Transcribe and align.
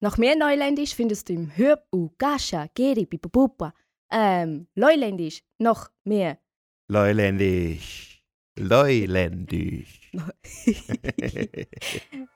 Noch 0.00 0.16
mehr 0.16 0.36
Neuländisch 0.36 0.94
findest 0.94 1.28
du 1.28 1.32
im 1.32 1.56
Hörbuch 1.56 2.12
Gasha, 2.18 2.68
Geri, 2.72 3.04
Pipapupa. 3.04 3.74
Ähm, 4.12 4.68
Leuländisch, 4.76 5.42
noch 5.58 5.90
mehr. 6.04 6.38
Leuländisch. 6.86 8.22
Leuländisch. 8.56 10.12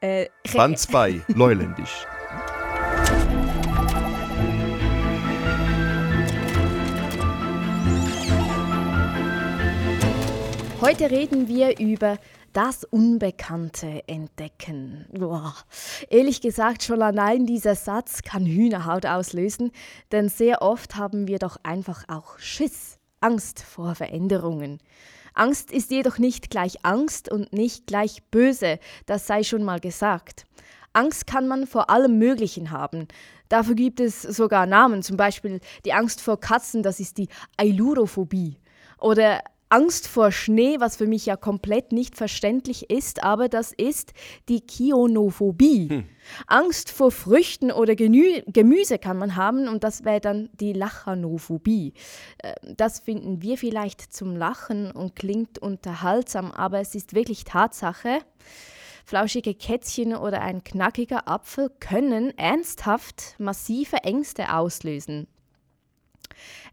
äh, 0.00 0.26
Band 0.52 0.76
2, 0.76 1.22
Leuländisch. 1.28 2.04
Heute 10.80 11.12
reden 11.12 11.46
wir 11.46 11.78
über 11.78 12.18
das 12.52 12.84
Unbekannte 12.84 14.02
entdecken. 14.06 15.06
Boah. 15.12 15.54
Ehrlich 16.10 16.40
gesagt, 16.40 16.82
schon 16.82 17.02
allein 17.02 17.46
dieser 17.46 17.74
Satz 17.74 18.22
kann 18.22 18.44
Hühnerhaut 18.44 19.06
auslösen, 19.06 19.72
denn 20.10 20.28
sehr 20.28 20.62
oft 20.62 20.96
haben 20.96 21.28
wir 21.28 21.38
doch 21.38 21.56
einfach 21.62 22.04
auch 22.08 22.38
Schiss, 22.38 22.98
Angst 23.20 23.62
vor 23.62 23.94
Veränderungen. 23.94 24.78
Angst 25.34 25.72
ist 25.72 25.90
jedoch 25.90 26.18
nicht 26.18 26.50
gleich 26.50 26.84
Angst 26.84 27.30
und 27.30 27.52
nicht 27.52 27.86
gleich 27.86 28.22
böse, 28.30 28.78
das 29.06 29.26
sei 29.26 29.42
schon 29.44 29.62
mal 29.62 29.80
gesagt. 29.80 30.44
Angst 30.92 31.26
kann 31.26 31.48
man 31.48 31.66
vor 31.66 31.88
allem 31.88 32.18
Möglichen 32.18 32.70
haben. 32.70 33.08
Dafür 33.48 33.74
gibt 33.74 34.00
es 34.00 34.22
sogar 34.22 34.66
Namen, 34.66 35.02
zum 35.02 35.16
Beispiel 35.16 35.60
die 35.84 35.94
Angst 35.94 36.20
vor 36.20 36.38
Katzen, 36.38 36.82
das 36.82 37.00
ist 37.00 37.16
die 37.16 37.28
Ailurophobie. 37.56 38.58
Oder 38.98 39.42
Angst 39.72 40.06
vor 40.06 40.32
Schnee, 40.32 40.80
was 40.80 40.96
für 40.96 41.06
mich 41.06 41.24
ja 41.24 41.34
komplett 41.34 41.92
nicht 41.92 42.14
verständlich 42.14 42.90
ist, 42.90 43.24
aber 43.24 43.48
das 43.48 43.72
ist 43.72 44.12
die 44.50 44.60
Kionophobie. 44.60 45.88
Hm. 45.88 46.04
Angst 46.46 46.90
vor 46.90 47.10
Früchten 47.10 47.72
oder 47.72 47.96
Genü 47.96 48.42
Gemüse 48.48 48.98
kann 48.98 49.16
man 49.16 49.34
haben 49.34 49.68
und 49.68 49.82
das 49.82 50.04
wäre 50.04 50.20
dann 50.20 50.50
die 50.60 50.74
Lachanophobie. 50.74 51.94
Äh, 52.42 52.52
das 52.76 53.00
finden 53.00 53.40
wir 53.40 53.56
vielleicht 53.56 54.12
zum 54.12 54.36
Lachen 54.36 54.90
und 54.90 55.16
klingt 55.16 55.58
unterhaltsam, 55.58 56.52
aber 56.52 56.80
es 56.80 56.94
ist 56.94 57.14
wirklich 57.14 57.44
Tatsache. 57.44 58.18
Flauschige 59.06 59.54
Kätzchen 59.54 60.14
oder 60.14 60.42
ein 60.42 60.62
knackiger 60.62 61.26
Apfel 61.26 61.70
können 61.80 62.36
ernsthaft 62.36 63.36
massive 63.38 64.04
Ängste 64.04 64.52
auslösen. 64.52 65.28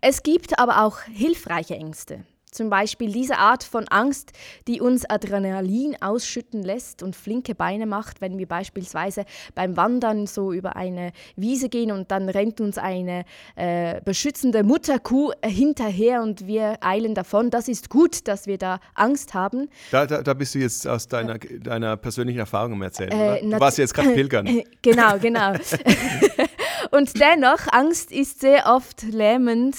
Es 0.01 0.21
gibt 0.21 0.59
aber 0.59 0.83
auch 0.83 0.99
hilfreiche 1.03 1.75
Ängste. 1.75 2.25
Zum 2.51 2.69
Beispiel 2.69 3.11
diese 3.11 3.37
Art 3.37 3.63
von 3.63 3.87
Angst, 3.89 4.31
die 4.67 4.81
uns 4.81 5.07
Adrenalin 5.07 5.95
ausschütten 6.01 6.63
lässt 6.63 7.03
und 7.03 7.15
flinke 7.15 7.53
Beine 7.53 7.85
macht, 7.85 8.21
wenn 8.21 8.37
wir 8.37 8.47
beispielsweise 8.47 9.25
beim 9.53 9.77
Wandern 9.77 10.25
so 10.25 10.51
über 10.51 10.75
eine 10.75 11.11
Wiese 11.35 11.69
gehen 11.69 11.91
und 11.91 12.09
dann 12.11 12.27
rennt 12.27 12.59
uns 12.59 12.77
eine 12.77 13.25
äh, 13.55 14.01
beschützende 14.03 14.63
Mutterkuh 14.63 15.31
hinterher 15.45 16.23
und 16.23 16.47
wir 16.47 16.77
eilen 16.81 17.13
davon. 17.13 17.51
Das 17.51 17.67
ist 17.67 17.89
gut, 17.89 18.27
dass 18.27 18.47
wir 18.47 18.57
da 18.57 18.79
Angst 18.95 19.33
haben. 19.33 19.69
Da, 19.91 20.07
da, 20.07 20.23
da 20.23 20.33
bist 20.33 20.55
du 20.55 20.59
jetzt 20.59 20.87
aus 20.87 21.07
deiner, 21.07 21.37
deiner 21.37 21.97
persönlichen 21.97 22.39
Erfahrung 22.39 22.73
am 22.73 22.81
Erzählen, 22.81 23.11
äh, 23.11 23.41
Du 23.41 23.59
warst 23.59 23.77
jetzt 23.77 23.93
gerade 23.93 24.09
pilgern. 24.09 24.63
genau, 24.81 25.19
genau. 25.19 25.53
und 26.91 27.19
dennoch, 27.19 27.67
Angst 27.71 28.11
ist 28.11 28.41
sehr 28.41 28.65
oft 28.65 29.03
lähmend 29.03 29.75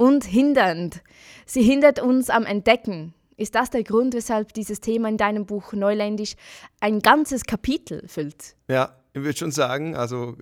und 0.00 0.24
hindernd. 0.24 1.02
Sie 1.44 1.62
hindert 1.62 2.00
uns 2.00 2.30
am 2.30 2.46
Entdecken. 2.46 3.12
Ist 3.36 3.54
das 3.54 3.68
der 3.68 3.84
Grund, 3.84 4.14
weshalb 4.14 4.54
dieses 4.54 4.80
Thema 4.80 5.10
in 5.10 5.18
deinem 5.18 5.44
Buch 5.44 5.74
Neuländisch 5.74 6.36
ein 6.80 7.00
ganzes 7.00 7.44
Kapitel 7.44 8.08
füllt? 8.08 8.56
Ja, 8.68 8.96
ich 9.12 9.20
würde 9.22 9.36
schon 9.36 9.50
sagen, 9.50 9.94
also 9.96 10.36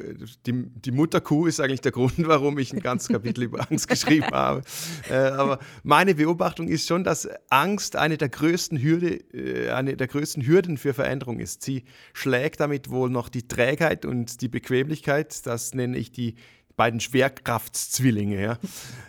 die, 0.47 0.53
die 0.53 0.91
Mutterkuh 0.93 1.47
ist 1.47 1.59
eigentlich 1.59 1.81
der 1.81 1.91
Grund, 1.91 2.15
warum 2.19 2.59
ich 2.59 2.73
ein 2.73 2.81
ganzes 2.81 3.09
Kapitel 3.09 3.45
über 3.45 3.67
Angst 3.69 3.89
geschrieben 3.89 4.31
habe. 4.31 4.63
Äh, 5.11 5.15
aber 5.15 5.59
meine 5.83 6.15
Beobachtung 6.15 6.69
ist 6.69 6.87
schon, 6.87 7.03
dass 7.03 7.29
Angst 7.51 7.97
eine 7.97 8.17
der 8.17 8.29
größten 8.29 8.81
Hürde, 8.81 9.15
äh, 9.33 9.71
eine 9.71 9.97
der 9.97 10.07
größten 10.07 10.47
Hürden 10.47 10.77
für 10.77 10.95
Veränderung 10.95 11.41
ist. 11.41 11.63
Sie 11.63 11.85
schlägt 12.13 12.61
damit 12.61 12.91
wohl 12.91 13.11
noch 13.11 13.29
die 13.29 13.49
Trägheit 13.49 14.05
und 14.05 14.41
die 14.41 14.49
Bequemlichkeit, 14.49 15.47
das 15.47 15.75
nenne 15.75 15.97
ich 15.97 16.13
die 16.13 16.37
beiden 16.79 17.01
Schwerkraftszwillinge. 17.01 18.41
Ja. 18.41 18.59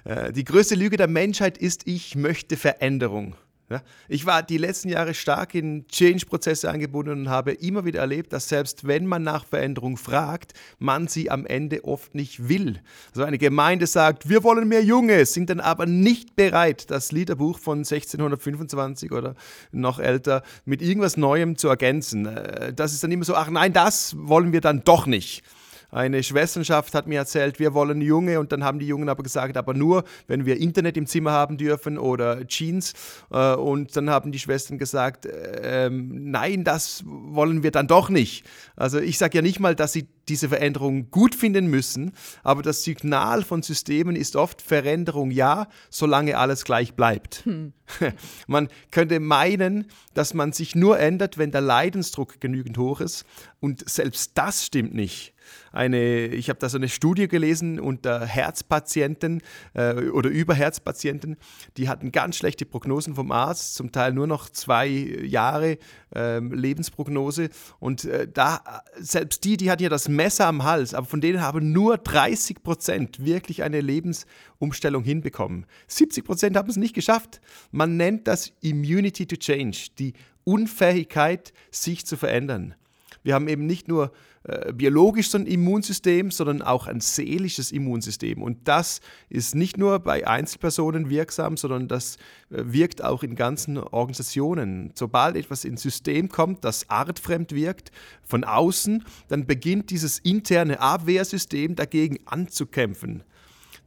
Äh, 0.03 0.33
die 0.33 0.43
größte 0.43 0.75
Lüge 0.75 0.97
der 0.97 1.07
Menschheit 1.07 1.57
ist, 1.57 1.87
ich 1.87 2.15
möchte 2.15 2.57
Veränderung. 2.57 3.35
Ja. 3.69 3.83
Ich 4.07 4.25
war 4.25 4.41
die 4.41 4.57
letzten 4.57 4.89
Jahre 4.89 5.13
stark 5.13 5.53
in 5.53 5.87
Change-Prozesse 5.87 6.71
eingebunden 6.71 7.11
und 7.11 7.29
habe 7.29 7.51
immer 7.51 7.85
wieder 7.85 7.99
erlebt, 7.99 8.33
dass 8.33 8.49
selbst 8.49 8.87
wenn 8.87 9.05
man 9.05 9.21
nach 9.21 9.45
Veränderung 9.45 9.95
fragt, 9.95 10.53
man 10.79 11.07
sie 11.07 11.29
am 11.29 11.45
Ende 11.45 11.83
oft 11.83 12.15
nicht 12.15 12.49
will. 12.49 12.81
Also 13.09 13.25
eine 13.25 13.37
Gemeinde 13.37 13.85
sagt, 13.85 14.27
wir 14.27 14.43
wollen 14.43 14.67
mehr 14.67 14.83
Junge, 14.83 15.23
sind 15.27 15.51
dann 15.51 15.59
aber 15.59 15.85
nicht 15.85 16.35
bereit, 16.35 16.89
das 16.89 17.11
Liederbuch 17.11 17.59
von 17.59 17.79
1625 17.79 19.11
oder 19.11 19.35
noch 19.71 19.99
älter 19.99 20.41
mit 20.65 20.81
irgendwas 20.81 21.15
Neuem 21.15 21.55
zu 21.55 21.67
ergänzen. 21.67 22.25
Äh, 22.25 22.73
das 22.73 22.93
ist 22.93 23.03
dann 23.03 23.11
immer 23.11 23.25
so, 23.25 23.35
ach 23.35 23.51
nein, 23.51 23.71
das 23.71 24.15
wollen 24.17 24.51
wir 24.51 24.61
dann 24.61 24.83
doch 24.83 25.05
nicht. 25.05 25.43
Eine 25.91 26.21
Schwesternschaft 26.23 26.93
hat 26.93 27.07
mir 27.07 27.19
erzählt, 27.19 27.59
wir 27.59 27.73
wollen 27.73 28.01
Junge 28.01 28.39
und 28.39 28.51
dann 28.51 28.63
haben 28.63 28.79
die 28.79 28.87
Jungen 28.87 29.09
aber 29.09 29.23
gesagt, 29.23 29.57
aber 29.57 29.73
nur, 29.73 30.03
wenn 30.27 30.45
wir 30.45 30.57
Internet 30.57 30.97
im 30.97 31.07
Zimmer 31.07 31.31
haben 31.31 31.57
dürfen 31.57 31.97
oder 31.97 32.45
Jeans. 32.45 32.93
Äh, 33.31 33.55
und 33.55 33.95
dann 33.95 34.09
haben 34.09 34.31
die 34.31 34.39
Schwestern 34.39 34.77
gesagt, 34.77 35.25
äh, 35.25 35.89
nein, 35.89 36.63
das 36.63 37.03
wollen 37.05 37.63
wir 37.63 37.71
dann 37.71 37.87
doch 37.87 38.09
nicht. 38.09 38.45
Also 38.75 38.99
ich 38.99 39.17
sage 39.17 39.37
ja 39.37 39.41
nicht 39.41 39.59
mal, 39.59 39.75
dass 39.75 39.93
sie 39.93 40.07
diese 40.29 40.49
Veränderung 40.49 41.11
gut 41.11 41.35
finden 41.35 41.67
müssen, 41.67 42.13
aber 42.43 42.61
das 42.61 42.83
Signal 42.83 43.43
von 43.43 43.61
Systemen 43.61 44.15
ist 44.15 44.35
oft 44.35 44.61
Veränderung 44.61 45.31
ja, 45.31 45.67
solange 45.89 46.37
alles 46.37 46.63
gleich 46.63 46.93
bleibt. 46.93 47.43
Hm. 47.45 47.73
Man 48.47 48.69
könnte 48.91 49.19
meinen, 49.19 49.87
dass 50.13 50.33
man 50.33 50.53
sich 50.53 50.75
nur 50.75 50.99
ändert, 50.99 51.37
wenn 51.37 51.51
der 51.51 51.61
Leidensdruck 51.61 52.39
genügend 52.39 52.77
hoch 52.77 53.01
ist 53.01 53.25
und 53.59 53.89
selbst 53.89 54.31
das 54.35 54.65
stimmt 54.65 54.93
nicht 54.93 55.33
eine, 55.71 56.27
ich 56.27 56.49
habe 56.49 56.59
da 56.59 56.69
so 56.69 56.77
eine 56.77 56.89
Studie 56.89 57.27
gelesen 57.27 57.79
unter 57.79 58.25
Herzpatienten 58.25 59.41
äh, 59.73 60.09
oder 60.09 60.29
über 60.29 60.53
Herzpatienten, 60.53 61.37
die 61.77 61.89
hatten 61.89 62.11
ganz 62.11 62.37
schlechte 62.37 62.65
Prognosen 62.65 63.15
vom 63.15 63.31
Arzt, 63.31 63.75
zum 63.75 63.91
Teil 63.91 64.13
nur 64.13 64.27
noch 64.27 64.49
zwei 64.49 64.87
Jahre 64.87 65.77
äh, 66.15 66.39
Lebensprognose 66.39 67.49
und 67.79 68.05
äh, 68.05 68.27
da, 68.27 68.61
selbst 68.97 69.43
die, 69.43 69.57
die 69.57 69.71
hatten 69.71 69.83
ja 69.83 69.89
das 69.89 70.07
Messer 70.19 70.47
am 70.47 70.63
Hals, 70.65 70.93
aber 70.93 71.07
von 71.07 71.21
denen 71.21 71.39
haben 71.39 71.71
nur 71.71 71.97
30 71.97 72.61
Prozent 72.61 73.23
wirklich 73.23 73.63
eine 73.63 73.79
Lebensumstellung 73.79 75.01
hinbekommen. 75.01 75.65
70 75.87 76.25
Prozent 76.25 76.57
haben 76.57 76.69
es 76.69 76.75
nicht 76.75 76.93
geschafft. 76.93 77.39
Man 77.71 77.95
nennt 77.95 78.27
das 78.27 78.51
Immunity 78.59 79.27
to 79.27 79.37
Change, 79.37 79.87
die 79.97 80.11
Unfähigkeit, 80.43 81.53
sich 81.71 82.05
zu 82.05 82.17
verändern. 82.17 82.75
Wir 83.23 83.33
haben 83.33 83.47
eben 83.47 83.65
nicht 83.65 83.87
nur 83.87 84.11
äh, 84.49 84.73
biologisch 84.73 85.29
so 85.29 85.37
ein 85.37 85.45
Immunsystem, 85.45 86.31
sondern 86.31 86.61
auch 86.63 86.87
ein 86.87 87.01
seelisches 87.01 87.71
Immunsystem. 87.71 88.41
Und 88.41 88.67
das 88.67 88.99
ist 89.29 89.53
nicht 89.53 89.77
nur 89.77 89.99
bei 89.99 90.25
Einzelpersonen 90.25 91.09
wirksam, 91.09 91.55
sondern 91.55 91.87
das 91.87 92.15
äh, 92.49 92.63
wirkt 92.65 93.03
auch 93.03 93.21
in 93.21 93.35
ganzen 93.35 93.77
Organisationen. 93.77 94.91
Sobald 94.95 95.35
etwas 95.35 95.65
ins 95.65 95.83
System 95.83 96.29
kommt, 96.29 96.65
das 96.65 96.89
artfremd 96.89 97.53
wirkt, 97.53 97.91
von 98.23 98.43
außen, 98.43 99.03
dann 99.27 99.45
beginnt 99.45 99.91
dieses 99.91 100.17
interne 100.19 100.79
Abwehrsystem 100.79 101.75
dagegen 101.75 102.19
anzukämpfen. 102.25 103.23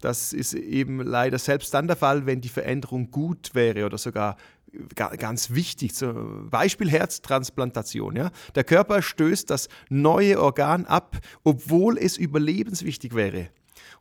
Das 0.00 0.32
ist 0.32 0.54
eben 0.54 1.00
leider 1.00 1.38
selbst 1.38 1.72
dann 1.74 1.86
der 1.86 1.96
Fall, 1.96 2.26
wenn 2.26 2.40
die 2.40 2.48
Veränderung 2.48 3.10
gut 3.10 3.54
wäre 3.54 3.86
oder 3.86 3.98
sogar 3.98 4.36
ganz 4.94 5.50
wichtig, 5.50 5.94
zum 5.94 6.48
Beispiel 6.50 6.90
Herztransplantation. 6.90 8.16
Ja? 8.16 8.30
Der 8.54 8.64
Körper 8.64 9.02
stößt 9.02 9.50
das 9.50 9.68
neue 9.88 10.40
Organ 10.40 10.86
ab, 10.86 11.18
obwohl 11.44 11.98
es 11.98 12.16
überlebenswichtig 12.16 13.14
wäre. 13.14 13.48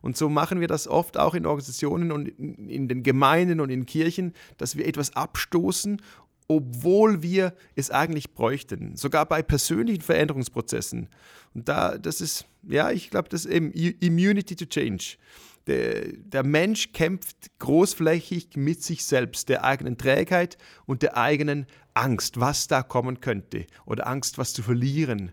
Und 0.00 0.16
so 0.16 0.28
machen 0.28 0.60
wir 0.60 0.68
das 0.68 0.88
oft 0.88 1.16
auch 1.16 1.34
in 1.34 1.46
Organisationen 1.46 2.10
und 2.10 2.28
in 2.28 2.88
den 2.88 3.02
Gemeinden 3.02 3.60
und 3.60 3.70
in 3.70 3.86
Kirchen, 3.86 4.32
dass 4.56 4.76
wir 4.76 4.86
etwas 4.86 5.14
abstoßen, 5.14 6.00
obwohl 6.48 7.22
wir 7.22 7.54
es 7.76 7.90
eigentlich 7.90 8.34
bräuchten. 8.34 8.96
Sogar 8.96 9.26
bei 9.26 9.42
persönlichen 9.42 10.02
Veränderungsprozessen. 10.02 11.08
Und 11.54 11.68
da, 11.68 11.98
das 11.98 12.20
ist, 12.20 12.46
ja, 12.68 12.90
ich 12.90 13.10
glaube, 13.10 13.28
das 13.28 13.44
ist 13.44 13.52
eben 13.52 13.70
Immunity 13.70 14.56
to 14.56 14.64
Change 14.64 15.16
der, 15.66 16.12
der 16.12 16.44
Mensch 16.44 16.92
kämpft 16.92 17.50
großflächig 17.58 18.56
mit 18.56 18.82
sich 18.82 19.04
selbst, 19.04 19.48
der 19.48 19.64
eigenen 19.64 19.98
Trägheit 19.98 20.58
und 20.86 21.02
der 21.02 21.16
eigenen 21.16 21.66
Angst, 21.94 22.40
was 22.40 22.68
da 22.68 22.82
kommen 22.82 23.20
könnte 23.20 23.66
oder 23.84 24.06
Angst, 24.06 24.38
was 24.38 24.52
zu 24.52 24.62
verlieren. 24.62 25.32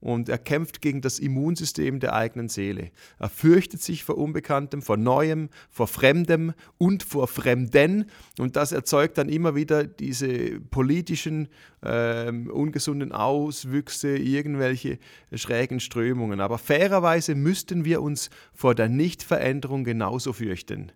Und 0.00 0.28
er 0.28 0.38
kämpft 0.38 0.80
gegen 0.80 1.00
das 1.00 1.18
Immunsystem 1.18 2.00
der 2.00 2.14
eigenen 2.14 2.48
Seele. 2.48 2.90
Er 3.18 3.28
fürchtet 3.28 3.82
sich 3.82 4.04
vor 4.04 4.18
Unbekanntem, 4.18 4.82
vor 4.82 4.96
Neuem, 4.96 5.48
vor 5.70 5.86
Fremdem 5.86 6.52
und 6.78 7.02
vor 7.02 7.28
Fremden 7.28 8.06
und 8.38 8.56
das 8.56 8.72
erzeugt 8.72 9.18
dann 9.18 9.28
immer 9.28 9.54
wieder 9.54 9.84
diese 9.84 10.60
politischen 10.60 11.48
äh, 11.82 12.30
ungesunden 12.30 13.12
Auswüchse, 13.12 14.16
irgendwelche 14.16 14.98
schrägen 15.32 15.80
Strömungen. 15.80 16.40
Aber 16.40 16.58
fairerweise 16.58 17.34
müssten 17.34 17.84
wir 17.84 18.02
uns 18.02 18.30
vor 18.52 18.74
der 18.74 18.88
Nichtveränderung 18.88 19.84
genauso 19.84 20.32
fürchten 20.32 20.92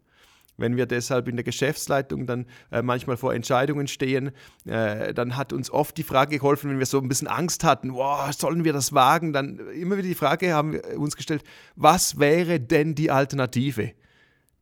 wenn 0.56 0.76
wir 0.76 0.86
deshalb 0.86 1.28
in 1.28 1.36
der 1.36 1.44
Geschäftsleitung 1.44 2.26
dann 2.26 2.46
äh, 2.70 2.82
manchmal 2.82 3.16
vor 3.16 3.34
Entscheidungen 3.34 3.88
stehen, 3.88 4.32
äh, 4.64 5.14
dann 5.14 5.36
hat 5.36 5.52
uns 5.52 5.70
oft 5.70 5.96
die 5.96 6.02
Frage 6.02 6.38
geholfen, 6.38 6.70
wenn 6.70 6.78
wir 6.78 6.86
so 6.86 6.98
ein 6.98 7.08
bisschen 7.08 7.28
Angst 7.28 7.64
hatten, 7.64 7.94
wow, 7.94 8.32
sollen 8.32 8.64
wir 8.64 8.72
das 8.72 8.92
wagen? 8.92 9.32
Dann 9.32 9.58
immer 9.70 9.96
wieder 9.96 10.08
die 10.08 10.14
Frage 10.14 10.52
haben 10.52 10.72
wir 10.72 10.98
uns 10.98 11.16
gestellt, 11.16 11.42
was 11.76 12.18
wäre 12.18 12.60
denn 12.60 12.94
die 12.94 13.10
Alternative? 13.10 13.92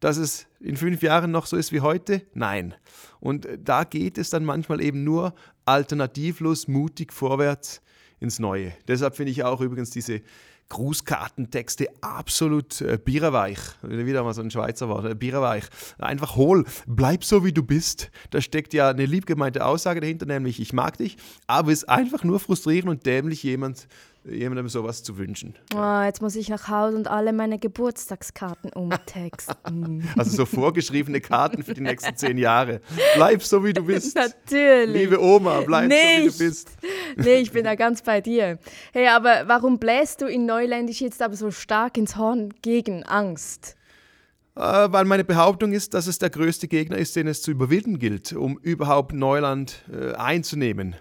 Dass 0.00 0.16
es 0.16 0.46
in 0.60 0.76
fünf 0.76 1.02
Jahren 1.02 1.30
noch 1.30 1.46
so 1.46 1.56
ist 1.56 1.72
wie 1.72 1.80
heute? 1.80 2.22
Nein. 2.32 2.74
Und 3.20 3.46
da 3.62 3.84
geht 3.84 4.16
es 4.16 4.30
dann 4.30 4.44
manchmal 4.44 4.80
eben 4.80 5.04
nur 5.04 5.34
alternativlos, 5.66 6.68
mutig 6.68 7.12
vorwärts 7.12 7.82
ins 8.18 8.38
Neue. 8.38 8.72
Deshalb 8.88 9.16
finde 9.16 9.32
ich 9.32 9.44
auch 9.44 9.60
übrigens 9.60 9.90
diese 9.90 10.22
Grußkartentexte 10.70 11.88
absolut 12.00 12.80
äh, 12.80 12.96
biererweich. 12.96 13.58
Wieder 13.82 14.22
mal 14.22 14.32
so 14.32 14.40
ein 14.40 14.50
Schweizer 14.50 14.88
Wort, 14.88 15.04
äh, 15.04 15.14
biererweich. 15.14 15.64
Einfach 15.98 16.36
hohl, 16.36 16.64
bleib 16.86 17.24
so 17.24 17.44
wie 17.44 17.52
du 17.52 17.62
bist. 17.62 18.10
Da 18.30 18.40
steckt 18.40 18.72
ja 18.72 18.88
eine 18.88 19.04
liebgemeinte 19.04 19.66
Aussage 19.66 20.00
dahinter, 20.00 20.26
nämlich 20.26 20.60
ich 20.60 20.72
mag 20.72 20.96
dich, 20.96 21.16
aber 21.46 21.72
es 21.72 21.82
ist 21.82 21.88
einfach 21.88 22.24
nur 22.24 22.40
frustrierend 22.40 22.88
und 22.88 23.04
dämlich, 23.04 23.42
jemand 23.42 23.88
jemandem 24.24 24.68
sowas 24.68 25.02
zu 25.02 25.16
wünschen. 25.18 25.54
Oh, 25.74 26.02
jetzt 26.02 26.20
muss 26.20 26.36
ich 26.36 26.48
nach 26.48 26.68
Hause 26.68 26.96
und 26.96 27.08
alle 27.08 27.32
meine 27.32 27.58
Geburtstagskarten 27.58 28.72
umtexten. 28.72 30.08
also 30.16 30.36
so 30.36 30.46
vorgeschriebene 30.46 31.20
Karten 31.20 31.62
für 31.62 31.74
die 31.74 31.80
nächsten 31.80 32.16
zehn 32.16 32.38
Jahre. 32.38 32.80
Bleib 33.16 33.42
so, 33.42 33.64
wie 33.64 33.72
du 33.72 33.82
bist. 33.82 34.16
Natürlich. 34.16 34.94
Liebe 34.94 35.22
Oma, 35.22 35.62
bleib 35.62 35.88
Nicht. 35.88 36.32
so, 36.32 36.40
wie 36.40 36.44
du 36.44 36.50
bist. 36.50 36.70
nee, 37.16 37.36
ich 37.36 37.50
bin 37.52 37.64
da 37.64 37.74
ganz 37.74 38.02
bei 38.02 38.20
dir. 38.20 38.58
Hey, 38.92 39.08
aber 39.08 39.44
warum 39.46 39.78
bläst 39.78 40.20
du 40.20 40.26
in 40.26 40.46
Neuländisch 40.46 41.00
jetzt 41.00 41.22
aber 41.22 41.36
so 41.36 41.50
stark 41.50 41.96
ins 41.96 42.16
Horn 42.16 42.52
gegen 42.62 43.04
Angst? 43.04 43.76
Äh, 44.56 44.60
weil 44.60 45.04
meine 45.04 45.24
Behauptung 45.24 45.72
ist, 45.72 45.94
dass 45.94 46.06
es 46.06 46.18
der 46.18 46.30
größte 46.30 46.68
Gegner 46.68 46.98
ist, 46.98 47.16
den 47.16 47.26
es 47.26 47.40
zu 47.40 47.50
überwinden 47.50 47.98
gilt, 47.98 48.32
um 48.32 48.58
überhaupt 48.58 49.12
Neuland 49.12 49.84
äh, 49.90 50.12
einzunehmen. 50.14 50.96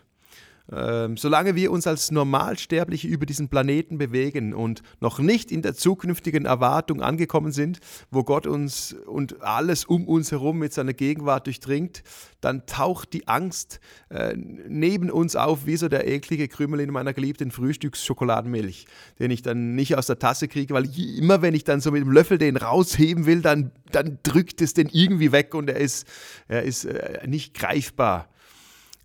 Ähm, 0.71 1.17
solange 1.17 1.55
wir 1.55 1.71
uns 1.71 1.87
als 1.87 2.11
Normalsterbliche 2.11 3.07
über 3.07 3.25
diesen 3.25 3.49
Planeten 3.49 3.97
bewegen 3.97 4.53
und 4.53 4.83
noch 4.99 5.19
nicht 5.19 5.51
in 5.51 5.63
der 5.63 5.73
zukünftigen 5.73 6.45
Erwartung 6.45 7.01
angekommen 7.01 7.51
sind, 7.51 7.79
wo 8.11 8.23
Gott 8.23 8.45
uns 8.45 8.93
und 8.93 9.41
alles 9.41 9.85
um 9.85 10.07
uns 10.07 10.31
herum 10.31 10.59
mit 10.59 10.73
seiner 10.73 10.93
Gegenwart 10.93 11.47
durchdringt, 11.47 12.03
dann 12.41 12.67
taucht 12.67 13.13
die 13.13 13.27
Angst 13.27 13.79
äh, 14.09 14.35
neben 14.35 15.09
uns 15.09 15.35
auf, 15.35 15.65
wie 15.65 15.75
so 15.75 15.89
der 15.89 16.07
eklige 16.07 16.47
Krümel 16.47 16.81
in 16.81 16.91
meiner 16.91 17.13
geliebten 17.13 17.49
Frühstücksschokoladenmilch, 17.49 18.85
den 19.17 19.31
ich 19.31 19.41
dann 19.41 19.73
nicht 19.73 19.97
aus 19.97 20.05
der 20.05 20.19
Tasse 20.19 20.47
kriege, 20.47 20.73
weil 20.75 20.85
ich, 20.85 21.17
immer 21.17 21.41
wenn 21.41 21.55
ich 21.55 21.63
dann 21.63 21.81
so 21.81 21.91
mit 21.91 22.03
dem 22.03 22.11
Löffel 22.11 22.37
den 22.37 22.57
rausheben 22.57 23.25
will, 23.25 23.41
dann, 23.41 23.71
dann 23.91 24.19
drückt 24.21 24.61
es 24.61 24.75
den 24.75 24.87
irgendwie 24.91 25.31
weg 25.31 25.55
und 25.55 25.69
er 25.69 25.77
ist, 25.77 26.07
er 26.47 26.61
ist 26.61 26.85
äh, 26.85 27.25
nicht 27.27 27.55
greifbar. 27.55 28.29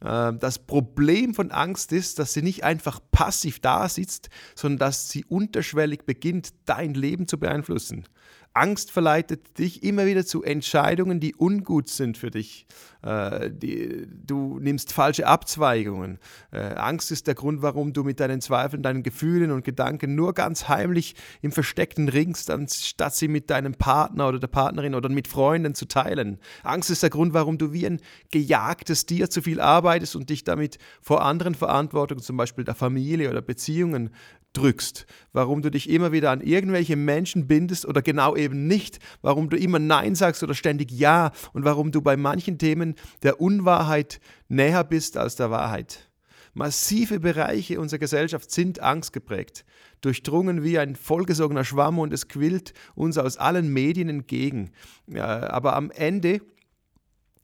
Ähm, 0.04 0.38
das 0.38 0.58
Problem 0.58 1.34
von 1.34 1.50
Angst 1.50 1.92
ist, 1.92 2.18
dass 2.18 2.32
sie 2.32 2.42
nicht 2.42 2.64
einfach 2.64 3.00
passiv 3.10 3.60
da 3.60 3.88
sitzt, 3.88 4.28
sondern 4.54 4.78
dass 4.78 5.08
sie 5.08 5.24
unterschwellig 5.24 6.04
beginnt, 6.04 6.50
dein 6.66 6.94
Leben 6.94 7.26
zu 7.26 7.38
beeinflussen. 7.38 8.04
Angst 8.52 8.92
verleitet 8.92 9.58
dich 9.58 9.82
immer 9.82 10.06
wieder 10.06 10.24
zu 10.24 10.44
Entscheidungen, 10.44 11.18
die 11.18 11.34
ungut 11.34 11.88
sind 11.88 12.16
für 12.16 12.30
dich. 12.30 12.66
Äh, 13.04 13.50
die, 13.50 14.06
du 14.08 14.58
nimmst 14.60 14.92
falsche 14.92 15.26
Abzweigungen. 15.26 16.18
Äh, 16.50 16.74
Angst 16.74 17.12
ist 17.12 17.26
der 17.26 17.34
Grund, 17.34 17.60
warum 17.60 17.92
du 17.92 18.02
mit 18.02 18.18
deinen 18.18 18.40
Zweifeln, 18.40 18.82
deinen 18.82 19.02
Gefühlen 19.02 19.50
und 19.50 19.62
Gedanken 19.64 20.14
nur 20.14 20.32
ganz 20.32 20.68
heimlich 20.68 21.14
im 21.42 21.52
Versteckten 21.52 22.08
ringst, 22.08 22.50
anstatt 22.50 23.14
sie 23.14 23.28
mit 23.28 23.50
deinem 23.50 23.74
Partner 23.74 24.28
oder 24.28 24.38
der 24.38 24.46
Partnerin 24.46 24.94
oder 24.94 25.10
mit 25.10 25.28
Freunden 25.28 25.74
zu 25.74 25.86
teilen. 25.86 26.38
Angst 26.62 26.90
ist 26.90 27.02
der 27.02 27.10
Grund, 27.10 27.34
warum 27.34 27.58
du 27.58 27.72
wie 27.72 27.86
ein 27.86 28.00
gejagtes 28.30 29.04
Tier 29.04 29.28
zu 29.28 29.42
viel 29.42 29.60
arbeitest 29.60 30.16
und 30.16 30.30
dich 30.30 30.44
damit 30.44 30.78
vor 31.02 31.22
anderen 31.22 31.54
Verantwortungen, 31.54 32.24
zum 32.24 32.38
Beispiel 32.38 32.64
der 32.64 32.74
Familie 32.74 33.28
oder 33.28 33.42
Beziehungen, 33.42 34.10
drückst, 34.54 35.06
warum 35.32 35.62
du 35.62 35.70
dich 35.70 35.90
immer 35.90 36.12
wieder 36.12 36.30
an 36.30 36.40
irgendwelche 36.40 36.96
Menschen 36.96 37.46
bindest 37.46 37.86
oder 37.86 38.02
genau 38.02 38.36
eben 38.36 38.66
nicht, 38.66 38.98
warum 39.20 39.50
du 39.50 39.56
immer 39.56 39.78
Nein 39.78 40.14
sagst 40.14 40.42
oder 40.42 40.54
ständig 40.54 40.90
Ja 40.92 41.32
und 41.52 41.64
warum 41.64 41.92
du 41.92 42.00
bei 42.00 42.16
manchen 42.16 42.56
Themen 42.56 42.93
der 43.22 43.40
Unwahrheit 43.40 44.20
näher 44.48 44.84
bist 44.84 45.16
als 45.16 45.36
der 45.36 45.50
Wahrheit. 45.50 46.10
Massive 46.54 47.18
Bereiche 47.18 47.80
unserer 47.80 47.98
Gesellschaft 47.98 48.50
sind 48.50 48.80
angstgeprägt, 48.80 49.64
durchdrungen 50.00 50.62
wie 50.62 50.78
ein 50.78 50.94
vollgesogener 50.94 51.64
Schwamm 51.64 51.98
und 51.98 52.12
es 52.12 52.28
quillt 52.28 52.74
uns 52.94 53.18
aus 53.18 53.36
allen 53.38 53.72
Medien 53.72 54.08
entgegen. 54.08 54.70
Ja, 55.08 55.50
aber 55.50 55.74
am 55.74 55.90
Ende 55.90 56.40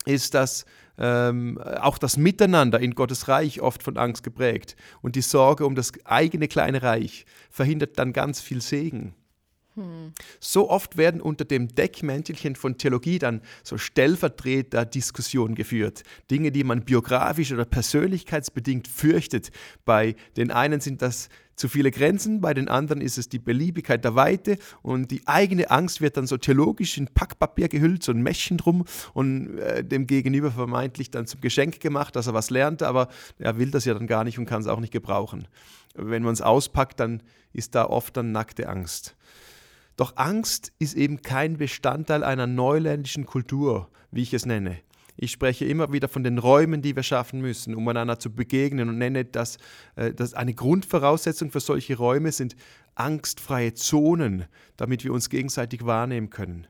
ist 0.05 0.33
das 0.33 0.65
ähm, 0.97 1.57
auch 1.57 1.97
das 1.97 2.15
Miteinander 2.17 2.79
in 2.79 2.95
Gottes 2.95 3.27
Reich 3.27 3.61
oft 3.61 3.83
von 3.83 3.97
Angst 3.97 4.23
geprägt. 4.23 4.75
Und 5.01 5.15
die 5.15 5.21
Sorge 5.21 5.65
um 5.65 5.75
das 5.75 5.91
eigene 6.05 6.47
kleine 6.47 6.81
Reich 6.81 7.25
verhindert 7.49 7.99
dann 7.99 8.13
ganz 8.13 8.39
viel 8.39 8.61
Segen. 8.61 9.13
So 10.39 10.69
oft 10.69 10.97
werden 10.97 11.21
unter 11.21 11.45
dem 11.45 11.69
Deckmäntelchen 11.69 12.55
von 12.55 12.77
Theologie 12.77 13.19
dann 13.19 13.41
so 13.63 13.77
Stellvertreter-Diskussionen 13.77 15.55
geführt. 15.55 16.03
Dinge, 16.29 16.51
die 16.51 16.63
man 16.63 16.83
biografisch 16.83 17.51
oder 17.53 17.65
persönlichkeitsbedingt 17.65 18.87
fürchtet. 18.87 19.51
Bei 19.85 20.15
den 20.35 20.51
einen 20.51 20.81
sind 20.81 21.01
das 21.01 21.29
zu 21.55 21.67
viele 21.67 21.91
Grenzen, 21.91 22.41
bei 22.41 22.53
den 22.53 22.69
anderen 22.69 23.01
ist 23.01 23.17
es 23.17 23.29
die 23.29 23.37
Beliebigkeit 23.37 24.03
der 24.03 24.15
Weite 24.15 24.57
und 24.81 25.11
die 25.11 25.27
eigene 25.27 25.69
Angst 25.69 26.01
wird 26.01 26.17
dann 26.17 26.25
so 26.25 26.37
theologisch 26.37 26.97
in 26.97 27.07
Packpapier 27.07 27.67
gehüllt, 27.67 28.01
so 28.01 28.11
ein 28.11 28.23
Mäschchen 28.23 28.57
drum 28.57 28.83
und 29.13 29.59
äh, 29.59 29.83
dem 29.83 30.07
Gegenüber 30.07 30.51
vermeintlich 30.51 31.11
dann 31.11 31.27
zum 31.27 31.39
Geschenk 31.39 31.79
gemacht, 31.79 32.15
dass 32.15 32.25
er 32.25 32.33
was 32.33 32.49
lernt, 32.49 32.81
aber 32.81 33.09
er 33.37 33.59
will 33.59 33.69
das 33.69 33.85
ja 33.85 33.93
dann 33.93 34.07
gar 34.07 34.23
nicht 34.23 34.39
und 34.39 34.47
kann 34.47 34.61
es 34.61 34.67
auch 34.67 34.79
nicht 34.79 34.91
gebrauchen. 34.91 35.47
Wenn 35.93 36.23
man 36.23 36.33
es 36.33 36.41
auspackt, 36.41 36.99
dann 36.99 37.21
ist 37.53 37.75
da 37.75 37.85
oft 37.85 38.17
dann 38.17 38.31
nackte 38.31 38.67
Angst. 38.67 39.15
Doch 39.97 40.17
Angst 40.17 40.71
ist 40.79 40.95
eben 40.95 41.21
kein 41.21 41.57
Bestandteil 41.57 42.23
einer 42.23 42.47
neuländischen 42.47 43.25
Kultur, 43.25 43.89
wie 44.11 44.23
ich 44.23 44.33
es 44.33 44.45
nenne. 44.45 44.79
Ich 45.17 45.31
spreche 45.31 45.65
immer 45.65 45.91
wieder 45.91 46.07
von 46.07 46.23
den 46.23 46.37
Räumen, 46.37 46.81
die 46.81 46.95
wir 46.95 47.03
schaffen 47.03 47.41
müssen, 47.41 47.75
um 47.75 47.87
einander 47.87 48.17
zu 48.17 48.33
begegnen 48.33 48.89
und 48.89 48.97
nenne 48.97 49.25
das, 49.25 49.57
äh, 49.95 50.13
das 50.13 50.33
eine 50.33 50.53
Grundvoraussetzung 50.53 51.51
für 51.51 51.59
solche 51.59 51.97
Räume 51.97 52.31
sind 52.31 52.55
angstfreie 52.95 53.73
Zonen, 53.73 54.45
damit 54.77 55.03
wir 55.03 55.13
uns 55.13 55.29
gegenseitig 55.29 55.85
wahrnehmen 55.85 56.29
können. 56.29 56.67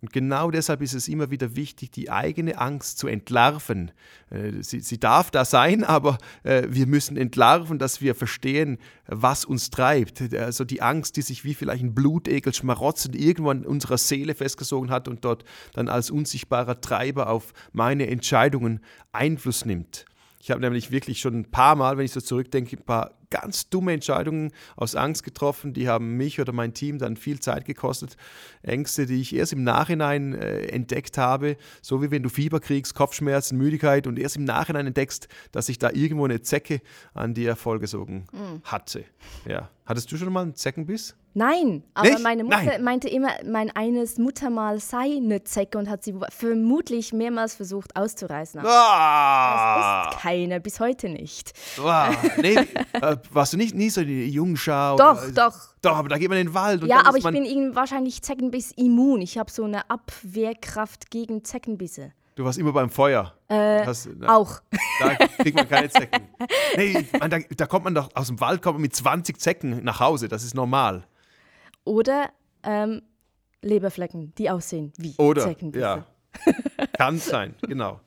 Und 0.00 0.12
genau 0.12 0.50
deshalb 0.50 0.82
ist 0.82 0.94
es 0.94 1.08
immer 1.08 1.30
wieder 1.30 1.56
wichtig, 1.56 1.90
die 1.90 2.10
eigene 2.10 2.58
Angst 2.58 2.98
zu 2.98 3.06
entlarven. 3.06 3.90
Äh, 4.30 4.62
sie, 4.62 4.80
sie 4.80 4.98
darf 4.98 5.30
da 5.30 5.44
sein, 5.44 5.84
aber 5.84 6.18
äh, 6.42 6.64
wir 6.68 6.86
müssen 6.86 7.16
entlarven, 7.16 7.78
dass 7.78 8.00
wir 8.00 8.14
verstehen, 8.14 8.78
was 9.06 9.44
uns 9.44 9.70
treibt. 9.70 10.34
Also 10.34 10.64
die 10.64 10.82
Angst, 10.82 11.16
die 11.16 11.22
sich 11.22 11.44
wie 11.44 11.54
vielleicht 11.54 11.82
ein 11.82 11.94
Blutegel 11.94 12.54
schmarotzend 12.54 13.16
irgendwo 13.16 13.50
in 13.50 13.66
unserer 13.66 13.98
Seele 13.98 14.34
festgesogen 14.34 14.90
hat 14.90 15.08
und 15.08 15.24
dort 15.24 15.44
dann 15.74 15.88
als 15.88 16.10
unsichtbarer 16.10 16.80
Treiber 16.80 17.28
auf 17.28 17.52
meine 17.72 18.06
Entscheidungen 18.06 18.80
Einfluss 19.12 19.64
nimmt. 19.64 20.06
Ich 20.42 20.50
habe 20.50 20.60
nämlich 20.60 20.90
wirklich 20.90 21.20
schon 21.20 21.34
ein 21.34 21.50
paar 21.50 21.76
Mal, 21.76 21.98
wenn 21.98 22.06
ich 22.06 22.12
so 22.12 22.20
zurückdenke, 22.20 22.76
ein 22.76 22.82
paar 22.82 23.12
ganz 23.28 23.68
dumme 23.68 23.92
Entscheidungen 23.92 24.52
aus 24.74 24.96
Angst 24.96 25.22
getroffen. 25.22 25.74
Die 25.74 25.86
haben 25.86 26.16
mich 26.16 26.40
oder 26.40 26.52
mein 26.52 26.72
Team 26.72 26.98
dann 26.98 27.16
viel 27.16 27.40
Zeit 27.40 27.66
gekostet. 27.66 28.16
Ängste, 28.62 29.04
die 29.06 29.20
ich 29.20 29.34
erst 29.34 29.52
im 29.52 29.62
Nachhinein 29.62 30.34
äh, 30.34 30.62
entdeckt 30.68 31.18
habe, 31.18 31.56
so 31.82 32.02
wie 32.02 32.10
wenn 32.10 32.22
du 32.22 32.30
Fieber 32.30 32.58
kriegst, 32.58 32.94
Kopfschmerzen, 32.94 33.58
Müdigkeit 33.58 34.06
und 34.06 34.18
erst 34.18 34.36
im 34.36 34.44
Nachhinein 34.44 34.86
entdeckst, 34.86 35.28
dass 35.52 35.66
sich 35.66 35.78
da 35.78 35.90
irgendwo 35.90 36.24
eine 36.24 36.40
Zecke 36.40 36.80
an 37.12 37.34
dir 37.34 37.54
vollgesogen 37.54 38.24
mhm. 38.32 38.62
hatte. 38.64 39.04
Ja. 39.46 39.70
Hattest 39.84 40.10
du 40.10 40.16
schon 40.16 40.32
mal 40.32 40.42
einen 40.42 40.54
Zeckenbiss? 40.54 41.16
Nein, 41.32 41.84
aber 41.94 42.08
Nicht? 42.08 42.22
meine 42.22 42.44
Mutter 42.44 42.64
Nein. 42.64 42.82
meinte 42.82 43.08
immer, 43.08 43.28
mein 43.46 43.70
eines 43.70 44.18
Muttermal 44.18 44.80
sei 44.80 45.16
eine 45.16 45.44
Zecke 45.44 45.78
und 45.78 45.88
hat 45.88 46.02
sie 46.02 46.14
vermutlich 46.30 47.12
mehrmals 47.12 47.54
versucht 47.54 47.94
auszureißen. 47.94 48.60
Ah. 48.64 50.04
Das 50.06 50.14
ist 50.14 50.20
keine, 50.22 50.60
bis 50.60 50.80
heute 50.80 51.08
nicht. 51.08 51.52
Ah. 51.80 52.12
Nee, 52.38 52.56
äh, 52.56 53.16
warst 53.32 53.52
du 53.52 53.56
nicht 53.56 53.74
nie 53.74 53.90
so 53.90 54.02
die 54.02 54.28
Jungschau? 54.28 54.96
Doch, 54.96 55.22
oder, 55.22 55.32
doch. 55.32 55.56
Doch, 55.82 55.96
aber 55.96 56.08
da 56.08 56.18
geht 56.18 56.28
man 56.28 56.38
in 56.38 56.48
den 56.48 56.54
Wald. 56.54 56.84
ja, 56.84 57.04
aber 57.04 57.18
ich 57.18 57.24
bin 57.24 57.74
wahrscheinlich 57.74 58.22
Zeckenbiss 58.22 58.72
immun. 58.72 59.20
Ich 59.20 59.38
habe 59.38 59.50
so 59.50 59.64
eine 59.64 59.88
Abwehrkraft 59.88 61.10
gegen 61.10 61.44
Zeckenbisse. 61.44 62.12
Du 62.34 62.44
warst 62.44 62.58
immer 62.58 62.72
beim 62.72 62.90
Feuer. 62.90 63.34
Äh, 63.48 63.84
Hast, 63.84 64.08
na, 64.16 64.34
auch. 64.34 64.60
Da 64.98 65.14
kriegt 65.42 65.56
man 65.56 65.68
keine 65.68 65.90
Zecken. 65.90 66.28
nee, 66.76 67.06
man, 67.18 67.30
da, 67.30 67.38
da, 67.38 67.66
kommt 67.66 67.84
man 67.84 67.94
doch 67.94 68.08
aus 68.14 68.28
dem 68.28 68.40
Wald 68.40 68.62
kommt 68.62 68.76
man 68.76 68.82
mit 68.82 68.96
20 68.96 69.38
Zecken 69.38 69.84
nach 69.84 70.00
Hause. 70.00 70.28
Das 70.28 70.42
ist 70.42 70.54
normal. 70.54 71.04
Oder 71.90 72.30
ähm, 72.62 73.02
Leberflecken, 73.62 74.32
die 74.36 74.48
aussehen 74.48 74.92
wie 74.96 75.16
Oder, 75.18 75.42
Zecken. 75.42 75.72
Ja. 75.72 76.06
Kann 76.96 77.18
sein, 77.18 77.56
genau. 77.62 77.98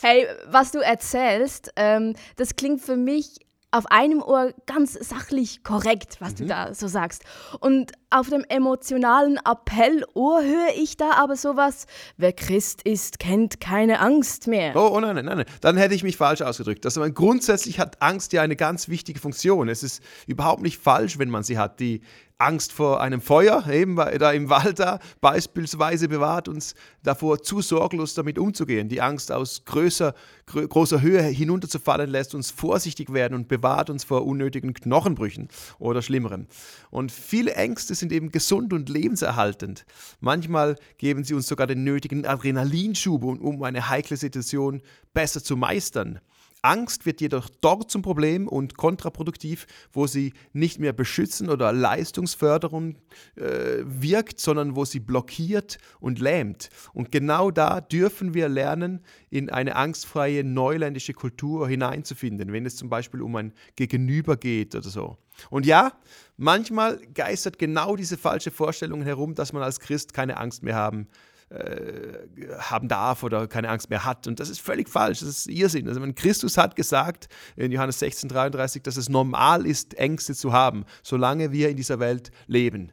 Hey, 0.00 0.28
was 0.46 0.70
du 0.70 0.78
erzählst, 0.78 1.72
ähm, 1.74 2.14
das 2.36 2.54
klingt 2.54 2.82
für 2.82 2.94
mich 2.94 3.40
auf 3.72 3.86
einem 3.86 4.22
Ohr 4.22 4.52
ganz 4.66 4.92
sachlich 4.92 5.64
korrekt, 5.64 6.18
was 6.20 6.34
mhm. 6.34 6.36
du 6.36 6.46
da 6.46 6.74
so 6.74 6.86
sagst. 6.86 7.24
Und 7.58 7.92
auf 8.10 8.28
dem 8.28 8.44
emotionalen 8.48 9.38
Appellohr 9.38 10.42
höre 10.42 10.76
ich 10.76 10.96
da 10.96 11.12
aber 11.14 11.34
sowas, 11.34 11.86
wer 12.18 12.32
Christ 12.32 12.82
ist, 12.82 13.18
kennt 13.18 13.60
keine 13.60 13.98
Angst 13.98 14.46
mehr. 14.46 14.76
Oh, 14.76 14.92
oh 14.92 15.00
nein, 15.00 15.16
nein, 15.16 15.24
nein, 15.24 15.44
dann 15.62 15.76
hätte 15.78 15.94
ich 15.94 16.04
mich 16.04 16.16
falsch 16.16 16.42
ausgedrückt. 16.42 16.84
Also 16.84 17.02
grundsätzlich 17.12 17.80
hat 17.80 18.00
Angst 18.02 18.32
ja 18.34 18.42
eine 18.42 18.54
ganz 18.56 18.88
wichtige 18.88 19.18
Funktion. 19.18 19.68
Es 19.68 19.82
ist 19.82 20.00
überhaupt 20.26 20.62
nicht 20.62 20.78
falsch, 20.78 21.18
wenn 21.18 21.30
man 21.30 21.42
sie 21.42 21.58
hat. 21.58 21.80
Die 21.80 22.02
Angst 22.38 22.72
vor 22.72 23.00
einem 23.00 23.20
Feuer, 23.20 23.66
eben 23.68 23.96
da 23.96 24.32
im 24.32 24.48
Wald 24.48 24.78
da 24.78 24.98
beispielsweise 25.20 26.08
bewahrt 26.08 26.48
uns 26.48 26.74
davor, 27.02 27.42
zu 27.42 27.60
sorglos 27.60 28.14
damit 28.14 28.38
umzugehen. 28.38 28.88
Die 28.88 29.00
Angst 29.00 29.30
aus 29.30 29.64
größer, 29.64 30.14
grö 30.46 30.66
großer 30.66 31.00
Höhe 31.00 31.22
hinunterzufallen 31.22 32.10
lässt 32.10 32.34
uns 32.34 32.50
vorsichtig 32.50 33.12
werden 33.12 33.34
und 33.34 33.48
bewahrt 33.48 33.90
uns 33.90 34.04
vor 34.04 34.26
unnötigen 34.26 34.74
Knochenbrüchen 34.74 35.48
oder 35.78 36.02
Schlimmerem. 36.02 36.46
Und 36.90 37.12
viele 37.12 37.54
Ängste 37.54 37.94
sind 37.94 38.12
eben 38.12 38.32
gesund 38.32 38.72
und 38.72 38.88
lebenserhaltend. 38.88 39.84
Manchmal 40.20 40.76
geben 40.98 41.24
sie 41.24 41.34
uns 41.34 41.46
sogar 41.46 41.66
den 41.66 41.84
nötigen 41.84 42.26
Adrenalinschub, 42.26 43.24
um 43.24 43.62
eine 43.62 43.88
heikle 43.88 44.16
Situation 44.16 44.82
besser 45.14 45.42
zu 45.42 45.56
meistern. 45.56 46.20
Angst 46.62 47.06
wird 47.06 47.20
jedoch 47.20 47.48
dort 47.60 47.90
zum 47.90 48.02
Problem 48.02 48.46
und 48.46 48.76
kontraproduktiv, 48.76 49.66
wo 49.92 50.06
sie 50.06 50.32
nicht 50.52 50.78
mehr 50.78 50.92
beschützen 50.92 51.50
oder 51.50 51.72
Leistungsförderung 51.72 52.96
äh, 53.34 53.82
wirkt, 53.84 54.38
sondern 54.38 54.76
wo 54.76 54.84
sie 54.84 55.00
blockiert 55.00 55.78
und 55.98 56.20
lähmt. 56.20 56.70
Und 56.92 57.10
genau 57.10 57.50
da 57.50 57.80
dürfen 57.80 58.32
wir 58.32 58.48
lernen, 58.48 59.00
in 59.28 59.50
eine 59.50 59.74
angstfreie 59.74 60.44
neuländische 60.44 61.14
Kultur 61.14 61.68
hineinzufinden, 61.68 62.52
wenn 62.52 62.64
es 62.64 62.76
zum 62.76 62.88
Beispiel 62.88 63.22
um 63.22 63.34
ein 63.36 63.52
Gegenüber 63.74 64.36
geht 64.36 64.74
oder 64.76 64.88
so. 64.88 65.18
Und 65.50 65.66
ja, 65.66 65.92
manchmal 66.36 66.98
geistert 67.14 67.58
genau 67.58 67.96
diese 67.96 68.16
falsche 68.16 68.50
Vorstellung 68.50 69.02
herum, 69.02 69.34
dass 69.34 69.52
man 69.52 69.62
als 69.62 69.80
Christ 69.80 70.14
keine 70.14 70.36
Angst 70.36 70.62
mehr 70.62 70.76
haben 70.76 71.08
äh, 71.52 72.58
haben 72.58 72.88
darf 72.88 73.22
oder 73.22 73.46
keine 73.46 73.68
Angst 73.68 73.90
mehr 73.90 74.04
hat. 74.04 74.26
Und 74.26 74.40
das 74.40 74.48
ist 74.48 74.60
völlig 74.60 74.88
falsch. 74.88 75.20
Das 75.20 75.28
ist 75.28 75.46
Irrsinn. 75.48 75.86
Also, 75.86 76.00
Christus 76.14 76.56
hat 76.56 76.76
gesagt 76.76 77.28
in 77.56 77.70
Johannes 77.72 77.98
16, 77.98 78.28
33, 78.28 78.82
dass 78.82 78.96
es 78.96 79.08
normal 79.08 79.66
ist, 79.66 79.94
Ängste 79.94 80.34
zu 80.34 80.52
haben, 80.52 80.84
solange 81.02 81.52
wir 81.52 81.68
in 81.68 81.76
dieser 81.76 82.00
Welt 82.00 82.30
leben. 82.46 82.92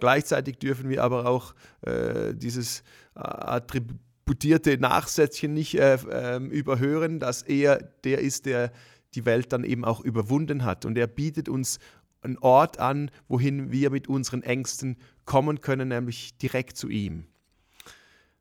Gleichzeitig 0.00 0.58
dürfen 0.58 0.88
wir 0.88 1.04
aber 1.04 1.26
auch 1.26 1.54
äh, 1.82 2.34
dieses 2.34 2.80
äh, 3.14 3.20
attributierte 3.20 4.78
Nachsätzchen 4.78 5.54
nicht 5.54 5.78
äh, 5.78 5.98
ähm, 6.10 6.50
überhören, 6.50 7.20
dass 7.20 7.42
er 7.42 7.78
der 8.04 8.20
ist, 8.20 8.46
der 8.46 8.72
die 9.14 9.24
Welt 9.24 9.52
dann 9.52 9.62
eben 9.62 9.84
auch 9.84 10.00
überwunden 10.00 10.64
hat. 10.64 10.84
Und 10.84 10.98
er 10.98 11.06
bietet 11.06 11.48
uns 11.48 11.78
einen 12.22 12.38
Ort 12.38 12.78
an, 12.78 13.10
wohin 13.28 13.70
wir 13.70 13.90
mit 13.90 14.08
unseren 14.08 14.42
Ängsten 14.42 14.96
kommen 15.24 15.60
können, 15.60 15.88
nämlich 15.88 16.36
direkt 16.38 16.76
zu 16.76 16.88
ihm. 16.88 17.26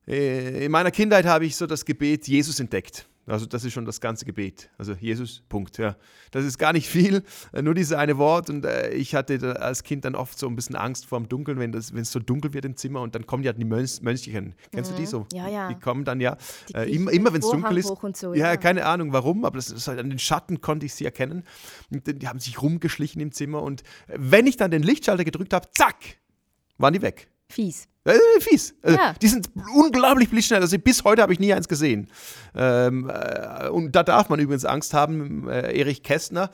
Äh, 0.10 0.66
in 0.66 0.72
meiner 0.72 0.92
Kindheit 0.92 1.26
habe 1.26 1.46
ich 1.46 1.56
so 1.56 1.68
das 1.68 1.86
Gebet 1.86 2.28
Jesus 2.28 2.60
entdeckt. 2.60 3.08
Also 3.30 3.46
das 3.46 3.64
ist 3.64 3.74
schon 3.74 3.86
das 3.86 4.02
ganze 4.02 4.26
Gebet. 4.26 4.72
Also 4.78 4.94
Jesus, 4.94 5.44
Punkt. 5.50 5.78
Ja. 5.78 5.96
Das 6.32 6.44
ist 6.44 6.58
gar 6.58 6.74
nicht 6.74 6.88
viel, 6.90 7.24
äh, 7.54 7.62
nur 7.62 7.76
dieses 7.76 7.94
eine 7.94 8.18
Wort. 8.18 8.50
Und 8.50 8.66
äh, 8.66 8.90
ich 8.90 9.14
hatte 9.14 9.62
als 9.62 9.84
Kind 9.84 10.06
dann 10.06 10.16
oft 10.16 10.40
so 10.40 10.48
ein 10.48 10.56
bisschen 10.56 10.76
Angst 10.76 11.06
vor 11.06 11.20
dem 11.20 11.30
Dunkeln, 11.30 11.60
wenn, 11.60 11.72
das, 11.72 11.94
wenn 11.94 12.02
es 12.02 12.12
so 12.12 12.20
dunkel 12.20 12.54
wird 12.54 12.66
im 12.66 12.76
Zimmer 12.76 13.02
und 13.02 13.14
dann 13.14 13.28
kommen 13.28 13.44
ja 13.44 13.54
die 13.54 13.66
Mönch, 13.66 14.02
Mönchchen. 14.02 14.56
Kennst 14.72 14.92
mhm. 14.92 14.96
du 14.96 15.02
die 15.02 15.06
so? 15.06 15.28
Ja, 15.32 15.48
ja. 15.48 15.68
Die 15.70 15.80
kommen 15.80 16.06
dann 16.06 16.20
ja 16.20 16.38
äh, 16.74 16.92
immer, 16.92 17.12
immer 17.12 17.32
wenn 17.32 17.42
es 17.42 17.50
dunkel 17.50 17.78
ist. 17.78 17.92
So, 18.16 18.34
ja, 18.34 18.48
ja, 18.48 18.58
keine 18.58 18.86
Ahnung 18.86 19.14
warum, 19.14 19.46
aber 19.46 19.58
das 19.58 19.70
ist 19.70 19.88
halt 19.88 20.00
an 20.00 20.10
den 20.10 20.20
Schatten 20.20 20.62
konnte 20.62 20.88
ich 20.88 20.96
sie 20.96 21.06
erkennen. 21.06 21.44
Und 21.92 22.22
die 22.22 22.28
haben 22.28 22.40
sich 22.40 22.62
rumgeschlichen 22.62 23.22
im 23.22 23.32
Zimmer 23.32 23.62
und 23.62 23.84
wenn 24.08 24.48
ich 24.48 24.58
dann 24.58 24.72
den 24.72 24.82
Lichtschalter 24.82 25.24
gedrückt 25.24 25.54
habe, 25.54 25.68
zack, 25.72 25.98
waren 26.78 26.94
die 26.94 27.02
weg. 27.02 27.30
Fies. 27.50 27.88
Äh, 28.06 28.18
fies. 28.40 28.76
Also, 28.82 28.98
ja. 28.98 29.14
Die 29.22 29.28
sind 29.28 29.50
unglaublich 29.76 30.30
blitzschnell. 30.30 30.62
Also 30.62 30.78
bis 30.80 31.04
heute 31.04 31.22
habe 31.22 31.34
ich 31.34 31.40
nie 31.40 31.54
eins 31.54 31.68
gesehen. 31.68 32.08
Ähm, 32.56 33.10
äh, 33.10 33.68
und 33.70 33.92
da 33.96 34.04
darf 34.04 34.30
man 34.30 34.40
übrigens 34.40 34.66
Angst 34.66 34.94
haben. 34.94 35.48
Äh, 35.50 35.78
Erich 35.78 36.02
Kästner, 36.02 36.50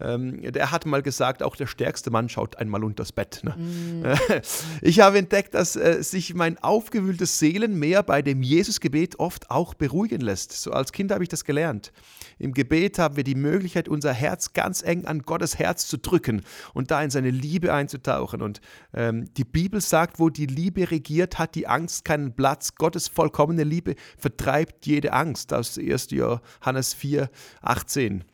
ähm, 0.00 0.40
der 0.52 0.70
hat 0.70 0.86
mal 0.86 1.02
gesagt, 1.02 1.42
auch 1.42 1.56
der 1.56 1.66
stärkste 1.66 2.10
Mann 2.10 2.28
schaut 2.28 2.56
einmal 2.56 2.84
unters 2.84 3.12
Bett. 3.12 3.40
Ne? 3.42 3.56
Mm. 3.56 4.04
ich 4.82 5.00
habe 5.00 5.18
entdeckt, 5.18 5.54
dass 5.54 5.76
äh, 5.76 6.02
sich 6.02 6.34
mein 6.34 6.58
aufgewühltes 6.58 7.38
Seelenmeer 7.38 8.02
bei 8.02 8.22
dem 8.22 8.42
Jesusgebet 8.42 9.18
oft 9.18 9.50
auch 9.50 9.74
beruhigen 9.74 10.20
lässt. 10.20 10.52
So 10.52 10.72
als 10.72 10.92
Kind 10.92 11.12
habe 11.12 11.22
ich 11.22 11.28
das 11.28 11.44
gelernt. 11.44 11.92
Im 12.40 12.54
Gebet 12.54 12.98
haben 12.98 13.16
wir 13.16 13.24
die 13.24 13.34
Möglichkeit, 13.34 13.88
unser 13.88 14.14
Herz 14.14 14.54
ganz 14.54 14.82
eng 14.82 15.04
an 15.04 15.22
Gottes 15.22 15.58
Herz 15.58 15.86
zu 15.86 15.98
drücken 15.98 16.42
und 16.72 16.90
da 16.90 17.02
in 17.02 17.10
seine 17.10 17.30
Liebe 17.30 17.72
einzutauchen. 17.72 18.40
Und 18.40 18.62
ähm, 18.94 19.32
die 19.34 19.44
Bibel 19.44 19.80
sagt, 19.82 20.18
wo 20.18 20.30
die 20.30 20.46
Liebe 20.46 20.90
regiert, 20.90 21.38
hat 21.38 21.54
die 21.54 21.66
Angst 21.66 22.06
keinen 22.06 22.34
Platz. 22.34 22.74
Gottes 22.76 23.08
vollkommene 23.08 23.62
Liebe 23.62 23.94
vertreibt 24.16 24.86
jede 24.86 25.12
Angst. 25.12 25.52
Aus 25.52 25.78
1. 25.78 26.10
Johannes 26.12 26.94
4, 26.94 27.30
18. 27.60 28.24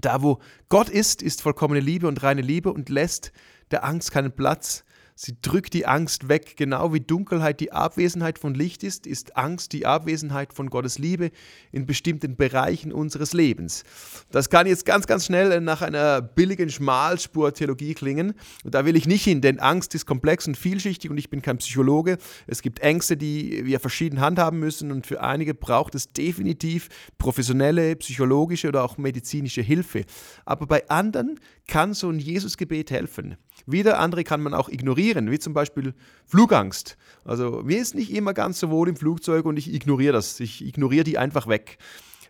Da, 0.00 0.22
wo 0.22 0.38
Gott 0.70 0.88
ist, 0.88 1.20
ist 1.20 1.42
vollkommene 1.42 1.80
Liebe 1.80 2.08
und 2.08 2.22
reine 2.22 2.42
Liebe 2.42 2.72
und 2.72 2.88
lässt 2.88 3.32
der 3.70 3.84
Angst 3.84 4.12
keinen 4.12 4.32
Platz. 4.32 4.84
Sie 5.22 5.36
drückt 5.42 5.74
die 5.74 5.84
Angst 5.84 6.30
weg, 6.30 6.56
genau 6.56 6.94
wie 6.94 7.00
Dunkelheit 7.00 7.60
die 7.60 7.72
Abwesenheit 7.72 8.38
von 8.38 8.54
Licht 8.54 8.82
ist, 8.82 9.06
ist 9.06 9.36
Angst 9.36 9.74
die 9.74 9.84
Abwesenheit 9.84 10.54
von 10.54 10.70
Gottes 10.70 10.98
Liebe 10.98 11.30
in 11.72 11.84
bestimmten 11.84 12.36
Bereichen 12.36 12.90
unseres 12.90 13.34
Lebens. 13.34 13.84
Das 14.30 14.48
kann 14.48 14.66
jetzt 14.66 14.86
ganz, 14.86 15.06
ganz 15.06 15.26
schnell 15.26 15.60
nach 15.60 15.82
einer 15.82 16.22
billigen 16.22 16.70
Schmalspur-Theologie 16.70 17.92
klingen. 17.92 18.32
Und 18.64 18.74
da 18.74 18.86
will 18.86 18.96
ich 18.96 19.06
nicht 19.06 19.22
hin, 19.22 19.42
denn 19.42 19.58
Angst 19.58 19.94
ist 19.94 20.06
komplex 20.06 20.46
und 20.46 20.56
vielschichtig 20.56 21.10
und 21.10 21.18
ich 21.18 21.28
bin 21.28 21.42
kein 21.42 21.58
Psychologe. 21.58 22.16
Es 22.46 22.62
gibt 22.62 22.78
Ängste, 22.78 23.18
die 23.18 23.66
wir 23.66 23.78
verschieden 23.78 24.20
handhaben 24.20 24.58
müssen 24.58 24.90
und 24.90 25.06
für 25.06 25.20
einige 25.20 25.52
braucht 25.52 25.94
es 25.96 26.14
definitiv 26.14 26.88
professionelle, 27.18 27.94
psychologische 27.96 28.68
oder 28.68 28.84
auch 28.84 28.96
medizinische 28.96 29.60
Hilfe. 29.60 30.06
Aber 30.46 30.66
bei 30.66 30.88
anderen 30.88 31.38
kann 31.68 31.92
so 31.92 32.08
ein 32.08 32.20
Jesusgebet 32.20 32.90
helfen. 32.90 33.36
Wieder 33.66 33.98
andere 33.98 34.24
kann 34.24 34.40
man 34.40 34.54
auch 34.54 34.70
ignorieren, 34.70 35.09
wie 35.16 35.38
zum 35.38 35.52
Beispiel 35.52 35.94
Flugangst. 36.26 36.96
Also 37.24 37.62
mir 37.64 37.78
ist 37.78 37.94
nicht 37.94 38.12
immer 38.12 38.34
ganz 38.34 38.60
so 38.60 38.70
wohl 38.70 38.88
im 38.88 38.96
Flugzeug 38.96 39.44
und 39.44 39.56
ich 39.56 39.72
ignoriere 39.72 40.12
das. 40.12 40.40
Ich 40.40 40.64
ignoriere 40.64 41.04
die 41.04 41.18
einfach 41.18 41.46
weg 41.46 41.78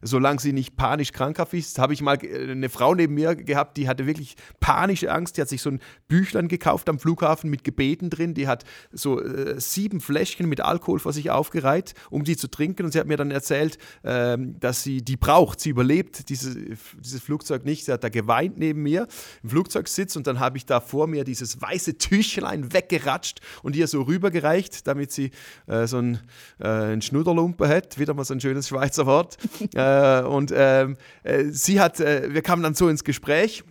solange 0.03 0.41
sie 0.41 0.53
nicht 0.53 0.77
panisch 0.77 1.13
krankhaft 1.13 1.55
ist. 1.55 1.79
Habe 1.79 1.93
ich 1.93 2.03
mal 2.03 2.17
äh, 2.25 2.51
eine 2.51 2.69
Frau 2.69 2.95
neben 2.95 3.15
mir 3.15 3.35
gehabt, 3.35 3.77
die 3.77 3.89
hatte 3.89 4.07
wirklich 4.07 4.37
panische 4.61 5.13
Angst. 5.13 5.37
Die 5.37 5.41
hat 5.41 5.49
sich 5.49 5.63
so 5.63 5.71
ein 5.71 5.81
Büchlein 6.09 6.49
gekauft 6.49 6.89
am 6.89 6.99
Flughafen 6.99 7.51
mit 7.51 7.65
Gebeten 7.65 8.11
drin. 8.11 8.35
Die 8.35 8.49
hat 8.49 8.65
so 8.93 9.21
äh, 9.21 9.61
sieben 9.61 10.01
Fläschchen 10.01 10.49
mit 10.49 10.61
Alkohol 10.61 10.99
vor 10.99 11.13
sich 11.13 11.31
aufgereiht, 11.31 11.95
um 12.11 12.25
die 12.25 12.37
zu 12.37 12.49
trinken. 12.49 12.85
Und 12.85 12.93
sie 12.93 13.01
hat 13.01 13.07
mir 13.07 13.17
dann 13.17 13.31
erzählt, 13.31 13.79
äh, 14.03 14.37
dass 14.39 14.83
sie 14.83 15.03
die 15.03 15.17
braucht. 15.17 15.61
Sie 15.61 15.71
überlebt 15.71 16.29
diese, 16.29 16.55
dieses 16.99 17.23
Flugzeug 17.23 17.65
nicht. 17.65 17.85
Sie 17.85 17.93
hat 17.93 18.05
da 18.05 18.09
geweint 18.09 18.59
neben 18.59 18.83
mir 18.83 19.07
im 19.43 19.51
Flugzeugsitz 19.51 20.17
und 20.17 20.27
dann 20.27 20.41
habe 20.41 20.57
ich 20.57 20.67
da 20.67 20.81
vor 20.81 21.07
mir 21.07 21.25
dieses 21.25 21.61
weiße 21.61 21.99
Tüchlein 21.99 22.73
weggeratscht 22.73 23.41
und 23.63 23.77
ihr 23.77 23.87
so 23.87 24.03
rübergereicht, 24.03 24.87
damit 24.87 25.13
sie 25.13 25.31
äh, 25.67 25.87
so 25.87 25.99
ein, 25.99 26.21
äh, 26.59 26.69
ein 26.69 27.03
Schnudderlumpe 27.03 27.69
hat. 27.69 27.99
Wieder 27.99 28.15
mal 28.15 28.25
so 28.25 28.35
ein 28.35 28.41
schönes 28.41 28.69
Schweizer 28.69 29.07
Wort. 29.07 29.37
Äh, 29.91 30.23
und 30.27 30.53
ähm, 30.55 30.97
äh, 31.23 31.45
sie 31.45 31.81
hat, 31.81 32.01
äh, 32.01 32.33
wir 32.33 32.43
kamen 32.43 32.63
dann 32.63 32.75
so 32.75 32.89
ins 32.89 33.05
Gespräch 33.05 33.65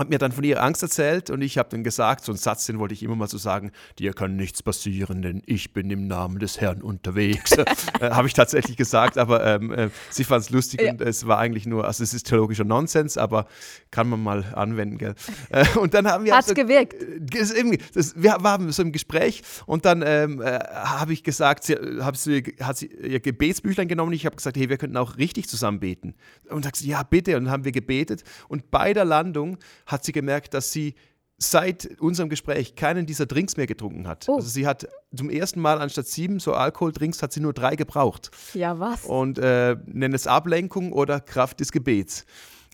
hat 0.00 0.08
mir 0.08 0.18
dann 0.18 0.32
von 0.32 0.42
ihrer 0.42 0.62
Angst 0.62 0.82
erzählt 0.82 1.28
und 1.28 1.42
ich 1.42 1.58
habe 1.58 1.68
dann 1.68 1.84
gesagt, 1.84 2.24
so 2.24 2.32
einen 2.32 2.38
Satz, 2.38 2.64
den 2.64 2.78
wollte 2.78 2.94
ich 2.94 3.02
immer 3.02 3.16
mal 3.16 3.28
so 3.28 3.36
sagen, 3.36 3.70
dir 3.98 4.14
kann 4.14 4.34
nichts 4.34 4.62
passieren, 4.62 5.20
denn 5.20 5.42
ich 5.44 5.74
bin 5.74 5.90
im 5.90 6.06
Namen 6.06 6.38
des 6.38 6.58
Herrn 6.58 6.80
unterwegs. 6.80 7.52
äh, 8.00 8.10
habe 8.10 8.26
ich 8.26 8.32
tatsächlich 8.32 8.78
gesagt, 8.78 9.18
aber 9.18 9.44
ähm, 9.44 9.72
äh, 9.72 9.90
sie 10.08 10.24
fand 10.24 10.42
es 10.42 10.50
lustig 10.50 10.80
ja. 10.80 10.92
und 10.92 11.02
es 11.02 11.26
war 11.26 11.38
eigentlich 11.38 11.66
nur, 11.66 11.84
also 11.84 12.02
es 12.02 12.14
ist 12.14 12.26
theologischer 12.26 12.64
Nonsens, 12.64 13.18
aber 13.18 13.46
kann 13.90 14.08
man 14.08 14.22
mal 14.22 14.44
anwenden, 14.54 14.96
gell? 14.96 15.14
Äh, 15.50 15.66
und 15.78 15.92
dann 15.92 16.08
haben 16.08 16.24
wir... 16.24 16.34
Hat's 16.34 16.48
so, 16.48 16.54
gewirkt. 16.54 16.94
Äh, 16.94 17.78
das, 17.92 18.14
wir 18.16 18.36
waren 18.40 18.72
so 18.72 18.82
im 18.82 18.92
Gespräch 18.92 19.42
und 19.66 19.84
dann 19.84 20.02
ähm, 20.02 20.40
äh, 20.40 20.60
habe 20.72 21.12
ich 21.12 21.22
gesagt, 21.22 21.64
sie, 21.64 21.74
hab 22.00 22.16
sie, 22.16 22.56
hat 22.60 22.78
sie 22.78 22.86
ihr 22.86 23.20
Gebetsbüchlein 23.20 23.86
genommen 23.86 24.08
und 24.08 24.14
ich 24.14 24.24
habe 24.24 24.36
gesagt, 24.36 24.56
hey, 24.56 24.70
wir 24.70 24.78
könnten 24.78 24.96
auch 24.96 25.18
richtig 25.18 25.46
zusammen 25.46 25.78
beten. 25.78 26.14
Und 26.48 26.64
sagt 26.64 26.76
sie, 26.76 26.88
ja 26.88 27.02
bitte, 27.02 27.36
und 27.36 27.44
dann 27.44 27.52
haben 27.52 27.64
wir 27.64 27.72
gebetet 27.72 28.24
und 28.48 28.70
bei 28.70 28.94
der 28.94 29.04
Landung 29.04 29.58
hat 29.90 30.04
sie 30.04 30.12
gemerkt, 30.12 30.54
dass 30.54 30.72
sie 30.72 30.94
seit 31.38 32.00
unserem 32.00 32.28
Gespräch 32.28 32.74
keinen 32.74 33.06
dieser 33.06 33.24
Drinks 33.26 33.56
mehr 33.56 33.66
getrunken 33.66 34.06
hat. 34.06 34.28
Oh. 34.28 34.36
Also 34.36 34.48
sie 34.48 34.66
hat 34.66 34.86
zum 35.14 35.30
ersten 35.30 35.60
Mal 35.60 35.80
anstatt 35.80 36.06
sieben 36.06 36.38
so 36.38 36.52
Alkoholdrinks 36.52 37.22
hat 37.22 37.32
sie 37.32 37.40
nur 37.40 37.54
drei 37.54 37.76
gebraucht. 37.76 38.30
Ja, 38.52 38.78
was? 38.78 39.04
Und 39.04 39.38
äh, 39.38 39.76
nennt 39.86 40.14
es 40.14 40.26
Ablenkung 40.26 40.92
oder 40.92 41.20
Kraft 41.20 41.60
des 41.60 41.72
Gebets. 41.72 42.26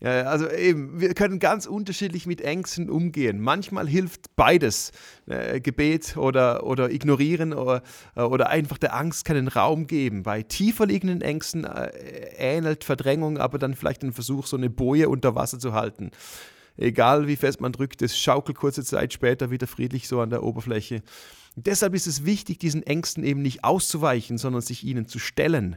Also 0.02 0.50
eben, 0.50 1.00
wir 1.00 1.14
können 1.14 1.38
ganz 1.38 1.64
unterschiedlich 1.64 2.26
mit 2.26 2.42
Ängsten 2.42 2.90
umgehen. 2.90 3.40
Manchmal 3.40 3.88
hilft 3.88 4.36
beides, 4.36 4.92
äh, 5.26 5.58
Gebet 5.58 6.18
oder, 6.18 6.66
oder 6.66 6.90
ignorieren 6.90 7.54
oder, 7.54 7.82
äh, 8.14 8.20
oder 8.20 8.50
einfach 8.50 8.76
der 8.76 8.94
Angst 8.94 9.24
keinen 9.24 9.48
Raum 9.48 9.86
geben. 9.86 10.22
Bei 10.22 10.42
tiefer 10.42 10.84
liegenden 10.84 11.22
Ängsten 11.22 11.64
äh, 11.64 11.88
ähnelt 12.36 12.84
Verdrängung 12.84 13.38
aber 13.38 13.58
dann 13.58 13.74
vielleicht 13.74 14.02
ein 14.02 14.12
Versuch, 14.12 14.46
so 14.46 14.58
eine 14.58 14.68
Boje 14.68 15.08
unter 15.08 15.34
Wasser 15.34 15.58
zu 15.58 15.72
halten. 15.72 16.10
Egal 16.76 17.26
wie 17.26 17.36
fest 17.36 17.60
man 17.60 17.72
drückt, 17.72 18.02
es 18.02 18.18
schaukelt 18.18 18.58
kurze 18.58 18.84
Zeit 18.84 19.12
später 19.12 19.50
wieder 19.50 19.66
friedlich 19.66 20.08
so 20.08 20.20
an 20.20 20.30
der 20.30 20.42
Oberfläche. 20.42 21.02
deshalb 21.56 21.94
ist 21.94 22.06
es 22.06 22.24
wichtig, 22.24 22.58
diesen 22.58 22.82
Ängsten 22.82 23.24
eben 23.24 23.42
nicht 23.42 23.64
auszuweichen, 23.64 24.36
sondern 24.38 24.62
sich 24.62 24.84
ihnen 24.84 25.08
zu 25.08 25.18
stellen. 25.18 25.76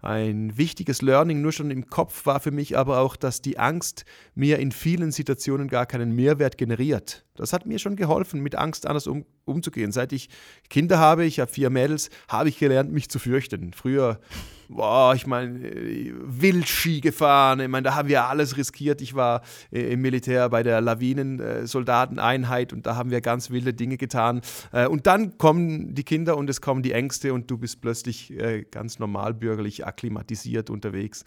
Ein 0.00 0.56
wichtiges 0.56 1.02
Learning 1.02 1.40
nur 1.42 1.50
schon 1.50 1.72
im 1.72 1.90
Kopf 1.90 2.24
war 2.24 2.38
für 2.38 2.52
mich 2.52 2.78
aber 2.78 3.00
auch, 3.00 3.16
dass 3.16 3.42
die 3.42 3.58
Angst 3.58 4.04
mir 4.36 4.60
in 4.60 4.70
vielen 4.70 5.10
Situationen 5.10 5.66
gar 5.66 5.86
keinen 5.86 6.14
Mehrwert 6.14 6.56
generiert. 6.56 7.24
Das 7.34 7.52
hat 7.52 7.66
mir 7.66 7.80
schon 7.80 7.96
geholfen, 7.96 8.40
mit 8.40 8.54
Angst 8.54 8.86
anders 8.86 9.08
um, 9.08 9.26
umzugehen. 9.48 9.92
Seit 9.92 10.12
ich 10.12 10.28
Kinder 10.68 10.98
habe, 10.98 11.24
ich 11.24 11.40
habe 11.40 11.50
vier 11.50 11.70
Mädels, 11.70 12.10
habe 12.28 12.48
ich 12.48 12.58
gelernt, 12.58 12.92
mich 12.92 13.08
zu 13.08 13.18
fürchten. 13.18 13.72
Früher 13.72 14.20
boah, 14.68 15.14
ich 15.14 15.26
meine, 15.26 15.58
äh, 15.66 16.12
Wildski 16.14 17.00
gefahren, 17.00 17.60
ich 17.60 17.68
meine, 17.68 17.84
da 17.84 17.94
haben 17.94 18.08
wir 18.08 18.26
alles 18.26 18.56
riskiert. 18.56 19.00
Ich 19.00 19.14
war 19.14 19.42
äh, 19.72 19.92
im 19.92 20.00
Militär 20.00 20.48
bei 20.48 20.62
der 20.62 20.80
Lawinensoldateneinheit 20.80 22.72
und 22.72 22.86
da 22.86 22.96
haben 22.96 23.10
wir 23.10 23.20
ganz 23.20 23.50
wilde 23.50 23.74
Dinge 23.74 23.96
getan. 23.96 24.42
Äh, 24.72 24.86
und 24.86 25.06
dann 25.06 25.38
kommen 25.38 25.94
die 25.94 26.04
Kinder 26.04 26.36
und 26.36 26.48
es 26.50 26.60
kommen 26.60 26.82
die 26.82 26.92
Ängste 26.92 27.32
und 27.32 27.50
du 27.50 27.58
bist 27.58 27.80
plötzlich 27.80 28.32
ganz 28.70 28.98
normal 28.98 29.34
bürgerlich 29.34 29.86
akklimatisiert 29.86 30.70
unterwegs. 30.70 31.24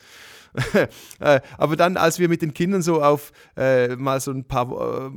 Aber 1.58 1.76
dann, 1.76 1.98
als 1.98 2.20
wir 2.20 2.30
mit 2.30 2.42
den 2.42 2.54
Kindern 2.54 2.82
so 2.82 3.02
auf 3.02 3.32
mal 3.56 4.20
so 4.20 4.32
ein 4.32 4.44
paar, 4.46 5.12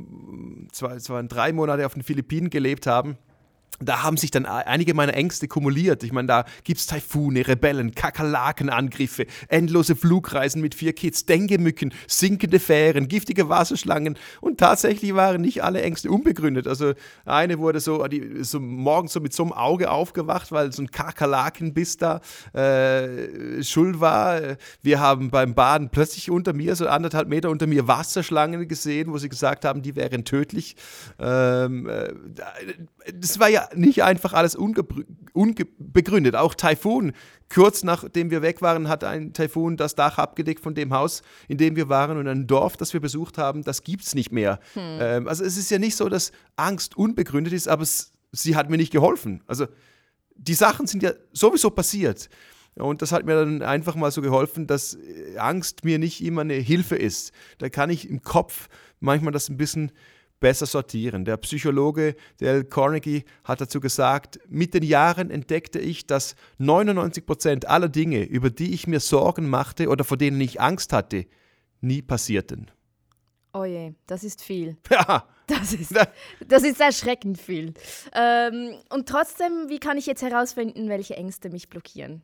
zwei, 0.71 0.97
zwei, 0.97 1.21
drei 1.23 1.53
Monate 1.53 1.85
auf 1.85 1.93
den 1.93 2.03
Philippinen 2.03 2.49
gelebt 2.49 2.87
haben, 2.87 2.94
haben 2.95 3.17
da 3.79 4.03
haben 4.03 4.17
sich 4.17 4.31
dann 4.31 4.45
einige 4.45 4.93
meiner 4.93 5.13
Ängste 5.13 5.47
kumuliert. 5.47 6.03
Ich 6.03 6.11
meine, 6.11 6.27
da 6.27 6.45
gibt 6.63 6.79
es 6.79 6.87
Taifune, 6.87 7.47
Rebellen, 7.47 7.93
Kakerlakenangriffe, 7.93 9.25
endlose 9.47 9.95
Flugreisen 9.95 10.61
mit 10.61 10.75
vier 10.75 10.93
Kids, 10.93 11.25
Dengemücken, 11.25 11.93
sinkende 12.07 12.59
Fähren, 12.59 13.07
giftige 13.07 13.49
Wasserschlangen. 13.49 14.17
Und 14.41 14.59
tatsächlich 14.59 15.15
waren 15.15 15.41
nicht 15.41 15.63
alle 15.63 15.81
Ängste 15.81 16.09
unbegründet. 16.09 16.67
Also 16.67 16.93
eine 17.25 17.59
wurde 17.59 17.79
so, 17.79 18.05
die, 18.07 18.43
so 18.43 18.59
morgens 18.59 19.13
so 19.13 19.19
mit 19.19 19.33
so 19.33 19.43
einem 19.43 19.53
Auge 19.53 19.91
aufgewacht, 19.91 20.51
weil 20.51 20.71
so 20.71 20.81
ein 20.81 20.91
Kakerlakenbiss 20.91 21.97
da 21.97 22.21
äh, 22.53 23.63
schuld 23.63 23.99
war. 23.99 24.41
Wir 24.81 24.99
haben 24.99 25.29
beim 25.29 25.53
Baden 25.53 25.89
plötzlich 25.89 26.29
unter 26.31 26.53
mir, 26.53 26.75
so 26.75 26.87
anderthalb 26.87 27.27
Meter 27.27 27.49
unter 27.49 27.67
mir, 27.67 27.87
Wasserschlangen 27.87 28.67
gesehen, 28.67 29.11
wo 29.11 29.17
sie 29.17 29.29
gesagt 29.29 29.65
haben, 29.65 29.81
die 29.81 29.95
wären 29.95 30.25
tödlich. 30.25 30.75
Ähm, 31.19 31.87
äh, 31.87 32.13
das 33.13 33.39
war 33.39 33.49
ja 33.49 33.64
nicht 33.73 34.03
einfach 34.03 34.33
alles 34.33 34.55
unbegründet. 34.55 36.35
Auch 36.35 36.53
Taifun, 36.55 37.13
kurz 37.53 37.83
nachdem 37.83 38.31
wir 38.31 38.41
weg 38.41 38.61
waren, 38.61 38.87
hat 38.87 39.03
ein 39.03 39.33
Taifun 39.33 39.77
das 39.77 39.95
Dach 39.95 40.17
abgedeckt 40.17 40.61
von 40.61 40.75
dem 40.75 40.93
Haus, 40.93 41.21
in 41.47 41.57
dem 41.57 41.75
wir 41.75 41.89
waren 41.89 42.17
und 42.17 42.27
ein 42.27 42.47
Dorf, 42.47 42.77
das 42.77 42.93
wir 42.93 42.99
besucht 42.99 43.37
haben, 43.37 43.63
das 43.63 43.83
gibt 43.83 44.03
es 44.03 44.15
nicht 44.15 44.31
mehr. 44.31 44.59
Hm. 44.73 44.97
Ähm, 44.99 45.27
also 45.27 45.43
es 45.43 45.57
ist 45.57 45.71
ja 45.71 45.79
nicht 45.79 45.95
so, 45.95 46.09
dass 46.09 46.31
Angst 46.55 46.97
unbegründet 46.97 47.53
ist, 47.53 47.67
aber 47.67 47.83
es, 47.83 48.13
sie 48.31 48.55
hat 48.55 48.69
mir 48.69 48.77
nicht 48.77 48.91
geholfen. 48.91 49.43
Also 49.47 49.67
die 50.35 50.53
Sachen 50.53 50.87
sind 50.87 51.03
ja 51.03 51.11
sowieso 51.33 51.69
passiert. 51.69 52.29
Und 52.75 53.01
das 53.01 53.13
hat 53.13 53.25
mir 53.25 53.35
dann 53.35 53.61
einfach 53.61 53.95
mal 53.95 54.11
so 54.11 54.21
geholfen, 54.21 54.67
dass 54.67 54.97
Angst 55.37 55.85
mir 55.85 55.97
nicht 55.97 56.21
immer 56.21 56.41
eine 56.41 56.55
Hilfe 56.55 56.97
ist. 56.97 57.31
Da 57.57 57.69
kann 57.69 57.89
ich 57.89 58.09
im 58.09 58.21
Kopf 58.21 58.67
manchmal 58.99 59.31
das 59.31 59.47
ein 59.49 59.55
bisschen 59.55 59.91
besser 60.39 60.65
sortieren. 60.65 61.25
Der 61.25 61.37
Psychologe 61.37 62.15
Dale 62.39 62.65
Carnegie 62.65 63.23
hat 63.43 63.61
dazu 63.61 63.79
gesagt, 63.79 64.39
mit 64.47 64.73
den 64.73 64.83
Jahren 64.83 65.31
entdeckte 65.31 65.79
ich, 65.79 66.07
dass 66.07 66.35
99 66.57 67.25
Prozent 67.25 67.67
aller 67.67 67.89
Dinge, 67.89 68.23
über 68.23 68.49
die 68.49 68.73
ich 68.73 68.87
mir 68.87 68.99
Sorgen 68.99 69.49
machte 69.49 69.89
oder 69.89 70.03
vor 70.03 70.17
denen 70.17 70.39
ich 70.41 70.61
Angst 70.61 70.93
hatte, 70.93 71.25
nie 71.81 72.01
passierten. 72.01 72.71
Oh 73.53 73.63
je, 73.63 73.93
das 74.07 74.23
ist 74.23 74.43
viel. 74.43 74.77
Ja. 74.91 75.27
Das 75.47 75.73
ist, 75.73 75.93
das 76.47 76.63
ist 76.63 76.81
erschreckend 76.81 77.39
viel. 77.39 77.75
Ähm, 78.15 78.79
und 78.89 79.07
trotzdem, 79.07 79.69
wie 79.69 79.77
kann 79.77 79.95
ich 79.95 80.07
jetzt 80.07 80.23
herausfinden, 80.23 80.89
welche 80.89 81.15
Ängste 81.17 81.51
mich 81.51 81.69
blockieren? 81.69 82.23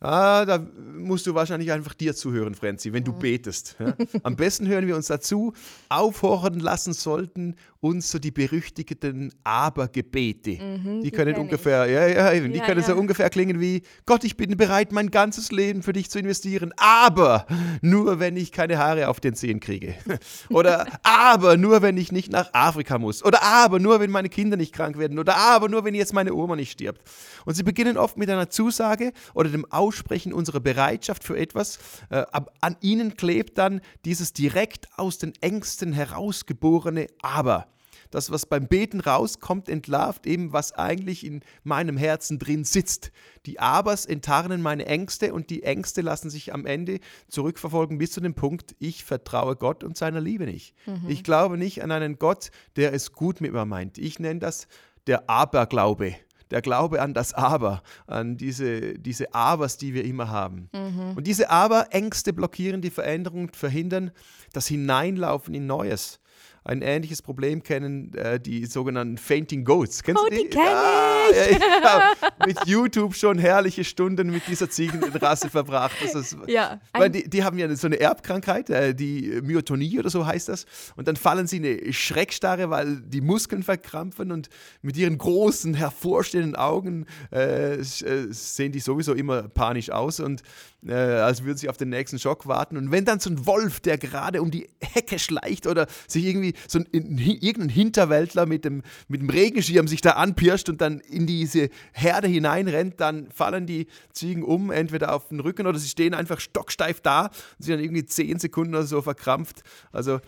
Ah, 0.00 0.44
da 0.44 0.64
musst 0.96 1.26
du 1.26 1.34
wahrscheinlich 1.34 1.72
einfach 1.72 1.92
dir 1.92 2.14
zuhören, 2.14 2.54
Frenzi, 2.54 2.92
wenn 2.92 3.02
du 3.02 3.12
mhm. 3.12 3.18
betest. 3.18 3.76
Ja? 3.80 3.94
Am 4.22 4.36
besten 4.36 4.68
hören 4.68 4.86
wir 4.86 4.94
uns 4.94 5.08
dazu. 5.08 5.54
Aufhorchen 5.88 6.60
lassen 6.60 6.92
sollten 6.92 7.56
uns 7.80 8.10
so 8.10 8.18
die 8.18 8.30
berüchtigten 8.30 9.32
Aber-Gebete. 9.44 10.62
Mhm, 10.62 11.02
die, 11.02 11.02
die 11.02 11.10
können 11.10 11.36
ungefähr, 11.36 11.86
ja, 11.86 12.06
ja, 12.06 12.40
die 12.40 12.56
ja, 12.56 12.64
können 12.64 12.80
ja. 12.80 12.86
so 12.86 12.94
ungefähr 12.96 13.30
klingen 13.30 13.60
wie: 13.60 13.82
Gott, 14.04 14.24
ich 14.24 14.36
bin 14.36 14.56
bereit, 14.56 14.90
mein 14.92 15.10
ganzes 15.10 15.52
Leben 15.52 15.82
für 15.82 15.92
dich 15.92 16.10
zu 16.10 16.18
investieren, 16.18 16.72
aber 16.76 17.46
nur 17.80 18.18
wenn 18.18 18.36
ich 18.36 18.50
keine 18.50 18.78
Haare 18.78 19.08
auf 19.08 19.20
den 19.20 19.34
Zehen 19.34 19.60
kriege. 19.60 19.94
Oder 20.50 20.86
aber 21.02 21.56
nur 21.56 21.82
wenn 21.82 21.96
ich 21.96 22.10
nicht 22.10 22.32
nach 22.32 22.52
Afrika 22.52 22.98
muss. 22.98 23.24
Oder 23.24 23.42
aber 23.42 23.78
nur 23.78 24.00
wenn 24.00 24.10
meine 24.10 24.28
Kinder 24.28 24.56
nicht 24.56 24.72
krank 24.72 24.98
werden. 24.98 25.18
Oder 25.18 25.36
aber 25.36 25.68
nur 25.68 25.84
wenn 25.84 25.94
jetzt 25.94 26.12
meine 26.12 26.34
Oma 26.34 26.56
nicht 26.56 26.72
stirbt. 26.72 27.02
Und 27.44 27.54
sie 27.54 27.62
beginnen 27.62 27.96
oft 27.96 28.16
mit 28.16 28.28
einer 28.28 28.50
Zusage 28.50 29.12
oder 29.34 29.50
dem 29.50 29.70
Aussprechen 29.70 30.32
unserer 30.32 30.60
Bereitschaft 30.60 31.24
für 31.24 31.38
etwas. 31.38 31.78
Äh, 32.10 32.24
an 32.60 32.76
ihnen 32.80 33.16
klebt 33.16 33.58
dann 33.58 33.80
dieses 34.04 34.32
direkt 34.32 34.88
aus 34.96 35.18
den 35.18 35.32
Ängsten 35.40 35.92
herausgeborene 35.92 37.06
Aber 37.22 37.68
das, 38.10 38.30
was 38.30 38.46
beim 38.46 38.68
Beten 38.68 39.00
rauskommt, 39.00 39.68
entlarvt 39.68 40.26
eben, 40.26 40.52
was 40.52 40.72
eigentlich 40.72 41.24
in 41.24 41.42
meinem 41.64 41.96
Herzen 41.96 42.38
drin 42.38 42.64
sitzt. 42.64 43.12
Die 43.46 43.60
Abers 43.60 44.06
enttarnen 44.06 44.62
meine 44.62 44.86
Ängste 44.86 45.32
und 45.32 45.50
die 45.50 45.62
Ängste 45.62 46.00
lassen 46.00 46.30
sich 46.30 46.52
am 46.54 46.66
Ende 46.66 47.00
zurückverfolgen 47.28 47.98
bis 47.98 48.12
zu 48.12 48.20
dem 48.20 48.34
Punkt, 48.34 48.74
ich 48.78 49.04
vertraue 49.04 49.56
Gott 49.56 49.84
und 49.84 49.96
seiner 49.96 50.20
Liebe 50.20 50.44
nicht. 50.44 50.74
Mhm. 50.86 51.08
Ich 51.08 51.24
glaube 51.24 51.58
nicht 51.58 51.82
an 51.82 51.92
einen 51.92 52.18
Gott, 52.18 52.50
der 52.76 52.92
es 52.92 53.12
gut 53.12 53.40
mit 53.40 53.52
mir 53.52 53.64
meint. 53.64 53.98
Ich 53.98 54.18
nenne 54.18 54.40
das 54.40 54.68
der 55.06 55.28
Aberglaube 55.28 56.16
der 56.50 56.62
Glaube 56.62 57.02
an 57.02 57.14
das 57.14 57.34
Aber, 57.34 57.82
an 58.06 58.36
diese, 58.36 58.98
diese 58.98 59.34
Abers, 59.34 59.76
die 59.76 59.94
wir 59.94 60.04
immer 60.04 60.30
haben. 60.30 60.70
Mhm. 60.72 61.16
Und 61.16 61.26
diese 61.26 61.50
Aber-Ängste 61.50 62.32
blockieren 62.32 62.80
die 62.80 62.90
Veränderung 62.90 63.42
und 63.42 63.56
verhindern 63.56 64.10
das 64.52 64.66
Hineinlaufen 64.66 65.54
in 65.54 65.66
Neues 65.66 66.20
ein 66.68 66.82
ähnliches 66.82 67.22
Problem 67.22 67.62
kennen 67.62 68.14
äh, 68.14 68.38
die 68.38 68.66
sogenannten 68.66 69.16
Fainting 69.16 69.64
Goats. 69.64 70.02
Kennst 70.02 70.22
oh, 70.22 70.28
du 70.28 70.36
die? 70.36 70.42
die 70.42 70.48
kenn 70.50 70.64
ja, 70.64 71.14
ich. 71.14 71.17
Ich 71.30 71.60
habe 71.82 72.04
mit 72.46 72.58
YouTube 72.66 73.14
schon 73.14 73.38
herrliche 73.38 73.84
Stunden 73.84 74.30
mit 74.30 74.46
dieser 74.46 74.70
Ziegenrasse 74.70 75.50
verbracht. 75.50 75.96
Das 76.02 76.14
ist, 76.14 76.36
ja, 76.46 76.80
weil 76.92 77.10
die, 77.10 77.28
die, 77.28 77.44
haben 77.44 77.58
ja 77.58 77.74
so 77.74 77.86
eine 77.86 78.00
Erbkrankheit, 78.00 78.70
äh, 78.70 78.94
die 78.94 79.40
Myotonie 79.42 79.98
oder 79.98 80.10
so 80.10 80.26
heißt 80.26 80.48
das. 80.48 80.66
Und 80.96 81.08
dann 81.08 81.16
fallen 81.16 81.46
sie 81.46 81.58
in 81.58 81.64
eine 81.64 81.92
Schreckstarre, 81.92 82.70
weil 82.70 83.00
die 83.00 83.20
Muskeln 83.20 83.62
verkrampfen 83.62 84.32
und 84.32 84.48
mit 84.82 84.96
ihren 84.96 85.18
großen, 85.18 85.74
hervorstehenden 85.74 86.56
Augen 86.56 87.06
äh, 87.32 87.74
äh 87.74 87.82
sehen 88.30 88.72
die 88.72 88.80
sowieso 88.80 89.14
immer 89.14 89.42
panisch 89.48 89.90
aus 89.90 90.20
und 90.20 90.42
äh, 90.86 90.92
als 90.92 91.44
würden 91.44 91.58
sie 91.58 91.68
auf 91.68 91.76
den 91.76 91.88
nächsten 91.88 92.18
Schock 92.18 92.46
warten. 92.46 92.76
Und 92.76 92.90
wenn 92.90 93.04
dann 93.04 93.20
so 93.20 93.30
ein 93.30 93.46
Wolf, 93.46 93.80
der 93.80 93.98
gerade 93.98 94.42
um 94.42 94.50
die 94.50 94.68
Hecke 94.80 95.18
schleicht 95.18 95.66
oder 95.66 95.86
sich 96.06 96.24
irgendwie 96.24 96.54
so 96.68 96.78
ein, 96.78 96.86
irgendein 96.92 97.68
Hinterwäldler 97.68 98.46
mit 98.46 98.64
dem, 98.64 98.82
mit 99.08 99.20
dem 99.20 99.30
Regenschirm 99.30 99.88
sich 99.88 100.00
da 100.00 100.12
anpirscht 100.12 100.68
und 100.68 100.80
dann 100.80 101.00
in 101.18 101.26
diese 101.26 101.68
Herde 101.92 102.28
hineinrennt, 102.28 103.00
dann 103.00 103.30
fallen 103.32 103.66
die 103.66 103.88
Ziegen 104.12 104.44
um, 104.44 104.70
entweder 104.70 105.12
auf 105.12 105.28
den 105.28 105.40
Rücken 105.40 105.66
oder 105.66 105.78
sie 105.78 105.88
stehen 105.88 106.14
einfach 106.14 106.38
stocksteif 106.38 107.00
da 107.00 107.26
und 107.26 107.32
sind 107.58 107.74
dann 107.74 107.84
irgendwie 107.84 108.06
zehn 108.06 108.38
Sekunden 108.38 108.74
oder 108.74 108.84
so 108.84 109.02
verkrampft. 109.02 109.62
Also 109.90 110.20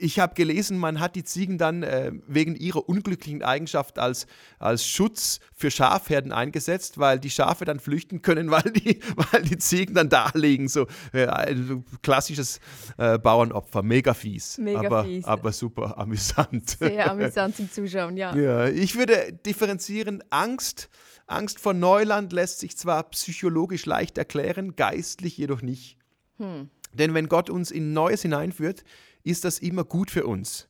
ich 0.00 0.18
habe 0.18 0.34
gelesen, 0.34 0.78
man 0.78 1.00
hat 1.00 1.16
die 1.16 1.24
Ziegen 1.24 1.58
dann 1.58 1.82
äh, 1.82 2.12
wegen 2.26 2.56
ihrer 2.56 2.88
unglücklichen 2.88 3.42
Eigenschaft 3.42 3.98
als, 3.98 4.26
als 4.58 4.86
Schutz 4.86 5.40
für 5.54 5.70
Schafherden 5.70 6.32
eingesetzt, 6.32 6.98
weil 6.98 7.18
die 7.18 7.30
Schafe 7.30 7.64
dann 7.64 7.80
flüchten 7.80 8.22
können, 8.22 8.50
weil 8.50 8.70
die, 8.72 9.00
weil 9.14 9.42
die 9.42 9.58
Ziegen 9.58 9.94
dann 9.94 10.08
da 10.08 10.30
liegen. 10.34 10.68
So 10.68 10.86
äh, 11.12 11.54
klassisches 12.02 12.60
äh, 12.96 13.18
Bauernopfer, 13.18 13.82
mega 13.82 14.14
fies. 14.14 14.58
Mega 14.58 14.80
aber, 14.80 15.04
fies. 15.04 15.24
aber 15.24 15.52
super 15.52 15.98
amüsant. 15.98 16.70
Sehr 16.70 17.10
amüsant 17.10 17.56
zum 17.56 17.70
Zuschauen, 17.70 18.16
ja. 18.16 18.34
ja. 18.34 18.68
Ich 18.68 18.96
würde 18.96 19.32
differenzieren, 19.32 20.22
Angst. 20.30 20.88
Angst 21.26 21.60
vor 21.60 21.74
Neuland 21.74 22.32
lässt 22.32 22.60
sich 22.60 22.76
zwar 22.76 23.02
psychologisch 23.10 23.84
leicht 23.84 24.16
erklären, 24.16 24.76
geistlich 24.76 25.36
jedoch 25.36 25.60
nicht. 25.60 25.98
Hm. 26.38 26.70
Denn 26.94 27.12
wenn 27.12 27.28
Gott 27.28 27.50
uns 27.50 27.70
in 27.70 27.92
Neues 27.92 28.22
hineinführt, 28.22 28.82
ist 29.28 29.44
das 29.44 29.58
immer 29.58 29.84
gut 29.84 30.10
für 30.10 30.26
uns. 30.26 30.68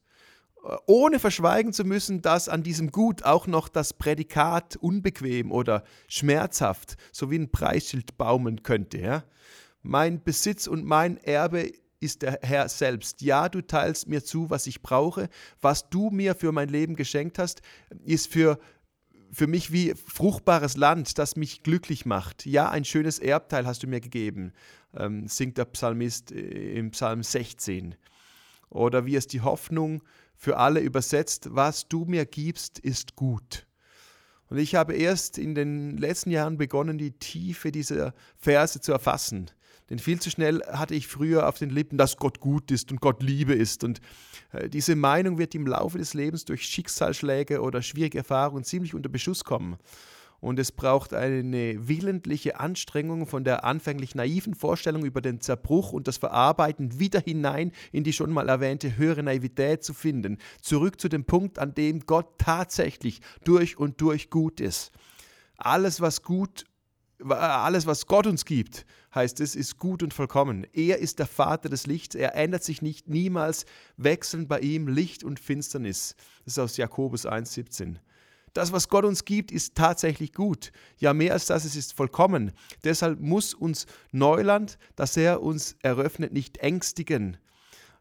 ohne 0.87 1.21
verschweigen 1.21 1.73
zu 1.73 1.85
müssen, 1.85 2.21
dass 2.21 2.49
an 2.49 2.63
diesem 2.63 2.91
Gut 2.91 3.23
auch 3.23 3.47
noch 3.47 3.69
das 3.69 3.93
Prädikat 3.95 4.77
unbequem 4.77 5.53
oder 5.53 5.85
schmerzhaft 6.09 6.97
sowie 7.13 7.39
ein 7.39 7.51
Preisschild 7.51 8.19
baumeln 8.19 8.65
könnte. 8.65 8.99
Ja? 8.99 9.25
Mein 9.83 10.23
Besitz 10.23 10.67
und 10.67 10.85
mein 10.85 11.17
Erbe 11.19 11.71
ist 12.01 12.23
der 12.23 12.41
Herr 12.43 12.69
selbst. 12.69 13.23
Ja, 13.23 13.49
du 13.49 13.61
teilst 13.63 14.09
mir 14.09 14.25
zu, 14.25 14.51
was 14.51 14.67
ich 14.67 14.83
brauche. 14.83 15.29
Was 15.61 15.89
du 15.91 16.11
mir 16.11 16.35
für 16.35 16.53
mein 16.53 16.69
Leben 16.69 16.97
geschenkt 16.97 17.39
hast, 17.39 17.63
ist 18.05 18.31
für, 18.31 18.59
für 19.31 19.47
mich 19.47 19.73
wie 19.73 19.95
fruchtbares 19.95 20.77
Land, 20.77 21.19
das 21.19 21.37
mich 21.37 21.63
glücklich 21.63 22.07
macht. 22.07 22.47
Ja, 22.47 22.69
ein 22.69 22.85
schönes 22.85 23.19
Erbteil 23.19 23.67
hast 23.67 23.83
du 23.83 23.87
mir 23.87 24.01
gegeben, 24.01 24.53
ähm, 24.97 25.27
singt 25.29 25.59
der 25.59 25.67
Psalmist 25.67 26.33
äh, 26.33 26.79
im 26.79 26.91
Psalm 26.91 27.23
16. 27.23 27.97
Oder 28.71 29.07
wie 29.07 29.17
es 29.17 29.27
die 29.27 29.41
Hoffnung 29.41 30.03
für 30.37 30.57
alle 30.59 30.81
übersetzt, 30.81 31.49
was 31.53 31.89
du 31.89 32.05
mir 32.05 32.27
gibst, 32.27 32.79
ist 32.79 33.17
gut. 33.17 33.67
Und 34.49 34.59
ich 34.59 34.75
habe 34.75 34.95
erst 34.95 35.37
in 35.37 35.55
den 35.55 35.99
letzten 35.99 36.31
Jahren 36.31 36.57
begonnen, 36.57 36.99
die 36.99 37.13
Tiefe 37.13 37.71
dieser 37.71 38.15
Verse 38.37 38.81
zu 38.81 38.93
erfassen. 38.93 39.51
Denn 39.91 39.99
viel 39.99 40.21
zu 40.21 40.31
schnell 40.31 40.63
hatte 40.67 40.95
ich 40.95 41.07
früher 41.07 41.49
auf 41.49 41.59
den 41.59 41.71
Lippen, 41.71 41.97
dass 41.97 42.17
Gott 42.17 42.41
gut 42.41 42.71
ist 42.71 42.91
und 42.91 43.01
Gott 43.01 43.23
Liebe 43.23 43.55
ist. 43.55 43.85
Und 43.85 44.01
äh, 44.53 44.69
diese 44.69 44.97
Meinung 44.97 45.39
wird 45.39 45.55
im 45.55 45.67
Laufe 45.67 45.99
des 45.99 46.15
Lebens 46.15 46.45
durch 46.45 46.65
Schicksalsschläge 46.65 47.61
oder 47.63 47.81
schwierige 47.81 48.19
Erfahrungen 48.19 48.65
ziemlich 48.65 48.95
unter 48.95 49.09
Beschuss 49.09 49.45
kommen. 49.45 49.79
Und 50.41 50.59
es 50.59 50.71
braucht 50.71 51.15
eine 51.15 51.89
willentliche 51.89 52.61
Anstrengung 52.61 53.27
von 53.27 53.43
der 53.43 53.65
anfänglich 53.65 54.15
naiven 54.15 54.55
Vorstellung 54.55 55.05
über 55.05 55.21
den 55.21 55.41
Zerbruch 55.41 55.93
und 55.93 56.07
das 56.07 56.19
Verarbeiten 56.19 57.01
wieder 57.01 57.21
hinein 57.21 57.73
in 57.91 58.05
die 58.05 58.13
schon 58.13 58.31
mal 58.31 58.49
erwähnte 58.49 58.97
höhere 58.97 59.25
Naivität 59.25 59.83
zu 59.83 59.95
finden. 59.95 60.39
Zurück 60.63 61.01
zu 61.01 61.09
dem 61.09 61.25
Punkt, 61.25 61.59
an 61.59 61.75
dem 61.75 62.07
Gott 62.07 62.39
tatsächlich 62.39 63.21
durch 63.45 63.79
und 63.79 64.01
durch 64.01 64.31
gut 64.31 64.61
ist. 64.61 64.93
Alles, 65.57 66.01
was 66.01 66.23
gut 66.23 66.65
alles, 67.27 67.87
was 67.87 68.07
Gott 68.07 68.27
uns 68.27 68.45
gibt, 68.45 68.87
heißt 69.15 69.41
es, 69.41 69.57
ist 69.57 69.79
gut 69.79 70.03
und 70.03 70.15
vollkommen. 70.15 70.67
Er 70.73 70.99
ist 70.99 71.19
der 71.19 71.27
Vater 71.27 71.69
des 71.69 71.87
Lichts. 71.87 72.15
Er 72.15 72.35
ändert 72.37 72.63
sich 72.63 72.83
nicht. 72.83 73.09
Niemals 73.09 73.67
wechseln 73.97 74.47
bei 74.47 74.61
ihm 74.61 74.87
Licht 74.87 75.25
und 75.25 75.41
Finsternis. 75.41 76.15
Das 76.45 76.55
ist 76.55 76.59
aus 76.59 76.77
Jakobus 76.77 77.27
1,17. 77.27 77.97
Das, 78.59 78.73
was 78.73 78.89
Gott 78.89 79.05
uns 79.05 79.25
gibt, 79.25 79.53
ist 79.53 79.77
tatsächlich 79.77 80.33
gut. 80.33 80.73
Ja, 80.99 81.15
mehr 81.15 81.33
als 81.33 81.47
das, 81.47 81.65
es 81.65 81.77
ist 81.77 81.93
vollkommen. 81.93 82.51
Deshalb 82.83 83.21
muss 83.21 83.55
uns 83.55 83.87
Neuland, 84.11 84.79
das 84.97 85.17
er 85.17 85.45
uns 85.45 85.77
eröffnet, 85.81 86.33
nicht 86.33 86.59
ängstigen. 86.59 87.37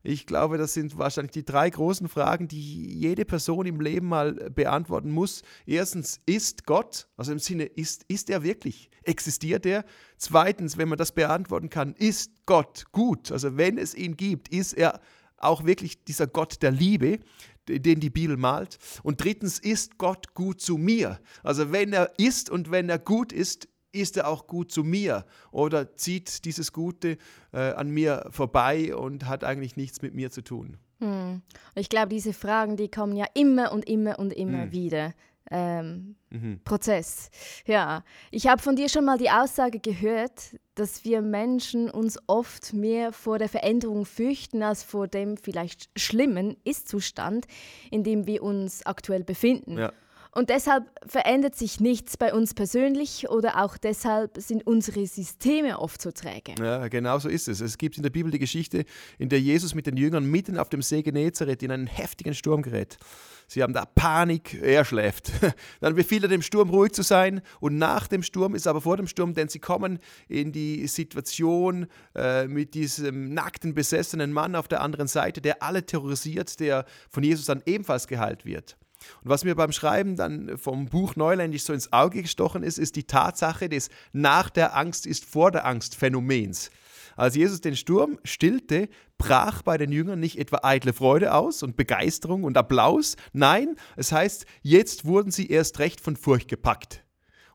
Ich 0.01 0.25
glaube, 0.25 0.57
das 0.57 0.73
sind 0.73 0.97
wahrscheinlich 0.97 1.33
die 1.33 1.45
drei 1.45 1.69
großen 1.69 2.07
Fragen, 2.07 2.47
die 2.47 2.87
jede 2.91 3.23
Person 3.23 3.67
im 3.67 3.79
Leben 3.79 4.07
mal 4.07 4.33
beantworten 4.49 5.11
muss. 5.11 5.43
Erstens, 5.67 6.21
ist 6.25 6.65
Gott, 6.65 7.07
also 7.17 7.33
im 7.33 7.39
Sinne, 7.39 7.65
ist, 7.65 8.05
ist 8.07 8.31
er 8.31 8.41
wirklich? 8.41 8.89
Existiert 9.03 9.63
er? 9.63 9.85
Zweitens, 10.17 10.75
wenn 10.75 10.89
man 10.89 10.97
das 10.97 11.11
beantworten 11.11 11.69
kann, 11.69 11.93
ist 11.93 12.31
Gott 12.47 12.85
gut? 12.91 13.31
Also 13.31 13.57
wenn 13.57 13.77
es 13.77 13.93
ihn 13.93 14.17
gibt, 14.17 14.49
ist 14.49 14.73
er 14.73 15.01
auch 15.37 15.65
wirklich 15.65 16.03
dieser 16.03 16.25
Gott 16.25 16.63
der 16.63 16.71
Liebe, 16.71 17.19
den 17.69 17.99
die 17.99 18.09
Bibel 18.09 18.37
malt. 18.37 18.77
Und 19.03 19.23
drittens, 19.23 19.59
ist 19.59 19.97
Gott 19.97 20.33
gut 20.33 20.61
zu 20.61 20.77
mir? 20.77 21.19
Also 21.43 21.71
wenn 21.71 21.93
er 21.93 22.11
ist 22.17 22.49
und 22.49 22.71
wenn 22.71 22.89
er 22.89 22.99
gut 22.99 23.31
ist, 23.31 23.67
ist 23.91 24.17
er 24.17 24.27
auch 24.27 24.47
gut 24.47 24.71
zu 24.71 24.83
mir 24.83 25.25
oder 25.51 25.95
zieht 25.95 26.45
dieses 26.45 26.71
Gute 26.73 27.17
äh, 27.53 27.71
an 27.71 27.89
mir 27.89 28.27
vorbei 28.31 28.95
und 28.95 29.25
hat 29.25 29.43
eigentlich 29.43 29.75
nichts 29.75 30.01
mit 30.01 30.13
mir 30.13 30.31
zu 30.31 30.41
tun? 30.43 30.77
Hm. 30.99 31.41
Ich 31.75 31.89
glaube, 31.89 32.09
diese 32.09 32.33
Fragen, 32.33 32.75
die 32.75 32.89
kommen 32.89 33.15
ja 33.15 33.25
immer 33.33 33.71
und 33.71 33.87
immer 33.87 34.19
und 34.19 34.33
immer 34.33 34.63
hm. 34.63 34.71
wieder. 34.71 35.13
Ähm, 35.49 36.17
mhm. 36.29 36.59
Prozess. 36.65 37.29
Ja, 37.65 38.03
ich 38.31 38.47
habe 38.47 38.61
von 38.61 38.75
dir 38.75 38.89
schon 38.89 39.05
mal 39.05 39.17
die 39.17 39.29
Aussage 39.29 39.79
gehört, 39.79 40.57
dass 40.79 41.03
wir 41.03 41.21
Menschen 41.21 41.89
uns 41.89 42.19
oft 42.27 42.73
mehr 42.73 43.11
vor 43.11 43.39
der 43.39 43.49
Veränderung 43.49 44.05
fürchten 44.05 44.61
als 44.61 44.83
vor 44.83 45.07
dem 45.07 45.37
vielleicht 45.37 45.89
schlimmen 45.95 46.55
Ist-Zustand, 46.63 47.47
in 47.89 48.03
dem 48.03 48.27
wir 48.27 48.43
uns 48.43 48.85
aktuell 48.85 49.23
befinden. 49.23 49.77
Ja. 49.77 49.91
Und 50.37 50.51
deshalb 50.51 50.83
verändert 51.03 51.55
sich 51.55 51.79
nichts 51.79 52.15
bei 52.15 52.31
uns 52.31 52.53
persönlich 52.53 53.27
oder 53.27 53.63
auch 53.63 53.75
deshalb 53.75 54.37
sind 54.37 54.67
unsere 54.67 55.07
Systeme 55.07 55.79
oft 55.79 55.99
so 55.99 56.11
träge. 56.11 56.53
Ja, 56.59 56.89
genau 56.89 57.17
so 57.17 57.27
ist 57.27 57.47
es. 57.47 57.59
Es 57.59 57.79
gibt 57.79 57.97
in 57.97 58.03
der 58.03 58.11
Bibel 58.11 58.31
die 58.31 58.37
Geschichte, 58.37 58.85
in 59.17 59.29
der 59.29 59.41
Jesus 59.41 59.73
mit 59.73 59.87
den 59.87 59.97
Jüngern 59.97 60.29
mitten 60.29 60.59
auf 60.59 60.69
dem 60.69 60.83
See 60.83 61.01
Genezareth 61.01 61.63
in 61.63 61.71
einen 61.71 61.87
heftigen 61.87 62.35
Sturm 62.35 62.61
gerät. 62.61 62.99
Sie 63.47 63.63
haben 63.63 63.73
da 63.73 63.85
Panik, 63.85 64.61
er 64.61 64.85
schläft. 64.85 65.31
Dann 65.79 65.95
befiehlt 65.95 66.21
er 66.21 66.29
dem 66.29 66.43
Sturm 66.43 66.69
ruhig 66.69 66.91
zu 66.91 67.01
sein 67.01 67.41
und 67.59 67.79
nach 67.79 68.07
dem 68.07 68.21
Sturm 68.21 68.53
ist 68.53 68.67
aber 68.67 68.81
vor 68.81 68.95
dem 68.95 69.07
Sturm, 69.07 69.33
denn 69.33 69.49
sie 69.49 69.57
kommen 69.57 69.97
in 70.27 70.51
die 70.51 70.85
Situation 70.85 71.87
äh, 72.13 72.45
mit 72.45 72.75
diesem 72.75 73.33
nackten, 73.33 73.73
besessenen 73.73 74.31
Mann 74.33 74.55
auf 74.55 74.67
der 74.67 74.81
anderen 74.81 75.07
Seite, 75.07 75.41
der 75.41 75.63
alle 75.63 75.83
terrorisiert, 75.83 76.59
der 76.59 76.85
von 77.09 77.23
Jesus 77.23 77.47
dann 77.47 77.63
ebenfalls 77.65 78.05
geheilt 78.05 78.45
wird. 78.45 78.77
Und 79.23 79.29
was 79.29 79.43
mir 79.43 79.55
beim 79.55 79.71
Schreiben 79.71 80.15
dann 80.15 80.57
vom 80.57 80.87
Buch 80.87 81.15
Neuländisch 81.15 81.63
so 81.63 81.73
ins 81.73 81.93
Auge 81.93 82.21
gestochen 82.21 82.63
ist, 82.63 82.77
ist 82.77 82.95
die 82.95 83.05
Tatsache 83.05 83.69
des 83.69 83.89
Nach 84.13 84.49
der 84.49 84.75
Angst 84.75 85.05
ist 85.05 85.25
vor 85.25 85.51
der 85.51 85.65
Angst 85.65 85.95
Phänomens. 85.95 86.71
Als 87.15 87.35
Jesus 87.35 87.61
den 87.61 87.75
Sturm 87.75 88.19
stillte, 88.23 88.89
brach 89.17 89.63
bei 89.63 89.77
den 89.77 89.91
Jüngern 89.91 90.19
nicht 90.19 90.37
etwa 90.37 90.59
eitle 90.61 90.93
Freude 90.93 91.33
aus 91.33 91.63
und 91.63 91.75
Begeisterung 91.75 92.43
und 92.43 92.57
Applaus. 92.57 93.15
Nein, 93.33 93.75
es 93.95 94.11
heißt, 94.11 94.45
jetzt 94.61 95.05
wurden 95.05 95.31
sie 95.31 95.49
erst 95.49 95.79
recht 95.79 95.99
von 95.99 96.15
Furcht 96.15 96.47
gepackt. 96.47 97.03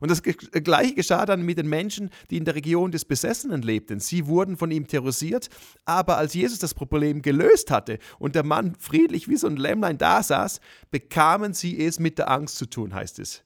Und 0.03 0.11
das 0.11 0.21
Gleiche 0.21 0.95
geschah 0.95 1.25
dann 1.25 1.43
mit 1.43 1.57
den 1.57 1.69
Menschen, 1.69 2.09
die 2.29 2.35
in 2.35 2.43
der 2.43 2.55
Region 2.55 2.91
des 2.91 3.05
Besessenen 3.05 3.61
lebten. 3.61 4.01
Sie 4.01 4.27
wurden 4.27 4.57
von 4.57 4.69
ihm 4.69 4.85
terrorisiert, 4.85 5.47
aber 5.85 6.17
als 6.17 6.33
Jesus 6.33 6.59
das 6.59 6.73
Problem 6.73 7.21
gelöst 7.21 7.71
hatte 7.71 7.99
und 8.19 8.35
der 8.35 8.43
Mann 8.43 8.75
friedlich 8.77 9.29
wie 9.29 9.37
so 9.37 9.47
ein 9.47 9.55
Lämmlein 9.55 9.97
da 9.97 10.21
saß, 10.21 10.59
bekamen 10.91 11.53
sie 11.53 11.81
es 11.81 12.01
mit 12.01 12.17
der 12.17 12.29
Angst 12.29 12.57
zu 12.57 12.65
tun, 12.65 12.93
heißt 12.93 13.17
es. 13.19 13.43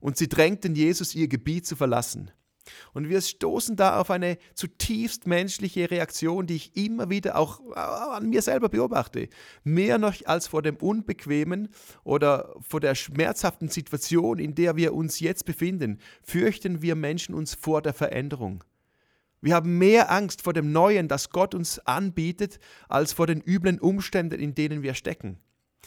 Und 0.00 0.16
sie 0.16 0.30
drängten 0.30 0.74
Jesus, 0.74 1.14
ihr 1.14 1.28
Gebiet 1.28 1.66
zu 1.66 1.76
verlassen. 1.76 2.30
Und 2.92 3.08
wir 3.08 3.20
stoßen 3.20 3.76
da 3.76 3.98
auf 4.00 4.10
eine 4.10 4.38
zutiefst 4.54 5.26
menschliche 5.26 5.90
Reaktion, 5.90 6.46
die 6.46 6.56
ich 6.56 6.76
immer 6.76 7.10
wieder 7.10 7.36
auch 7.36 7.60
äh, 7.70 7.78
an 7.78 8.28
mir 8.28 8.42
selber 8.42 8.68
beobachte. 8.68 9.28
Mehr 9.64 9.98
noch 9.98 10.14
als 10.24 10.46
vor 10.46 10.62
dem 10.62 10.76
unbequemen 10.76 11.68
oder 12.04 12.54
vor 12.60 12.80
der 12.80 12.94
schmerzhaften 12.94 13.68
Situation, 13.68 14.38
in 14.38 14.54
der 14.54 14.76
wir 14.76 14.94
uns 14.94 15.20
jetzt 15.20 15.44
befinden, 15.44 15.98
fürchten 16.22 16.82
wir 16.82 16.94
Menschen 16.94 17.34
uns 17.34 17.54
vor 17.54 17.82
der 17.82 17.94
Veränderung. 17.94 18.64
Wir 19.40 19.54
haben 19.54 19.78
mehr 19.78 20.10
Angst 20.10 20.42
vor 20.42 20.52
dem 20.52 20.72
Neuen, 20.72 21.06
das 21.06 21.30
Gott 21.30 21.54
uns 21.54 21.78
anbietet, 21.80 22.58
als 22.88 23.12
vor 23.12 23.26
den 23.26 23.40
üblen 23.40 23.78
Umständen, 23.78 24.40
in 24.40 24.54
denen 24.54 24.82
wir 24.82 24.94
stecken. 24.94 25.38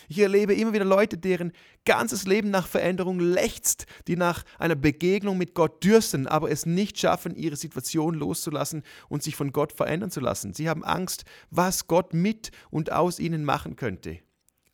Ich 0.07 0.19
erlebe 0.19 0.53
immer 0.53 0.73
wieder 0.73 0.85
Leute, 0.85 1.17
deren 1.17 1.51
ganzes 1.85 2.25
Leben 2.25 2.49
nach 2.49 2.67
Veränderung 2.67 3.19
lechzt, 3.19 3.85
die 4.07 4.15
nach 4.15 4.43
einer 4.59 4.75
Begegnung 4.75 5.37
mit 5.37 5.53
Gott 5.53 5.83
dürsten, 5.83 6.27
aber 6.27 6.49
es 6.49 6.65
nicht 6.65 6.99
schaffen, 6.99 7.35
ihre 7.35 7.55
Situation 7.55 8.15
loszulassen 8.15 8.83
und 9.09 9.23
sich 9.23 9.35
von 9.35 9.51
Gott 9.51 9.73
verändern 9.73 10.11
zu 10.11 10.19
lassen. 10.19 10.53
Sie 10.53 10.69
haben 10.69 10.83
Angst, 10.83 11.25
was 11.49 11.87
Gott 11.87 12.13
mit 12.13 12.51
und 12.69 12.91
aus 12.91 13.19
ihnen 13.19 13.45
machen 13.45 13.75
könnte. 13.75 14.19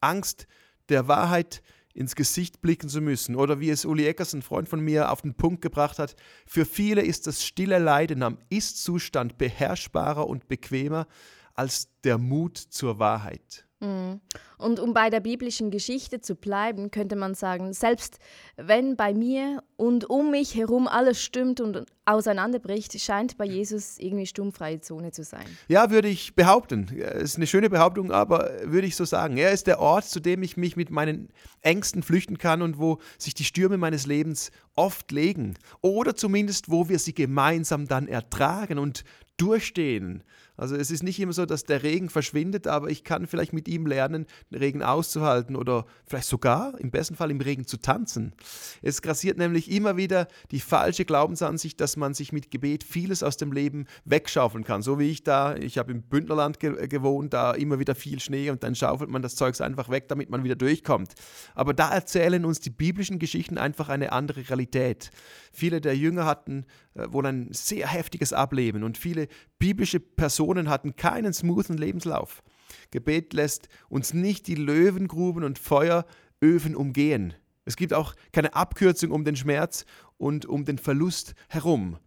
Angst, 0.02 0.48
der 0.90 1.08
Wahrheit 1.08 1.62
ins 1.94 2.16
Gesicht 2.16 2.62
blicken 2.62 2.90
zu 2.90 3.02
müssen. 3.02 3.36
Oder 3.36 3.60
wie 3.60 3.72
es 3.72 3.84
Uli 3.84 4.06
Eckers, 4.06 4.34
ein 4.34 4.44
Freund 4.44 4.70
von 4.70 4.80
mir, 4.80 5.12
auf 5.12 5.24
den 5.24 5.34
Punkt 5.34 5.62
gebracht 5.62 5.98
hat, 5.98 6.16
für 6.46 6.64
viele 6.64 7.02
ist 7.02 7.26
das 7.26 7.44
stille 7.44 7.80
Leiden 7.80 8.22
am 8.22 8.38
Ist-Zustand 8.50 9.38
beherrschbarer 9.38 10.28
und 10.28 10.48
bequemer 10.48 11.08
als 11.56 11.90
der 12.04 12.20
Mut 12.20 12.58
zur 12.58 13.00
Wahrheit. 13.00 13.67
Mhm. 13.80 14.22
Und 14.58 14.80
um 14.80 14.94
bei 14.94 15.12
der 15.12 15.20
biblischen 15.20 15.70
Geschichte 15.70 16.20
zu 16.20 16.36
bleiben, 16.36 16.90
könnte 16.90 17.16
man 17.16 17.36
sagen, 17.36 17.74
selbst 17.74 18.18
wenn 18.56 18.96
bei 18.96 19.14
mir 19.14 19.62
und 19.76 20.10
um 20.10 20.32
mich 20.32 20.56
herum 20.56 20.88
alles 20.88 21.22
stimmt 21.22 21.62
und 21.62 21.86
auseinanderbricht, 22.06 23.00
scheint 23.00 23.38
bei 23.38 23.46
Jesus 23.46 24.00
irgendwie 24.00 24.26
sturmfreie 24.26 24.82
Zone 24.82 25.12
zu 25.12 25.24
sein. 25.24 25.46
Ja, 25.68 25.92
würde 25.92 26.08
ich 26.08 26.34
behaupten. 26.34 26.88
Es 27.00 27.32
ist 27.32 27.36
eine 27.36 27.46
schöne 27.46 27.70
Behauptung, 27.70 28.12
aber 28.12 28.50
würde 28.64 28.88
ich 28.88 28.96
so 28.96 29.06
sagen. 29.06 29.38
Er 29.38 29.52
ist 29.52 29.68
der 29.68 29.80
Ort, 29.80 30.06
zu 30.06 30.20
dem 30.20 30.42
ich 30.42 30.58
mich 30.58 30.76
mit 30.76 30.90
meinen 30.90 31.30
Ängsten 31.62 32.02
flüchten 32.02 32.40
kann 32.40 32.64
und 32.64 32.80
wo 32.80 32.98
sich 33.20 33.36
die 33.36 33.44
Stürme 33.44 33.78
meines 33.78 34.08
Lebens 34.08 34.52
oft 34.76 35.12
legen. 35.12 35.56
Oder 35.82 36.16
zumindest, 36.16 36.72
wo 36.72 36.90
wir 36.90 36.98
sie 36.98 37.14
gemeinsam 37.14 37.88
dann 37.88 38.08
ertragen 38.08 38.80
und 38.80 39.04
durchstehen. 39.38 40.24
Also 40.58 40.76
es 40.76 40.90
ist 40.90 41.04
nicht 41.04 41.20
immer 41.20 41.34
so, 41.34 41.46
dass 41.46 41.66
der 41.66 41.84
Regen 41.84 42.10
verschwindet, 42.10 42.66
aber 42.66 42.90
ich 42.90 43.04
kann 43.04 43.28
vielleicht 43.28 43.54
mit 43.54 43.68
ihm 43.68 43.86
lernen, 43.86 44.26
den 44.50 44.58
Regen 44.58 44.82
auszuhalten 44.82 45.56
oder 45.56 45.86
vielleicht 46.08 46.28
sogar 46.28 46.78
im 46.80 46.90
besten 46.90 47.16
Fall 47.16 47.30
im 47.30 47.40
Regen 47.40 47.68
zu 47.68 47.78
tanzen. 47.78 48.34
Es 48.82 49.04
grassiert 49.04 49.38
nämlich 49.38 49.70
immer 49.70 49.98
wieder 49.98 50.28
die 50.50 50.60
falsche 50.60 51.06
Glaubensansicht, 51.06 51.80
dass 51.80 51.96
man 51.96 52.16
sich 52.16 52.34
mit 52.34 52.50
Gebet 52.50 52.84
vieles 52.84 53.22
aus 53.22 53.38
dem 53.38 53.52
Leben 53.52 53.86
wegschaufeln 54.06 54.64
kann. 54.64 54.82
So 54.82 54.98
wie 54.98 55.12
ich 55.12 55.24
da, 55.24 55.56
ich 55.56 55.78
habe 55.78 55.92
im 55.92 56.02
Bündnerland 56.02 56.60
ge 56.60 56.88
gewohnt, 56.88 57.34
da 57.34 57.52
immer 57.52 57.78
wieder 57.78 57.94
viel 57.94 58.20
Schnee 58.20 58.50
und 58.50 58.64
dann 58.64 58.74
schaufelt 58.74 59.12
man 59.12 59.22
das 59.22 59.36
Zeugs 59.36 59.62
einfach 59.62 59.90
weg, 59.90 60.08
damit 60.08 60.32
man 60.32 60.44
wieder 60.44 60.56
durchkommt. 60.56 61.14
Aber 61.54 61.76
da 61.76 61.94
erzählen 61.94 62.44
uns 62.46 62.60
die 62.60 62.72
biblischen 62.72 63.20
Geschichten 63.20 63.60
einfach 63.60 63.90
eine 63.90 64.12
andere 64.12 64.50
Realität. 64.50 65.12
Viele 65.52 65.82
der 65.82 65.96
Jünger 65.96 66.26
hatten 66.26 66.66
wohl 67.10 67.26
ein 67.26 67.50
sehr 67.52 67.88
heftiges 67.88 68.34
Ableben 68.34 68.84
und 68.84 68.98
viele 68.98 69.28
biblische 69.60 70.00
Personen 70.00 70.70
hatten 70.70 70.96
keinen 70.96 71.34
smoothen 71.34 71.78
Lebenslauf. 71.78 72.44
Gebet 72.92 73.34
lässt 73.34 73.70
uns 73.90 74.14
nicht 74.14 74.48
die 74.48 74.56
Löwengruben 74.56 75.44
und 75.44 75.60
Feueröfen 75.60 76.76
umgehen. 76.76 77.34
Es 77.66 77.76
gibt 77.76 77.94
auch 77.94 78.16
keine 78.32 78.56
Abkürzung 78.56 79.12
um 79.12 79.26
den 79.26 79.36
Schmerz 79.36 79.86
und 80.18 80.46
um 80.46 80.66
den 80.66 80.78
Verlust 80.78 81.34
herum. 81.50 81.98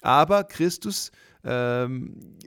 Aber 0.00 0.44
Christus, 0.44 1.12
ähm, 1.44 2.38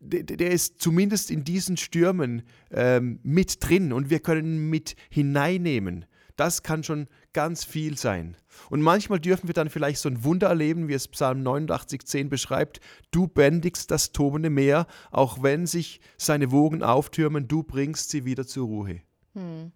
der, 0.00 0.24
der, 0.24 0.50
ist 0.50 0.80
zumindest 0.80 1.30
in 1.30 1.44
diesen 1.44 1.76
Stürmen 1.76 2.42
ähm, 2.72 3.20
mit 3.22 3.58
drin 3.60 3.92
und 3.92 4.10
wir 4.10 4.20
können 4.20 4.70
mit 4.70 4.96
hineinnehmen. 5.08 6.06
Das 6.40 6.62
kann 6.62 6.82
schon 6.82 7.06
ganz 7.34 7.64
viel 7.64 7.98
sein. 7.98 8.34
Und 8.70 8.80
manchmal 8.80 9.20
dürfen 9.20 9.46
wir 9.46 9.52
dann 9.52 9.68
vielleicht 9.68 10.00
so 10.00 10.08
ein 10.08 10.24
Wunder 10.24 10.48
erleben, 10.48 10.88
wie 10.88 10.94
es 10.94 11.06
Psalm 11.06 11.46
89,10 11.46 12.30
beschreibt. 12.30 12.80
Du 13.10 13.26
bändigst 13.26 13.90
das 13.90 14.12
tobende 14.12 14.48
Meer, 14.48 14.86
auch 15.10 15.42
wenn 15.42 15.66
sich 15.66 16.00
seine 16.16 16.50
Wogen 16.50 16.82
auftürmen, 16.82 17.46
du 17.46 17.62
bringst 17.62 18.08
sie 18.08 18.24
wieder 18.24 18.46
zur 18.46 18.68
Ruhe. 18.68 19.02
Hm. 19.34 19.70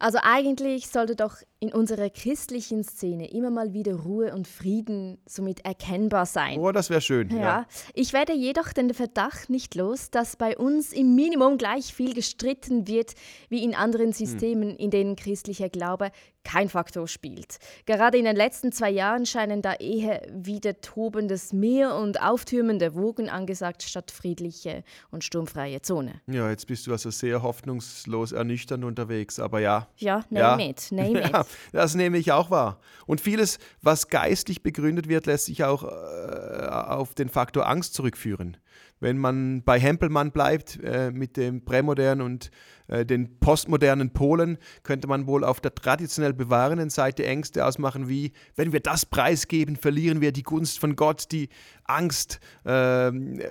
Also 0.00 0.18
eigentlich 0.20 0.88
sollte 0.88 1.14
doch 1.14 1.36
in 1.60 1.74
unserer 1.74 2.08
christlichen 2.08 2.82
Szene 2.84 3.30
immer 3.30 3.50
mal 3.50 3.74
wieder 3.74 3.94
Ruhe 3.94 4.34
und 4.34 4.48
Frieden 4.48 5.18
somit 5.26 5.64
erkennbar 5.64 6.24
sein. 6.24 6.58
Oh, 6.58 6.72
das 6.72 6.88
wäre 6.88 7.02
schön. 7.02 7.28
Ja. 7.30 7.38
ja. 7.38 7.66
Ich 7.92 8.14
werde 8.14 8.32
jedoch 8.32 8.72
den 8.72 8.94
Verdacht 8.94 9.50
nicht 9.50 9.74
los, 9.74 10.10
dass 10.10 10.36
bei 10.36 10.56
uns 10.56 10.94
im 10.94 11.14
Minimum 11.14 11.58
gleich 11.58 11.92
viel 11.92 12.14
gestritten 12.14 12.88
wird 12.88 13.12
wie 13.50 13.62
in 13.62 13.74
anderen 13.74 14.06
hm. 14.06 14.12
Systemen, 14.14 14.70
hm. 14.70 14.76
in 14.76 14.90
denen 14.90 15.16
christlicher 15.16 15.68
Glaube 15.68 16.10
kein 16.44 16.68
Faktor 16.68 17.06
spielt. 17.06 17.58
Gerade 17.86 18.18
in 18.18 18.24
den 18.24 18.36
letzten 18.36 18.72
zwei 18.72 18.90
Jahren 18.90 19.26
scheinen 19.26 19.62
da 19.62 19.74
eher 19.74 20.22
wieder 20.30 20.80
tobendes 20.80 21.52
Meer 21.52 21.94
und 21.94 22.22
auftürmende 22.22 22.94
Wogen 22.94 23.28
angesagt, 23.28 23.82
statt 23.82 24.10
friedliche 24.10 24.82
und 25.10 25.22
sturmfreie 25.24 25.82
Zone. 25.82 26.20
Ja, 26.26 26.48
jetzt 26.50 26.66
bist 26.66 26.86
du 26.86 26.92
also 26.92 27.10
sehr 27.10 27.42
hoffnungslos 27.42 28.32
ernüchternd 28.32 28.84
unterwegs, 28.84 29.38
aber 29.38 29.60
ja. 29.60 29.88
Ja, 29.96 30.24
name 30.30 30.64
ja. 30.64 30.70
it, 30.70 30.88
name 30.90 31.20
it. 31.24 31.46
Das 31.72 31.94
nehme 31.94 32.18
ich 32.18 32.32
auch 32.32 32.50
wahr. 32.50 32.80
Und 33.06 33.20
vieles, 33.20 33.58
was 33.82 34.08
geistlich 34.08 34.62
begründet 34.62 35.08
wird, 35.08 35.26
lässt 35.26 35.46
sich 35.46 35.64
auch 35.64 35.84
äh, 35.84 36.66
auf 36.66 37.14
den 37.14 37.28
Faktor 37.28 37.68
Angst 37.68 37.94
zurückführen. 37.94 38.56
Wenn 39.00 39.16
man 39.16 39.62
bei 39.62 39.80
Hempelmann 39.80 40.30
bleibt 40.30 40.78
äh, 40.82 41.10
mit 41.10 41.36
dem 41.36 41.64
prämodernen 41.64 42.24
und 42.24 42.50
äh, 42.90 43.06
den 43.06 43.38
postmodernen 43.38 44.12
Polen, 44.12 44.58
könnte 44.82 45.06
man 45.06 45.26
wohl 45.26 45.44
auf 45.44 45.60
der 45.60 45.74
traditionell 45.74 46.34
bewahrenden 46.34 46.90
Seite 46.90 47.24
Ängste 47.24 47.64
ausmachen, 47.64 48.08
wie 48.08 48.32
wenn 48.56 48.72
wir 48.72 48.80
das 48.80 49.06
preisgeben, 49.06 49.76
verlieren 49.76 50.20
wir 50.20 50.32
die 50.32 50.42
Gunst 50.42 50.80
von 50.80 50.96
Gott, 50.96 51.26
die 51.30 51.48
Angst, 51.90 52.40
ähm, 52.64 53.40
äh, 53.40 53.48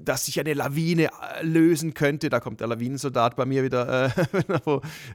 dass 0.00 0.26
sich 0.26 0.40
eine 0.40 0.54
Lawine 0.54 1.04
äh, 1.06 1.44
lösen 1.44 1.94
könnte. 1.94 2.28
Da 2.28 2.40
kommt 2.40 2.60
der 2.60 2.68
Lawinensoldat 2.68 3.36
bei 3.36 3.44
mir 3.44 3.64
wieder. 3.64 4.12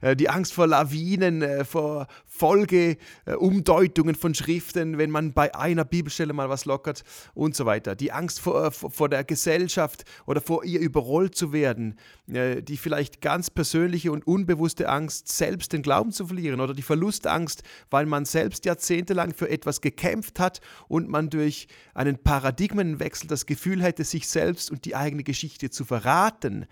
Äh, 0.01 0.15
die 0.15 0.29
Angst 0.29 0.53
vor 0.53 0.67
Lawinen, 0.67 1.65
vor 1.65 2.07
Folgeumdeutungen 2.25 4.15
von 4.15 4.35
Schriften, 4.35 4.97
wenn 4.97 5.09
man 5.09 5.33
bei 5.33 5.55
einer 5.55 5.85
Bibelstelle 5.85 6.33
mal 6.33 6.49
was 6.49 6.65
lockert 6.65 7.03
und 7.33 7.55
so 7.55 7.65
weiter. 7.65 7.95
Die 7.95 8.11
Angst 8.11 8.39
vor, 8.39 8.71
vor 8.71 9.09
der 9.09 9.23
Gesellschaft 9.23 10.03
oder 10.25 10.41
vor 10.41 10.63
ihr 10.63 10.79
überrollt 10.79 11.35
zu 11.35 11.53
werden, 11.53 11.97
die 12.27 12.77
vielleicht 12.77 13.21
ganz 13.21 13.40
persönliche 13.49 14.12
und 14.12 14.27
unbewusste 14.27 14.89
Angst, 14.89 15.30
selbst 15.30 15.73
den 15.73 15.82
Glauben 15.82 16.12
zu 16.12 16.27
verlieren 16.27 16.60
oder 16.60 16.73
die 16.73 16.82
Verlustangst, 16.82 17.63
weil 17.89 18.06
man 18.06 18.25
selbst 18.25 18.65
jahrzehntelang 18.65 19.34
für 19.34 19.49
etwas 19.49 19.82
gekämpft 19.82 20.39
hat 20.39 20.62
und 20.88 21.10
man 21.10 21.30
durch 21.30 21.67
einen 21.93 22.17
Paradigmen 22.17 22.51
Paradigmenwechsel 22.51 23.27
das 23.27 23.45
Gefühl 23.45 23.82
hätte, 23.82 24.04
sich 24.04 24.27
selbst 24.27 24.71
und 24.71 24.86
die 24.86 24.95
eigene 24.95 25.23
Geschichte 25.23 25.69
zu 25.69 25.86
verraten. 25.86 26.65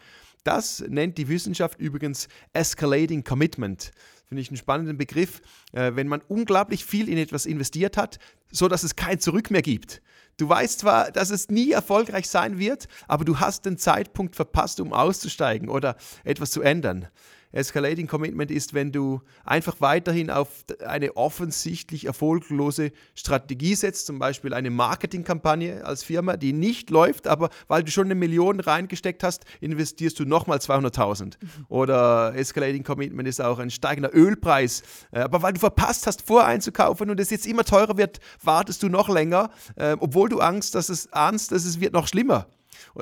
Das 0.44 0.84
nennt 0.88 1.18
die 1.18 1.28
Wissenschaft 1.28 1.80
übrigens 1.80 2.28
Escalating 2.54 3.24
Commitment. 3.24 3.92
Finde 4.28 4.42
ich 4.42 4.50
einen 4.50 4.58
spannenden 4.58 4.98
Begriff, 4.98 5.42
äh, 5.72 5.92
wenn 5.96 6.08
man 6.08 6.22
unglaublich 6.28 6.86
viel 6.86 7.10
in 7.10 7.18
etwas 7.18 7.46
investiert 7.46 7.98
hat, 7.98 8.20
so 8.52 8.68
dass 8.68 8.84
es 8.84 8.96
kein 8.96 9.20
Zurück 9.20 9.52
mehr 9.52 9.62
gibt. 9.62 10.02
Du 10.40 10.48
weißt 10.48 10.80
zwar, 10.80 11.12
dass 11.12 11.32
es 11.32 11.50
nie 11.50 11.72
erfolgreich 11.72 12.30
sein 12.30 12.60
wird, 12.60 12.88
aber 13.10 13.26
du 13.26 13.42
hast 13.42 13.66
den 13.66 13.78
Zeitpunkt 13.78 14.38
verpasst, 14.38 14.80
um 14.80 14.94
auszusteigen 14.94 15.68
oder 15.68 15.98
etwas 16.24 16.52
zu 16.52 16.62
ändern. 16.62 17.10
Escalating 17.52 18.08
Commitment 18.08 18.52
ist, 18.52 18.74
wenn 18.74 18.92
du 18.92 19.22
einfach 19.44 19.78
weiterhin 19.80 20.30
auf 20.30 20.50
eine 20.86 21.18
offensichtlich 21.18 22.06
erfolglose 22.06 22.92
Strategie 23.16 23.76
setzt, 23.76 24.06
zum 24.06 24.20
Beispiel 24.20 24.54
eine 24.54 24.70
Marketingkampagne 24.70 25.84
als 25.84 26.04
Firma, 26.04 26.38
die 26.38 26.54
nicht 26.54 26.90
läuft, 26.90 27.28
aber 27.28 27.50
weil 27.68 27.84
du 27.84 27.92
schon 27.92 28.06
eine 28.06 28.16
Million 28.16 28.60
reingesteckt 28.60 29.24
hast, 29.24 29.46
investierst 29.62 30.20
du 30.20 30.26
nochmal 30.26 30.60
200.000. 30.60 31.38
Mhm. 31.42 31.50
Oder 31.70 32.36
Escalating 32.36 32.84
Commitment 32.84 33.28
ist 33.28 33.42
auch 33.42 33.60
ein 33.60 33.72
steigender 33.72 34.14
Ölpreis, 34.14 34.84
äh, 35.12 35.20
aber 35.20 35.42
weil 35.42 35.54
du 35.54 35.60
verpasst 35.60 36.06
hast, 36.06 36.22
voreinzukaufen 36.22 37.10
und 37.10 37.20
es 37.20 37.32
jetzt 37.32 37.48
immer 37.48 37.64
teurer 37.64 37.98
wird, 37.98 38.20
wartest 38.44 38.84
du 38.84 38.90
noch 38.90 39.10
länger, 39.10 39.50
äh, 39.76 39.96
obwohl 40.00 40.30
du 40.30 40.40
Angst, 40.40 40.76
dass 40.76 40.90
es 40.90 41.12
ahnst, 41.14 41.52
dass 41.52 41.66
es 41.66 41.80
wird 41.80 41.94
noch 41.94 42.08
schlimmer. 42.08 42.48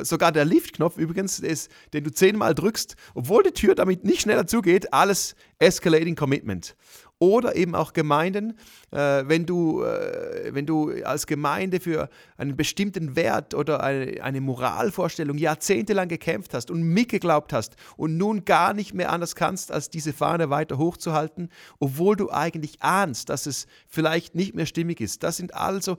Sogar 0.01 0.31
der 0.31 0.45
Liftknopf 0.45 0.97
übrigens, 0.97 1.39
ist, 1.39 1.71
den 1.93 2.03
du 2.03 2.11
zehnmal 2.11 2.55
drückst, 2.55 2.95
obwohl 3.13 3.43
die 3.43 3.51
Tür 3.51 3.75
damit 3.75 4.03
nicht 4.03 4.21
schneller 4.21 4.47
zugeht, 4.47 4.93
alles 4.93 5.35
Escalating 5.59 6.15
Commitment. 6.15 6.75
Oder 7.19 7.55
eben 7.55 7.73
auch 7.73 7.93
Gemeinden, 7.93 8.59
äh, 8.91 9.23
wenn, 9.25 9.47
du, 9.47 9.81
äh, 9.81 10.53
wenn 10.53 10.67
du 10.67 10.91
als 11.03 11.25
Gemeinde 11.25 11.79
für 11.79 12.09
einen 12.37 12.55
bestimmten 12.55 13.15
Wert 13.15 13.55
oder 13.55 13.81
eine, 13.81 14.21
eine 14.21 14.39
Moralvorstellung 14.39 15.39
jahrzehntelang 15.39 16.09
gekämpft 16.09 16.53
hast 16.53 16.69
und 16.69 16.83
mitgeglaubt 16.83 17.53
hast 17.53 17.75
und 17.95 18.17
nun 18.17 18.45
gar 18.45 18.75
nicht 18.75 18.93
mehr 18.93 19.11
anders 19.11 19.33
kannst, 19.33 19.71
als 19.71 19.89
diese 19.89 20.13
Fahne 20.13 20.51
weiter 20.51 20.77
hochzuhalten, 20.77 21.49
obwohl 21.79 22.15
du 22.15 22.29
eigentlich 22.29 22.83
ahnst, 22.83 23.29
dass 23.29 23.47
es 23.47 23.65
vielleicht 23.87 24.35
nicht 24.35 24.53
mehr 24.53 24.67
stimmig 24.67 25.01
ist. 25.01 25.23
Das 25.23 25.37
sind 25.37 25.55
also 25.55 25.97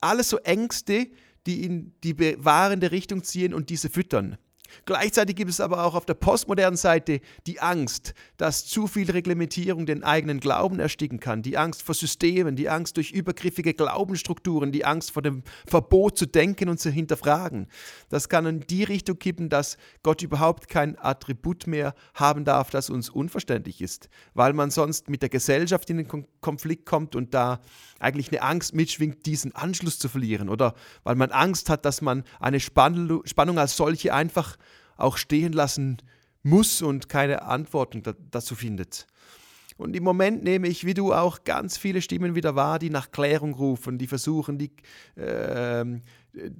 alles 0.00 0.28
so 0.28 0.38
Ängste, 0.38 1.08
die 1.46 1.64
in 1.64 1.92
die 2.02 2.14
bewahrende 2.14 2.90
Richtung 2.90 3.22
ziehen 3.22 3.54
und 3.54 3.70
diese 3.70 3.90
füttern. 3.90 4.38
Gleichzeitig 4.86 5.36
gibt 5.36 5.50
es 5.50 5.60
aber 5.60 5.84
auch 5.84 5.94
auf 5.94 6.06
der 6.06 6.14
postmodernen 6.14 6.76
Seite 6.76 7.20
die 7.46 7.60
Angst, 7.60 8.14
dass 8.36 8.66
zu 8.66 8.86
viel 8.86 9.10
Reglementierung 9.10 9.86
den 9.86 10.04
eigenen 10.04 10.40
Glauben 10.40 10.80
ersticken 10.80 11.20
kann, 11.20 11.42
die 11.42 11.56
Angst 11.56 11.82
vor 11.82 11.94
Systemen, 11.94 12.56
die 12.56 12.68
Angst 12.68 12.96
durch 12.96 13.10
übergriffige 13.10 13.74
Glaubensstrukturen, 13.74 14.72
die 14.72 14.84
Angst 14.84 15.10
vor 15.10 15.22
dem 15.22 15.42
Verbot 15.66 16.18
zu 16.18 16.26
denken 16.26 16.68
und 16.68 16.80
zu 16.80 16.90
hinterfragen. 16.90 17.68
Das 18.08 18.28
kann 18.28 18.46
in 18.46 18.60
die 18.60 18.84
Richtung 18.84 19.18
kippen, 19.18 19.48
dass 19.48 19.76
Gott 20.02 20.22
überhaupt 20.22 20.68
kein 20.68 20.98
Attribut 20.98 21.66
mehr 21.66 21.94
haben 22.14 22.44
darf, 22.44 22.70
das 22.70 22.90
uns 22.90 23.08
unverständlich 23.08 23.80
ist, 23.80 24.08
weil 24.34 24.52
man 24.52 24.70
sonst 24.70 25.08
mit 25.08 25.22
der 25.22 25.28
Gesellschaft 25.28 25.90
in 25.90 25.98
den 25.98 26.26
Konflikt 26.40 26.86
kommt 26.86 27.16
und 27.16 27.34
da 27.34 27.60
eigentlich 27.98 28.30
eine 28.30 28.42
Angst 28.42 28.74
mitschwingt, 28.74 29.26
diesen 29.26 29.54
Anschluss 29.54 29.98
zu 29.98 30.08
verlieren 30.08 30.48
oder 30.48 30.74
weil 31.04 31.14
man 31.14 31.30
Angst 31.30 31.70
hat, 31.70 31.84
dass 31.84 32.02
man 32.02 32.24
eine 32.40 32.60
Spannung 32.60 33.58
als 33.58 33.76
solche 33.76 34.12
einfach 34.14 34.56
auch 34.96 35.16
stehen 35.16 35.52
lassen 35.52 35.98
muss 36.42 36.82
und 36.82 37.08
keine 37.08 37.42
Antworten 37.42 38.02
dazu 38.30 38.54
findet. 38.54 39.06
Und 39.76 39.96
im 39.96 40.04
Moment 40.04 40.44
nehme 40.44 40.68
ich, 40.68 40.86
wie 40.86 40.94
du 40.94 41.12
auch, 41.12 41.42
ganz 41.42 41.76
viele 41.76 42.00
Stimmen 42.00 42.36
wieder 42.36 42.54
wahr, 42.54 42.78
die 42.78 42.90
nach 42.90 43.10
Klärung 43.10 43.54
rufen, 43.54 43.98
die 43.98 44.06
versuchen, 44.06 44.56
die, 44.56 44.70
äh, 45.20 45.84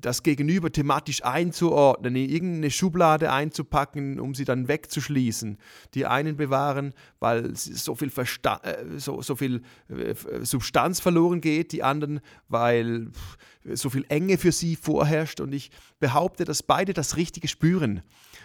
das 0.00 0.24
Gegenüber 0.24 0.72
thematisch 0.72 1.24
einzuordnen, 1.24 2.16
in 2.16 2.28
irgendeine 2.28 2.70
Schublade 2.72 3.30
einzupacken, 3.30 4.18
um 4.18 4.34
sie 4.34 4.44
dann 4.44 4.66
wegzuschließen. 4.66 5.58
Die 5.94 6.06
einen 6.06 6.36
bewahren, 6.36 6.92
weil 7.20 7.54
so 7.54 7.94
viel, 7.94 8.10
Versta 8.10 8.60
äh, 8.64 8.98
so, 8.98 9.22
so 9.22 9.36
viel 9.36 9.62
äh, 9.88 10.14
Substanz 10.42 10.98
verloren 10.98 11.40
geht, 11.40 11.70
die 11.70 11.84
anderen, 11.84 12.20
weil 12.48 13.10
so 13.72 13.90
viel 13.90 14.04
Enge 14.08 14.38
für 14.38 14.52
sie 14.52 14.76
vorherrscht. 14.76 15.40
Und 15.40 15.52
ich 15.52 15.70
behaupte, 16.00 16.44
dass 16.44 16.62
beide 16.62 16.92
das 16.92 17.16
Richtige 17.16 17.48
spüren 17.48 18.02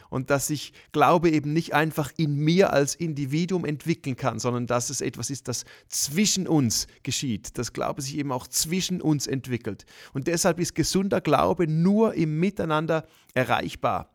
und 0.09 0.29
dass 0.29 0.47
sich 0.47 0.73
Glaube 0.91 1.29
eben 1.29 1.53
nicht 1.53 1.73
einfach 1.73 2.11
in 2.17 2.35
mir 2.35 2.73
als 2.73 2.95
Individuum 2.95 3.65
entwickeln 3.65 4.15
kann, 4.15 4.39
sondern 4.39 4.67
dass 4.67 4.89
es 4.89 5.01
etwas 5.01 5.29
ist, 5.29 5.47
das 5.47 5.65
zwischen 5.87 6.47
uns 6.47 6.87
geschieht, 7.03 7.57
dass 7.57 7.73
Glaube 7.73 8.01
sich 8.01 8.17
eben 8.17 8.31
auch 8.31 8.47
zwischen 8.47 9.01
uns 9.01 9.27
entwickelt. 9.27 9.85
Und 10.13 10.27
deshalb 10.27 10.59
ist 10.59 10.75
gesunder 10.75 11.21
Glaube 11.21 11.67
nur 11.67 12.13
im 12.13 12.39
Miteinander 12.39 13.05
erreichbar. 13.33 14.11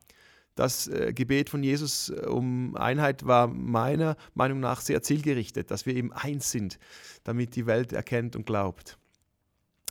Das 0.54 0.86
äh, 0.86 1.12
Gebet 1.12 1.50
von 1.50 1.62
Jesus 1.62 2.10
äh, 2.10 2.26
um 2.26 2.76
Einheit 2.76 3.26
war 3.26 3.48
meiner 3.48 4.16
Meinung 4.34 4.60
nach 4.60 4.80
sehr 4.80 5.02
zielgerichtet, 5.02 5.70
dass 5.70 5.84
wir 5.84 5.96
eben 5.96 6.12
eins 6.12 6.50
sind, 6.50 6.78
damit 7.24 7.56
die 7.56 7.66
Welt 7.66 7.92
erkennt 7.92 8.36
und 8.36 8.46
glaubt. 8.46 8.96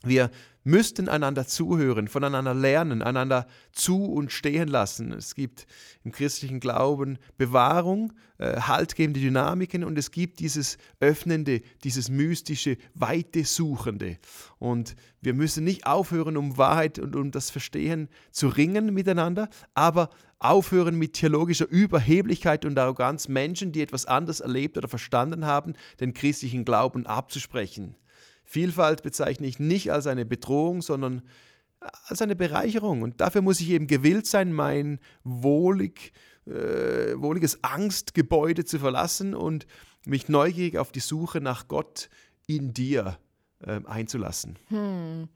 Wir 0.04 0.32
müssten 0.63 1.10
einander 1.10 1.45
zuhören, 1.45 2.08
voneinander 2.08 2.54
lernen, 2.54 3.02
einander 3.02 3.47
zu 3.71 4.06
und 4.06 4.32
stehen 4.32 4.67
lassen. 4.67 5.12
Es 5.12 5.36
gibt 5.36 5.65
im 6.04 6.12
christlichen 6.12 6.60
Glauben 6.60 7.17
Bewahrung, 7.38 8.13
äh, 8.38 8.60
haltgebende 8.62 9.19
Dynamiken 9.19 9.84
und 9.84 9.97
es 9.97 10.12
gibt 10.12 10.39
dieses 10.39 10.78
Öffnende, 10.99 11.62
dieses 11.84 12.10
mystische, 12.10 12.78
weite 12.93 13.45
Suchende. 13.45 14.17
Und 14.60 14.95
wir 15.21 15.34
müssen 15.34 15.63
nicht 15.63 15.86
aufhören, 15.86 16.38
um 16.38 16.58
Wahrheit 16.58 16.99
und 16.99 17.15
um 17.15 17.32
das 17.32 17.49
Verstehen 17.49 18.10
zu 18.32 18.47
ringen 18.47 18.93
miteinander, 18.93 19.49
aber 19.73 20.10
aufhören 20.39 20.95
mit 20.95 21.13
theologischer 21.13 21.67
Überheblichkeit 21.67 22.65
und 22.65 22.78
Arroganz 22.78 23.28
Menschen, 23.28 23.71
die 23.71 23.82
etwas 23.82 24.06
anders 24.06 24.41
erlebt 24.41 24.78
oder 24.78 24.89
verstanden 24.89 25.45
haben, 25.45 25.73
den 25.99 26.13
christlichen 26.13 26.65
Glauben 26.65 27.06
abzusprechen. 27.06 27.95
Vielfalt 28.53 29.01
bezeichne 29.01 29.47
ich 29.47 29.57
nicht 29.57 29.91
als 29.91 30.05
eine 30.05 30.25
Bedrohung, 30.25 30.83
sondern 30.83 31.23
als 32.05 32.21
eine 32.21 32.35
Bereicherung. 32.35 33.01
Und 33.01 33.19
dafür 33.19 33.41
muss 33.41 33.59
ich 33.59 33.71
eben 33.71 33.87
gewillt 33.87 34.27
sein, 34.27 34.53
mein 34.53 34.99
wohlig, 35.23 36.13
äh, 36.45 37.15
wohliges 37.15 37.63
Angstgebäude 37.63 38.63
zu 38.63 38.77
verlassen 38.77 39.33
und 39.33 39.65
mich 40.05 40.29
neugierig 40.29 40.77
auf 40.77 40.91
die 40.91 40.99
Suche 40.99 41.41
nach 41.41 41.67
Gott 41.67 42.11
in 42.45 42.75
dir 42.75 43.17
äh, 43.65 43.79
einzulassen. 43.85 44.59
Hm. 44.67 45.29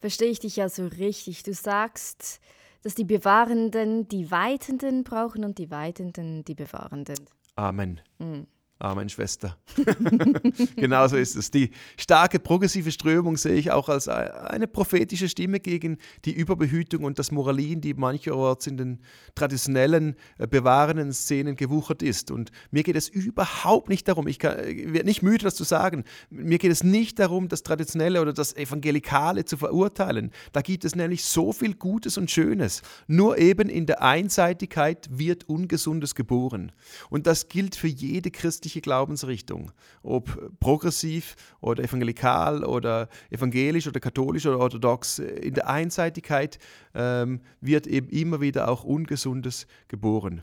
Verstehe 0.00 0.28
ich 0.28 0.40
dich 0.40 0.56
ja 0.56 0.68
so 0.68 0.88
richtig. 0.88 1.44
Du 1.44 1.54
sagst, 1.54 2.38
dass 2.82 2.94
die 2.94 3.04
Bewahrenden 3.04 4.08
die 4.08 4.30
Weitenden 4.30 5.04
brauchen 5.04 5.42
und 5.42 5.56
die 5.56 5.70
Weitenden 5.70 6.44
die 6.44 6.54
Bewahrenden. 6.54 7.16
Amen. 7.56 8.02
Hm. 8.18 8.46
Amen, 8.80 9.08
Schwester. 9.08 9.58
Genauso 10.76 11.16
ist 11.16 11.34
es. 11.34 11.50
Die 11.50 11.72
starke 11.96 12.38
progressive 12.38 12.92
Strömung 12.92 13.36
sehe 13.36 13.54
ich 13.54 13.72
auch 13.72 13.88
als 13.88 14.06
eine 14.06 14.68
prophetische 14.68 15.28
Stimme 15.28 15.58
gegen 15.58 15.98
die 16.24 16.32
Überbehütung 16.32 17.02
und 17.02 17.18
das 17.18 17.32
Moralin, 17.32 17.80
die 17.80 17.94
mancherorts 17.94 18.68
in 18.68 18.76
den 18.76 19.00
traditionellen, 19.34 20.14
äh, 20.38 20.46
bewahrenden 20.46 21.12
Szenen 21.12 21.56
gewuchert 21.56 22.04
ist. 22.04 22.30
Und 22.30 22.52
mir 22.70 22.84
geht 22.84 22.94
es 22.94 23.08
überhaupt 23.08 23.88
nicht 23.88 24.06
darum, 24.06 24.28
ich, 24.28 24.44
ich 24.44 24.92
werde 24.92 25.06
nicht 25.06 25.24
müde, 25.24 25.42
das 25.42 25.56
zu 25.56 25.64
sagen, 25.64 26.04
mir 26.30 26.58
geht 26.58 26.70
es 26.70 26.84
nicht 26.84 27.18
darum, 27.18 27.48
das 27.48 27.64
Traditionelle 27.64 28.22
oder 28.22 28.32
das 28.32 28.54
Evangelikale 28.54 29.44
zu 29.44 29.56
verurteilen. 29.56 30.30
Da 30.52 30.60
gibt 30.60 30.84
es 30.84 30.94
nämlich 30.94 31.24
so 31.24 31.52
viel 31.52 31.74
Gutes 31.74 32.16
und 32.16 32.30
Schönes. 32.30 32.82
Nur 33.08 33.38
eben 33.38 33.68
in 33.68 33.86
der 33.86 34.02
Einseitigkeit 34.02 35.08
wird 35.10 35.48
Ungesundes 35.48 36.14
geboren. 36.14 36.70
Und 37.10 37.26
das 37.26 37.48
gilt 37.48 37.74
für 37.74 37.88
jede 37.88 38.30
christliche 38.30 38.67
christliche 38.68 38.80
Glaubensrichtung, 38.82 39.72
ob 40.02 40.58
progressiv 40.60 41.36
oder 41.60 41.82
evangelikal 41.82 42.64
oder 42.64 43.08
evangelisch 43.30 43.86
oder 43.86 44.00
katholisch 44.00 44.46
oder 44.46 44.58
orthodox, 44.58 45.18
in 45.18 45.54
der 45.54 45.68
Einseitigkeit 45.68 46.58
ähm, 46.94 47.40
wird 47.60 47.86
eben 47.86 48.08
immer 48.10 48.40
wieder 48.40 48.68
auch 48.68 48.84
Ungesundes 48.84 49.66
geboren. 49.88 50.42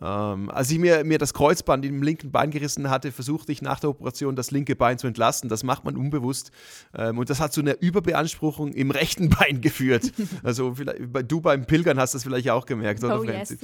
Ähm, 0.00 0.50
als 0.50 0.70
ich 0.72 0.78
mir, 0.78 1.04
mir 1.04 1.18
das 1.18 1.34
Kreuzband 1.34 1.84
im 1.84 2.02
linken 2.02 2.32
Bein 2.32 2.50
gerissen 2.50 2.90
hatte, 2.90 3.12
versuchte 3.12 3.52
ich 3.52 3.62
nach 3.62 3.78
der 3.78 3.90
Operation 3.90 4.34
das 4.34 4.50
linke 4.50 4.74
Bein 4.74 4.98
zu 4.98 5.06
entlasten. 5.06 5.48
Das 5.48 5.62
macht 5.62 5.84
man 5.84 5.96
unbewusst. 5.96 6.50
Ähm, 6.96 7.18
und 7.18 7.30
das 7.30 7.38
hat 7.38 7.52
zu 7.52 7.60
einer 7.60 7.80
Überbeanspruchung 7.80 8.72
im 8.72 8.90
rechten 8.90 9.28
Bein 9.28 9.60
geführt. 9.60 10.12
Also 10.42 10.74
du 11.26 11.40
beim 11.40 11.64
Pilgern 11.64 11.98
hast 11.98 12.14
das 12.14 12.24
vielleicht 12.24 12.50
auch 12.50 12.66
gemerkt, 12.66 13.02
oder? 13.04 13.20
Oh, 13.20 13.24
yes. 13.24 13.56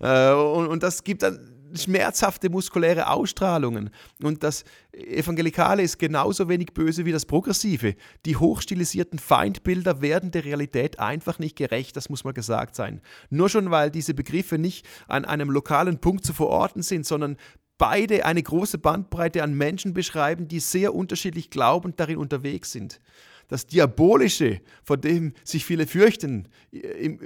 Äh, 0.00 0.32
und, 0.32 0.66
und 0.66 0.82
das 0.82 1.04
gibt 1.04 1.22
dann 1.22 1.55
schmerzhafte 1.74 2.50
muskuläre 2.50 3.08
Ausstrahlungen. 3.08 3.90
Und 4.22 4.42
das 4.42 4.64
Evangelikale 4.92 5.82
ist 5.82 5.98
genauso 5.98 6.48
wenig 6.48 6.72
böse 6.74 7.04
wie 7.04 7.12
das 7.12 7.26
Progressive. 7.26 7.94
Die 8.24 8.36
hochstilisierten 8.36 9.18
Feindbilder 9.18 10.00
werden 10.00 10.30
der 10.30 10.44
Realität 10.44 10.98
einfach 10.98 11.38
nicht 11.38 11.56
gerecht, 11.56 11.96
das 11.96 12.08
muss 12.08 12.24
mal 12.24 12.32
gesagt 12.32 12.76
sein. 12.76 13.00
Nur 13.30 13.48
schon, 13.48 13.70
weil 13.70 13.90
diese 13.90 14.14
Begriffe 14.14 14.58
nicht 14.58 14.86
an 15.08 15.24
einem 15.24 15.50
lokalen 15.50 15.98
Punkt 15.98 16.24
zu 16.24 16.32
verorten 16.32 16.82
sind, 16.82 17.06
sondern 17.06 17.36
beide 17.78 18.24
eine 18.24 18.42
große 18.42 18.78
Bandbreite 18.78 19.42
an 19.42 19.54
Menschen 19.54 19.92
beschreiben, 19.92 20.48
die 20.48 20.60
sehr 20.60 20.94
unterschiedlich 20.94 21.50
glaubend 21.50 22.00
darin 22.00 22.18
unterwegs 22.18 22.72
sind 22.72 23.00
das 23.48 23.66
Diabolische, 23.66 24.60
vor 24.82 24.96
dem 24.96 25.32
sich 25.44 25.64
viele 25.64 25.86
fürchten, 25.86 26.48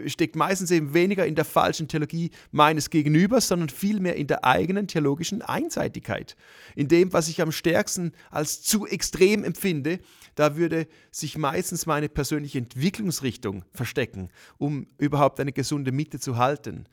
steckt 0.06 0.36
meistens 0.36 0.70
eben 0.70 0.92
weniger 0.94 1.26
in 1.26 1.34
der 1.34 1.44
falschen 1.44 1.88
Theologie 1.88 2.30
meines 2.50 2.90
Gegenübers, 2.90 3.48
sondern 3.48 3.68
vielmehr 3.68 4.16
in 4.16 4.26
der 4.26 4.44
eigenen 4.44 4.86
theologischen 4.86 5.42
Einseitigkeit. 5.42 6.36
In 6.76 6.88
dem, 6.88 7.12
was 7.12 7.28
ich 7.28 7.40
am 7.40 7.52
stärksten 7.52 8.12
als 8.30 8.62
zu 8.62 8.86
extrem 8.86 9.44
empfinde, 9.44 10.00
da 10.34 10.56
würde 10.56 10.86
sich 11.10 11.38
meistens 11.38 11.86
meine 11.86 12.08
persönliche 12.08 12.58
Entwicklungsrichtung 12.58 13.64
verstecken, 13.72 14.28
um 14.58 14.86
überhaupt 14.98 15.40
eine 15.40 15.52
gesunde 15.52 15.92
Mitte 15.92 16.20
zu 16.20 16.36
halten. 16.36 16.86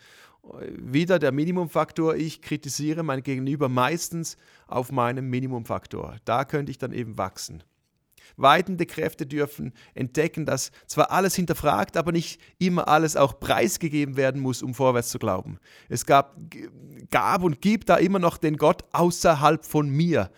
Wieder 0.77 1.19
der 1.19 1.33
Minimumfaktor, 1.33 2.15
ich 2.15 2.41
kritisiere 2.41 3.03
mein 3.03 3.21
Gegenüber 3.21 3.67
meistens 3.67 4.37
auf 4.67 4.91
meinem 4.91 5.29
Minimumfaktor. 5.29 6.15
Da 6.23 6.45
könnte 6.45 6.71
ich 6.71 6.77
dann 6.77 6.93
eben 6.93 7.17
wachsen. 7.17 7.63
Weitende 8.35 8.85
Kräfte 8.85 9.25
dürfen 9.25 9.73
entdecken, 9.93 10.45
dass 10.45 10.71
zwar 10.85 11.11
alles 11.11 11.35
hinterfragt, 11.35 11.97
aber 11.97 12.11
nicht 12.11 12.41
immer 12.57 12.87
alles 12.87 13.15
auch 13.15 13.39
preisgegeben 13.39 14.17
werden 14.17 14.41
muss, 14.41 14.61
um 14.61 14.73
vorwärts 14.73 15.09
zu 15.09 15.19
glauben. 15.19 15.59
Es 15.89 16.05
gab, 16.05 16.35
gab 17.09 17.43
und 17.43 17.61
gibt 17.61 17.89
da 17.89 17.95
immer 17.95 18.19
noch 18.19 18.37
den 18.37 18.57
Gott 18.57 18.83
außerhalb 18.91 19.65
von 19.65 19.89
mir. 19.89 20.29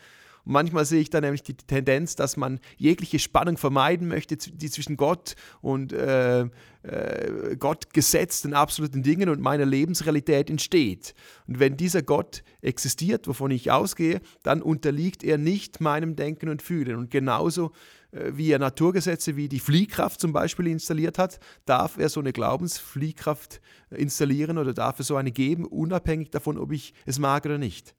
Manchmal 0.49 0.83
sehe 0.83 0.99
ich 0.99 1.11
da 1.11 1.21
nämlich 1.21 1.43
die 1.43 1.53
Tendenz, 1.53 2.15
dass 2.15 2.35
man 2.35 2.59
jegliche 2.75 3.19
Spannung 3.19 3.55
vermeiden 3.55 4.07
möchte, 4.07 4.35
die 4.35 4.71
zwischen 4.71 4.97
Gott 4.97 5.35
und 5.61 5.93
äh, 5.93 6.41
äh, 6.41 7.55
Gott 7.59 7.93
gesetzten 7.93 8.55
absoluten 8.55 9.03
Dingen 9.03 9.29
und 9.29 9.41
meiner 9.41 9.67
Lebensrealität 9.67 10.49
entsteht. 10.49 11.13
Und 11.45 11.59
wenn 11.59 11.77
dieser 11.77 12.01
Gott 12.01 12.43
existiert, 12.61 13.27
wovon 13.27 13.51
ich 13.51 13.69
ausgehe, 13.69 14.21
dann 14.41 14.63
unterliegt 14.63 15.23
er 15.23 15.37
nicht 15.37 15.81
meinem 15.81 16.15
Denken 16.15 16.49
und 16.49 16.63
Fühlen. 16.63 16.95
Und 16.95 17.11
genauso 17.11 17.71
äh, 18.11 18.31
wie 18.33 18.51
er 18.51 18.57
Naturgesetze 18.57 19.35
wie 19.35 19.49
die 19.49 19.59
Fliehkraft 19.59 20.19
zum 20.19 20.33
Beispiel 20.33 20.65
installiert 20.65 21.19
hat, 21.19 21.39
darf 21.65 21.99
er 21.99 22.09
so 22.09 22.21
eine 22.21 22.33
Glaubensfliehkraft 22.33 23.61
installieren 23.91 24.57
oder 24.57 24.73
darf 24.73 24.97
er 24.97 25.05
so 25.05 25.15
eine 25.15 25.31
geben, 25.31 25.65
unabhängig 25.65 26.31
davon, 26.31 26.57
ob 26.57 26.71
ich 26.71 26.95
es 27.05 27.19
mag 27.19 27.45
oder 27.45 27.59
nicht. 27.59 27.93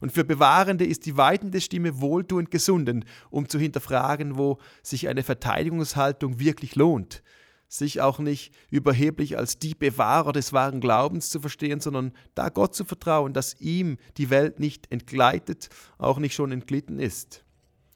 Und 0.00 0.12
für 0.12 0.24
Bewahrende 0.24 0.84
ist 0.84 1.06
die 1.06 1.16
weitende 1.16 1.60
Stimme 1.60 2.00
wohltuend 2.00 2.50
gesunden, 2.50 3.04
um 3.30 3.48
zu 3.48 3.58
hinterfragen, 3.58 4.36
wo 4.36 4.58
sich 4.82 5.08
eine 5.08 5.22
Verteidigungshaltung 5.22 6.38
wirklich 6.38 6.76
lohnt. 6.76 7.22
Sich 7.68 8.00
auch 8.00 8.18
nicht 8.18 8.54
überheblich 8.70 9.38
als 9.38 9.58
die 9.58 9.74
Bewahrer 9.74 10.32
des 10.32 10.52
wahren 10.52 10.80
Glaubens 10.80 11.30
zu 11.30 11.40
verstehen, 11.40 11.80
sondern 11.80 12.12
da 12.34 12.50
Gott 12.50 12.74
zu 12.74 12.84
vertrauen, 12.84 13.32
dass 13.32 13.60
ihm 13.60 13.96
die 14.18 14.28
Welt 14.28 14.60
nicht 14.60 14.92
entgleitet, 14.92 15.70
auch 15.96 16.18
nicht 16.18 16.34
schon 16.34 16.52
entglitten 16.52 16.98
ist. 16.98 17.44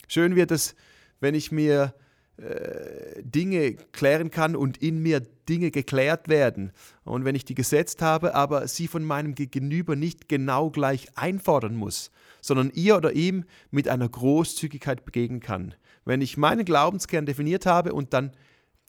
Schön 0.09 0.35
wird 0.35 0.51
es, 0.51 0.75
wenn 1.21 1.35
ich 1.35 1.53
mir 1.53 1.95
Dinge 2.39 3.75
klären 3.93 4.31
kann 4.31 4.57
und 4.57 4.77
in 4.79 5.03
mir 5.03 5.21
Dinge 5.49 5.71
geklärt 5.71 6.29
werden. 6.29 6.73
Und 7.05 7.25
wenn 7.25 7.35
ich 7.35 7.45
die 7.45 7.55
gesetzt 7.55 8.03
habe, 8.03 8.35
aber 8.35 8.69
sie 8.69 8.89
von 8.89 9.05
meinem 9.05 9.35
Gegenüber 9.35 9.97
nicht 9.97 10.29
genau 10.29 10.71
gleich 10.71 11.09
einfordern 11.17 11.77
muss, 11.77 12.11
sondern 12.43 12.71
ihr 12.75 12.97
oder 12.97 13.13
ihm 13.13 13.45
mit 13.71 13.89
einer 13.89 14.09
Großzügigkeit 14.09 15.05
begegnen 15.05 15.41
kann. 15.41 15.75
Wenn 16.05 16.21
ich 16.21 16.37
meinen 16.37 16.65
Glaubenskern 16.65 17.27
definiert 17.27 17.65
habe 17.65 17.95
und 17.95 18.13
dann 18.13 18.33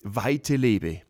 Weite 0.04 0.56
lebe. 0.58 1.02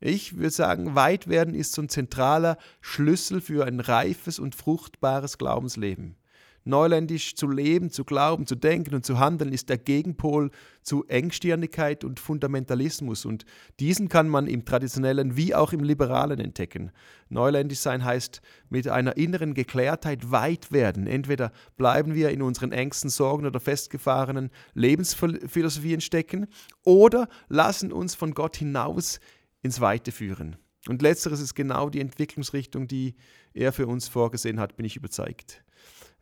Ich 0.00 0.36
würde 0.36 0.50
sagen, 0.50 0.94
weit 0.94 1.28
werden 1.28 1.54
ist 1.54 1.72
so 1.72 1.82
ein 1.82 1.88
zentraler 1.88 2.58
Schlüssel 2.80 3.40
für 3.40 3.66
ein 3.66 3.80
reifes 3.80 4.38
und 4.38 4.54
fruchtbares 4.54 5.38
Glaubensleben. 5.38 6.16
Neuländisch 6.68 7.34
zu 7.34 7.48
leben, 7.48 7.90
zu 7.90 8.04
glauben, 8.04 8.46
zu 8.46 8.54
denken 8.54 8.94
und 8.94 9.04
zu 9.04 9.18
handeln 9.18 9.52
ist 9.52 9.70
der 9.70 9.78
Gegenpol 9.78 10.50
zu 10.82 11.06
Engstirnigkeit 11.06 12.04
und 12.04 12.20
Fundamentalismus. 12.20 13.24
Und 13.24 13.46
diesen 13.80 14.10
kann 14.10 14.28
man 14.28 14.46
im 14.46 14.66
traditionellen 14.66 15.34
wie 15.34 15.54
auch 15.54 15.72
im 15.72 15.82
liberalen 15.82 16.38
entdecken. 16.40 16.92
Neuländisch 17.30 17.78
sein 17.78 18.04
heißt 18.04 18.42
mit 18.68 18.86
einer 18.86 19.16
inneren 19.16 19.54
Geklärtheit 19.54 20.30
weit 20.30 20.70
werden. 20.70 21.06
Entweder 21.06 21.52
bleiben 21.78 22.14
wir 22.14 22.28
in 22.28 22.42
unseren 22.42 22.72
Ängsten, 22.72 23.08
Sorgen 23.08 23.46
oder 23.46 23.60
festgefahrenen 23.60 24.50
Lebensphilosophien 24.74 26.02
stecken 26.02 26.48
oder 26.84 27.28
lassen 27.48 27.92
uns 27.92 28.14
von 28.14 28.34
Gott 28.34 28.58
hinaus 28.58 29.20
ins 29.62 29.80
Weite 29.80 30.12
führen. 30.12 30.56
Und 30.86 31.00
letzteres 31.00 31.40
ist 31.40 31.54
genau 31.54 31.88
die 31.88 32.00
Entwicklungsrichtung, 32.00 32.86
die 32.88 33.14
er 33.54 33.72
für 33.72 33.86
uns 33.86 34.06
vorgesehen 34.06 34.60
hat, 34.60 34.76
bin 34.76 34.84
ich 34.84 34.96
überzeugt. 34.96 35.64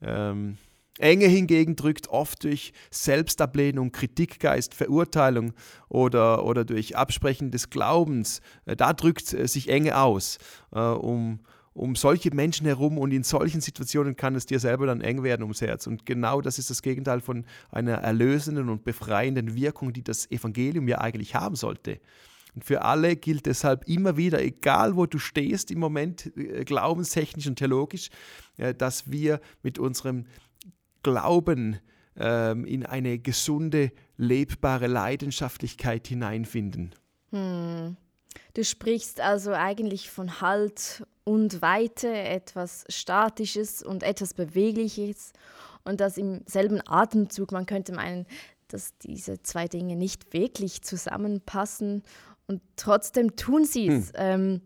Ähm, 0.03 0.59
Enge 0.99 1.27
hingegen 1.27 1.77
drückt 1.77 2.09
oft 2.09 2.45
durch 2.45 2.73
Selbstablehnung, 2.91 3.93
Kritikgeist, 3.93 4.75
Verurteilung 4.75 5.53
oder, 5.89 6.45
oder 6.45 6.65
durch 6.65 6.97
Absprechen 6.97 7.51
des 7.51 7.71
Glaubens. 7.71 8.41
Äh, 8.65 8.77
da 8.77 8.93
drückt 8.93 9.33
äh, 9.35 9.47
sich 9.47 9.69
Enge 9.69 9.99
aus. 9.99 10.39
Äh, 10.73 10.81
um, 10.81 11.41
um 11.75 11.95
solche 11.95 12.35
Menschen 12.35 12.67
herum 12.67 12.97
und 12.97 13.13
in 13.13 13.23
solchen 13.23 13.61
Situationen 13.61 14.17
kann 14.17 14.35
es 14.35 14.47
dir 14.47 14.59
selber 14.59 14.87
dann 14.87 15.03
eng 15.03 15.23
werden 15.23 15.43
ums 15.43 15.61
Herz. 15.61 15.87
Und 15.87 16.07
genau 16.07 16.41
das 16.41 16.59
ist 16.59 16.71
das 16.71 16.81
Gegenteil 16.81 17.21
von 17.21 17.45
einer 17.71 17.97
erlösenden 17.97 18.71
und 18.71 18.85
befreienden 18.85 19.55
Wirkung, 19.55 19.93
die 19.93 20.03
das 20.03 20.31
Evangelium 20.31 20.89
ja 20.89 20.99
eigentlich 20.99 21.35
haben 21.35 21.57
sollte. 21.57 22.01
Und 22.57 22.65
für 22.65 22.83
alle 22.83 23.17
gilt 23.17 23.45
deshalb 23.45 23.87
immer 23.87 24.17
wieder, 24.17 24.43
egal 24.43 24.97
wo 24.97 25.05
du 25.05 25.19
stehst 25.19 25.71
im 25.71 25.79
Moment, 25.79 26.35
äh, 26.37 26.65
glaubenstechnisch 26.65 27.47
und 27.47 27.57
theologisch, 27.57 28.09
äh, 28.57 28.75
dass 28.75 29.11
wir 29.11 29.41
mit 29.63 29.79
unserem 29.79 30.25
Glauben 31.03 31.79
ähm, 32.17 32.65
in 32.65 32.87
eine 32.87 33.19
gesunde, 33.19 33.93
lebbare 34.17 34.87
Leidenschaftlichkeit 34.87 36.09
hineinfinden. 36.09 36.95
Hm. 37.31 37.97
Du 38.55 38.65
sprichst 38.65 39.21
also 39.21 39.53
eigentlich 39.53 40.11
von 40.11 40.41
Halt 40.41 41.07
und 41.25 41.61
Weite, 41.61 42.09
etwas 42.09 42.85
Statisches 42.89 43.83
und 43.83 44.03
etwas 44.03 44.33
Bewegliches 44.33 45.35
und 45.85 46.01
das 46.01 46.17
im 46.17 46.41
selben 46.47 46.81
Atemzug. 46.87 47.53
Man 47.53 47.67
könnte 47.67 47.93
meinen, 47.93 48.25
dass 48.69 48.97
diese 48.99 49.43
zwei 49.43 49.69
Dinge 49.69 49.97
nicht 49.97 50.33
wirklich 50.33 50.83
zusammenpassen 50.83 52.03
und 52.47 52.63
trotzdem 52.77 53.37
tun 53.37 53.65
sie 53.65 53.89
es. 53.89 54.09
Hm. 54.09 54.15
Ähm, 54.17 54.61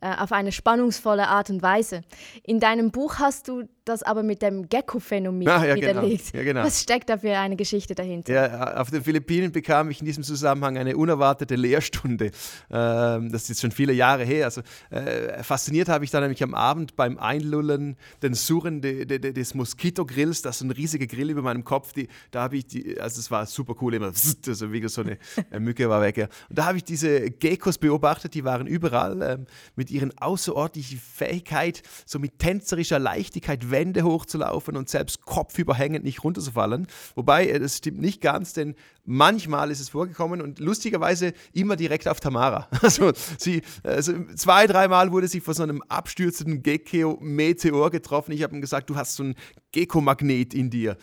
äh, 0.00 0.14
auf 0.16 0.30
eine 0.32 0.52
spannungsvolle 0.52 1.26
Art 1.26 1.50
und 1.50 1.60
Weise. 1.60 2.02
In 2.44 2.60
deinem 2.60 2.92
Buch 2.92 3.18
hast 3.18 3.48
du 3.48 3.64
das 3.88 4.02
aber 4.02 4.22
mit 4.22 4.42
dem 4.42 4.68
Gecko-Phänomen 4.68 5.48
ah, 5.48 5.64
ja, 5.64 5.74
widerlegt. 5.74 6.32
Genau. 6.32 6.38
Ja, 6.38 6.44
genau. 6.44 6.64
Was 6.64 6.82
steckt 6.82 7.08
da 7.08 7.18
für 7.18 7.36
eine 7.36 7.56
Geschichte 7.56 7.94
dahinter? 7.94 8.32
Ja, 8.32 8.80
auf 8.80 8.90
den 8.90 9.02
Philippinen 9.02 9.52
bekam 9.52 9.90
ich 9.90 10.00
in 10.00 10.06
diesem 10.06 10.22
Zusammenhang 10.22 10.78
eine 10.78 10.96
unerwartete 10.96 11.56
Lehrstunde. 11.56 12.30
Ähm, 12.70 13.30
das 13.30 13.42
ist 13.42 13.48
jetzt 13.48 13.60
schon 13.62 13.70
viele 13.72 13.92
Jahre 13.92 14.24
her. 14.24 14.44
Also, 14.44 14.62
äh, 14.90 15.42
fasziniert 15.42 15.88
habe 15.88 16.04
ich 16.04 16.10
dann 16.10 16.22
nämlich 16.22 16.42
am 16.42 16.54
Abend 16.54 16.96
beim 16.96 17.18
Einlullen 17.18 17.96
den 18.22 18.34
Surren 18.34 18.80
de, 18.80 19.04
de, 19.04 19.18
de, 19.18 19.32
des 19.32 19.54
Moskitogrills, 19.54 20.42
das 20.42 20.56
ist 20.56 20.62
ein 20.62 20.70
riesiger 20.70 21.06
Grill 21.06 21.30
über 21.30 21.42
meinem 21.42 21.64
Kopf. 21.64 21.92
Die, 21.92 22.08
da 22.30 22.42
habe 22.42 22.56
ich, 22.56 22.66
die, 22.66 23.00
also 23.00 23.20
es 23.20 23.30
war 23.30 23.46
super 23.46 23.74
cool, 23.80 23.94
immer, 23.94 24.12
also 24.46 24.72
wie 24.72 24.88
so 24.88 25.02
eine 25.02 25.18
Mücke 25.60 25.88
war 25.88 26.00
weg. 26.02 26.16
Ja. 26.16 26.28
Und 26.48 26.58
da 26.58 26.66
habe 26.66 26.78
ich 26.78 26.84
diese 26.84 27.30
Geckos 27.30 27.78
beobachtet, 27.78 28.34
die 28.34 28.44
waren 28.44 28.66
überall 28.66 29.22
ähm, 29.22 29.46
mit 29.76 29.90
ihren 29.90 30.16
außerordentlichen 30.18 30.98
Fähigkeit, 30.98 31.82
so 32.06 32.18
mit 32.18 32.38
tänzerischer 32.38 32.98
Leichtigkeit 32.98 33.70
Wände 33.78 34.02
hochzulaufen 34.02 34.76
und 34.76 34.88
selbst 34.88 35.24
kopfüberhängend 35.24 36.04
nicht 36.04 36.24
runterzufallen. 36.24 36.88
Wobei, 37.14 37.46
äh, 37.46 37.60
das 37.60 37.76
stimmt 37.76 38.00
nicht 38.00 38.20
ganz, 38.20 38.52
denn 38.52 38.74
manchmal 39.04 39.70
ist 39.70 39.78
es 39.78 39.90
vorgekommen 39.90 40.42
und 40.42 40.58
lustigerweise 40.58 41.32
immer 41.52 41.76
direkt 41.76 42.08
auf 42.08 42.20
Tamara. 42.20 42.68
Also, 42.88 43.12
sie, 43.38 43.62
also 43.82 44.14
zwei, 44.34 44.66
dreimal 44.66 45.12
wurde 45.12 45.28
sie 45.28 45.40
von 45.40 45.52
so 45.52 45.62
einem 45.62 45.82
abstürzenden 45.88 46.62
Gecko-Meteor 46.62 47.90
getroffen. 47.90 48.32
Ich 48.32 48.42
habe 48.42 48.56
ihm 48.56 48.62
gesagt, 48.62 48.88
du 48.88 48.96
hast 48.96 49.14
so 49.14 49.24
einen 49.24 49.34
Gecko-Magnet 49.72 50.54
in 50.54 50.70
dir. 50.70 50.96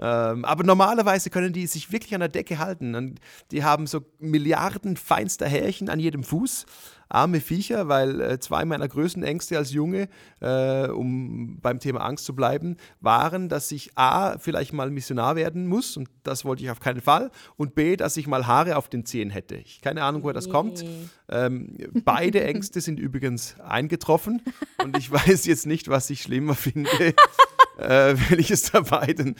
Ähm, 0.00 0.44
aber 0.44 0.64
normalerweise 0.64 1.30
können 1.30 1.52
die 1.52 1.66
sich 1.66 1.92
wirklich 1.92 2.12
an 2.14 2.20
der 2.20 2.28
Decke 2.28 2.58
halten. 2.58 2.96
Und 2.96 3.20
die 3.52 3.62
haben 3.62 3.86
so 3.86 4.00
Milliarden 4.18 4.96
feinster 4.96 5.46
Härchen 5.46 5.88
an 5.88 6.00
jedem 6.00 6.24
Fuß 6.24 6.66
arme 7.08 7.40
Viecher, 7.40 7.88
weil 7.88 8.20
äh, 8.20 8.38
zwei 8.38 8.64
meiner 8.64 8.88
größten 8.88 9.22
Ängste 9.22 9.56
als 9.56 9.72
Junge, 9.72 10.08
äh, 10.40 10.88
um 10.88 11.58
beim 11.60 11.80
Thema 11.80 12.00
Angst 12.00 12.24
zu 12.24 12.34
bleiben, 12.34 12.76
waren, 13.00 13.48
dass 13.48 13.72
ich 13.72 13.96
A, 13.96 14.38
vielleicht 14.38 14.72
mal 14.72 14.90
Missionar 14.90 15.36
werden 15.36 15.66
muss 15.66 15.96
und 15.96 16.08
das 16.22 16.44
wollte 16.44 16.62
ich 16.62 16.70
auf 16.70 16.80
keinen 16.80 17.00
Fall 17.00 17.30
und 17.56 17.74
B, 17.74 17.96
dass 17.96 18.16
ich 18.16 18.26
mal 18.26 18.46
Haare 18.46 18.76
auf 18.76 18.88
den 18.88 19.04
Zehen 19.04 19.30
hätte. 19.30 19.56
Ich 19.56 19.80
keine 19.80 20.02
Ahnung, 20.02 20.22
woher 20.22 20.34
das 20.34 20.46
nee. 20.46 20.52
kommt. 20.52 20.84
Ähm, 21.28 21.76
beide 22.04 22.44
Ängste 22.44 22.80
sind 22.80 22.98
übrigens 22.98 23.58
eingetroffen 23.60 24.42
und 24.82 24.96
ich 24.96 25.10
weiß 25.10 25.46
jetzt 25.46 25.66
nicht, 25.66 25.88
was 25.88 26.10
ich 26.10 26.22
schlimmer 26.22 26.54
finde. 26.54 26.90
äh, 27.78 28.14
welches 28.30 28.70
der 28.70 28.82
beiden. 28.82 29.36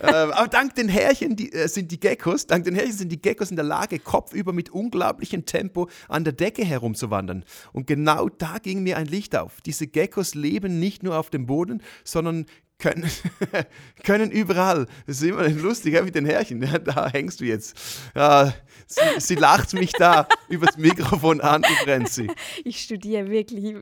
äh, 0.00 0.06
aber 0.06 0.48
dank 0.48 0.74
den 0.74 0.88
Härchen 0.88 1.36
die, 1.36 1.52
äh, 1.52 1.68
sind 1.68 1.90
die 1.90 2.00
Geckos, 2.00 2.46
dank 2.46 2.64
den 2.64 2.74
Härchen 2.74 2.92
sind 2.92 3.10
die 3.10 3.20
Geckos 3.20 3.50
in 3.50 3.56
der 3.56 3.64
Lage, 3.64 3.98
kopfüber 3.98 4.52
mit 4.52 4.70
unglaublichem 4.70 5.46
Tempo 5.46 5.88
an 6.08 6.24
der 6.24 6.32
Decke 6.32 6.64
herumzuwandern. 6.64 7.44
Und 7.72 7.86
genau 7.86 8.28
da 8.28 8.58
ging 8.58 8.82
mir 8.82 8.96
ein 8.96 9.06
Licht 9.06 9.36
auf. 9.36 9.60
Diese 9.62 9.86
Geckos 9.86 10.34
leben 10.34 10.78
nicht 10.80 11.02
nur 11.02 11.18
auf 11.18 11.30
dem 11.30 11.46
Boden, 11.46 11.82
sondern 12.04 12.46
können, 12.80 13.08
können 14.04 14.30
überall. 14.30 14.86
Das 15.06 15.16
ist 15.16 15.22
immer 15.22 15.48
lustig 15.48 15.94
ja, 15.94 16.02
mit 16.02 16.14
den 16.14 16.26
Härchen. 16.26 16.62
Ja, 16.62 16.78
da 16.78 17.08
hängst 17.08 17.40
du 17.40 17.44
jetzt. 17.44 17.76
Ja, 18.14 18.52
sie, 18.86 19.00
sie 19.18 19.34
lacht 19.36 19.74
mich 19.74 19.92
da 19.92 20.26
übers 20.48 20.76
Mikrofon 20.76 21.40
an, 21.40 21.62
die 21.62 21.84
Frenzy. 21.84 22.28
Ich 22.64 22.80
studiere 22.82 23.30
wirklich 23.30 23.76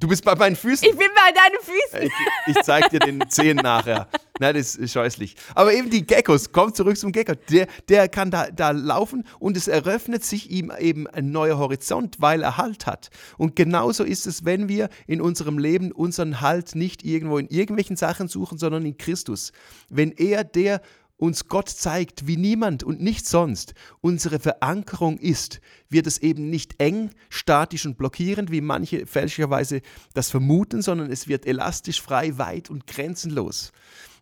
Du 0.00 0.06
bist 0.06 0.24
bei 0.24 0.36
meinen 0.36 0.54
Füßen. 0.54 0.88
Ich 0.88 0.96
bin 0.96 1.08
bei 1.12 1.32
deinen 1.32 1.58
Füßen. 1.60 2.12
Ich, 2.46 2.56
ich 2.56 2.62
zeig 2.62 2.88
dir 2.90 3.00
den 3.00 3.28
Zehen 3.28 3.56
nachher. 3.56 4.08
Nein, 4.38 4.54
das 4.54 4.76
ist 4.76 4.92
scheußlich. 4.92 5.34
Aber 5.56 5.72
eben 5.72 5.90
die 5.90 6.06
Geckos, 6.06 6.52
komm 6.52 6.72
zurück 6.72 6.96
zum 6.96 7.10
Gecko. 7.10 7.32
Der, 7.50 7.66
der 7.88 8.08
kann 8.08 8.30
da, 8.30 8.48
da 8.48 8.70
laufen 8.70 9.24
und 9.40 9.56
es 9.56 9.66
eröffnet 9.66 10.24
sich 10.24 10.52
ihm 10.52 10.72
eben 10.78 11.08
ein 11.08 11.32
neuer 11.32 11.58
Horizont, 11.58 12.20
weil 12.20 12.44
er 12.44 12.56
Halt 12.56 12.86
hat. 12.86 13.10
Und 13.38 13.56
genauso 13.56 14.04
ist 14.04 14.28
es, 14.28 14.44
wenn 14.44 14.68
wir 14.68 14.88
in 15.08 15.20
unserem 15.20 15.58
Leben 15.58 15.90
unseren 15.90 16.40
Halt 16.40 16.76
nicht 16.76 17.04
irgendwo 17.04 17.38
in 17.38 17.48
irgendwelchen 17.48 17.96
Sachen 17.96 18.28
suchen, 18.28 18.56
sondern 18.56 18.86
in 18.86 18.98
Christus. 18.98 19.50
Wenn 19.88 20.12
er 20.12 20.44
der 20.44 20.80
uns 21.18 21.48
Gott 21.48 21.68
zeigt, 21.68 22.26
wie 22.26 22.36
niemand 22.36 22.82
und 22.84 23.00
nicht 23.00 23.26
sonst 23.26 23.74
unsere 24.00 24.38
Verankerung 24.38 25.18
ist, 25.18 25.60
wird 25.90 26.06
es 26.06 26.18
eben 26.18 26.48
nicht 26.48 26.80
eng, 26.80 27.10
statisch 27.28 27.84
und 27.86 27.98
blockierend, 27.98 28.50
wie 28.50 28.60
manche 28.60 29.04
fälschlicherweise 29.04 29.82
das 30.14 30.30
vermuten, 30.30 30.80
sondern 30.80 31.10
es 31.10 31.28
wird 31.28 31.44
elastisch, 31.44 32.00
frei, 32.00 32.38
weit 32.38 32.70
und 32.70 32.86
grenzenlos. 32.86 33.72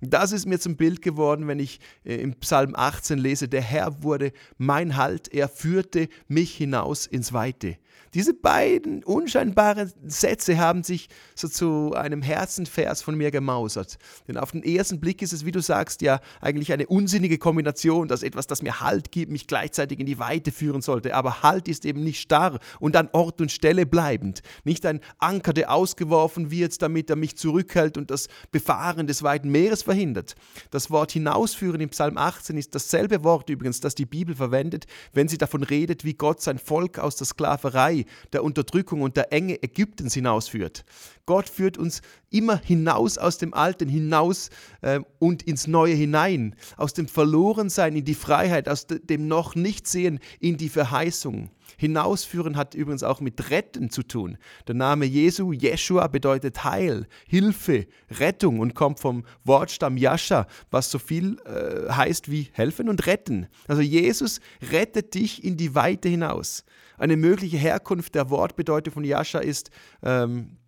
Das 0.00 0.32
ist 0.32 0.46
mir 0.46 0.58
zum 0.58 0.76
Bild 0.76 1.02
geworden, 1.02 1.48
wenn 1.48 1.58
ich 1.58 1.80
äh, 2.04 2.16
im 2.16 2.34
Psalm 2.36 2.74
18 2.74 3.18
lese, 3.18 3.48
der 3.48 3.62
Herr 3.62 4.02
wurde 4.02 4.32
mein 4.58 4.96
Halt, 4.96 5.32
er 5.32 5.48
führte 5.48 6.08
mich 6.28 6.54
hinaus 6.54 7.06
ins 7.06 7.32
Weite. 7.32 7.76
Diese 8.14 8.32
beiden 8.32 9.04
unscheinbaren 9.04 9.92
Sätze 10.06 10.58
haben 10.58 10.82
sich 10.82 11.08
so 11.34 11.48
zu 11.48 11.92
einem 11.94 12.22
Herzenvers 12.22 13.02
von 13.02 13.14
mir 13.14 13.30
gemausert. 13.30 13.98
Denn 14.26 14.38
auf 14.38 14.52
den 14.52 14.62
ersten 14.62 15.00
Blick 15.00 15.20
ist 15.20 15.32
es, 15.32 15.44
wie 15.44 15.52
du 15.52 15.60
sagst, 15.60 16.00
ja 16.00 16.20
eigentlich 16.40 16.72
eine 16.72 16.86
unsinnige 16.86 17.36
Kombination, 17.36 18.08
dass 18.08 18.22
etwas, 18.22 18.46
das 18.46 18.62
mir 18.62 18.80
Halt 18.80 19.12
gibt, 19.12 19.30
mich 19.30 19.46
gleichzeitig 19.46 20.00
in 20.00 20.06
die 20.06 20.18
Weite 20.18 20.50
führen 20.50 20.80
sollte. 20.80 21.14
Aber 21.14 21.42
Halt 21.42 21.68
ist 21.68 21.84
eben 21.84 22.02
nicht 22.02 22.20
starr 22.20 22.58
und 22.80 22.96
an 22.96 23.10
Ort 23.12 23.40
und 23.40 23.52
Stelle 23.52 23.86
bleibend. 23.86 24.40
Nicht 24.64 24.86
ein 24.86 25.00
Anker, 25.18 25.52
der 25.52 25.72
ausgeworfen 25.72 26.50
wird, 26.50 26.80
damit 26.80 27.10
er 27.10 27.16
mich 27.16 27.36
zurückhält 27.36 27.98
und 27.98 28.10
das 28.10 28.28
Befahren 28.50 29.06
des 29.06 29.22
weiten 29.22 29.50
Meeres 29.50 29.82
verhindert. 29.82 30.36
Das 30.70 30.90
Wort 30.90 31.12
hinausführen 31.12 31.80
im 31.80 31.90
Psalm 31.90 32.16
18 32.16 32.56
ist 32.56 32.74
dasselbe 32.74 33.24
Wort 33.24 33.50
übrigens, 33.50 33.80
das 33.80 33.94
die 33.94 34.06
Bibel 34.06 34.34
verwendet, 34.34 34.86
wenn 35.12 35.28
sie 35.28 35.38
davon 35.38 35.62
redet, 35.62 36.04
wie 36.04 36.14
Gott 36.14 36.40
sein 36.40 36.58
Volk 36.58 36.98
aus 36.98 37.16
der 37.16 37.26
Sklaverei 37.26 37.85
der 38.32 38.44
Unterdrückung 38.44 39.02
und 39.02 39.16
der 39.16 39.32
Enge 39.32 39.62
Ägyptens 39.62 40.14
hinausführt. 40.14 40.84
Gott 41.26 41.48
führt 41.48 41.76
uns 41.76 42.02
immer 42.30 42.56
hinaus 42.56 43.18
aus 43.18 43.38
dem 43.38 43.52
Alten, 43.52 43.88
hinaus 43.88 44.50
äh, 44.82 45.00
und 45.18 45.42
ins 45.42 45.66
Neue 45.66 45.94
hinein, 45.94 46.54
aus 46.76 46.92
dem 46.92 47.08
Verlorensein 47.08 47.96
in 47.96 48.04
die 48.04 48.14
Freiheit, 48.14 48.68
aus 48.68 48.86
dem 48.86 49.26
noch 49.26 49.54
nicht 49.54 49.88
sehen 49.88 50.20
in 50.38 50.56
die 50.56 50.68
Verheißung. 50.68 51.50
Hinausführen 51.78 52.56
hat 52.56 52.74
übrigens 52.74 53.02
auch 53.02 53.20
mit 53.20 53.50
Retten 53.50 53.90
zu 53.90 54.02
tun. 54.02 54.38
Der 54.66 54.74
Name 54.74 55.04
Jesu, 55.04 55.52
Jeshua, 55.52 56.06
bedeutet 56.06 56.64
Heil, 56.64 57.06
Hilfe, 57.26 57.86
Rettung 58.10 58.60
und 58.60 58.74
kommt 58.74 59.00
vom 59.00 59.24
Wortstamm 59.44 59.96
Yasha, 59.96 60.46
was 60.70 60.90
so 60.90 60.98
viel 60.98 61.38
äh, 61.44 61.92
heißt 61.92 62.30
wie 62.30 62.48
helfen 62.52 62.88
und 62.88 63.06
retten. 63.06 63.48
Also 63.66 63.82
Jesus 63.82 64.40
rettet 64.70 65.14
dich 65.14 65.44
in 65.44 65.56
die 65.56 65.74
Weite 65.74 66.08
hinaus. 66.08 66.64
Eine 66.98 67.16
mögliche 67.16 67.56
Herkunft 67.56 68.14
der 68.14 68.30
Wortbedeutung 68.30 68.94
von 68.94 69.04
Yasha 69.04 69.38
ist 69.38 69.70
ähm, 70.02 70.58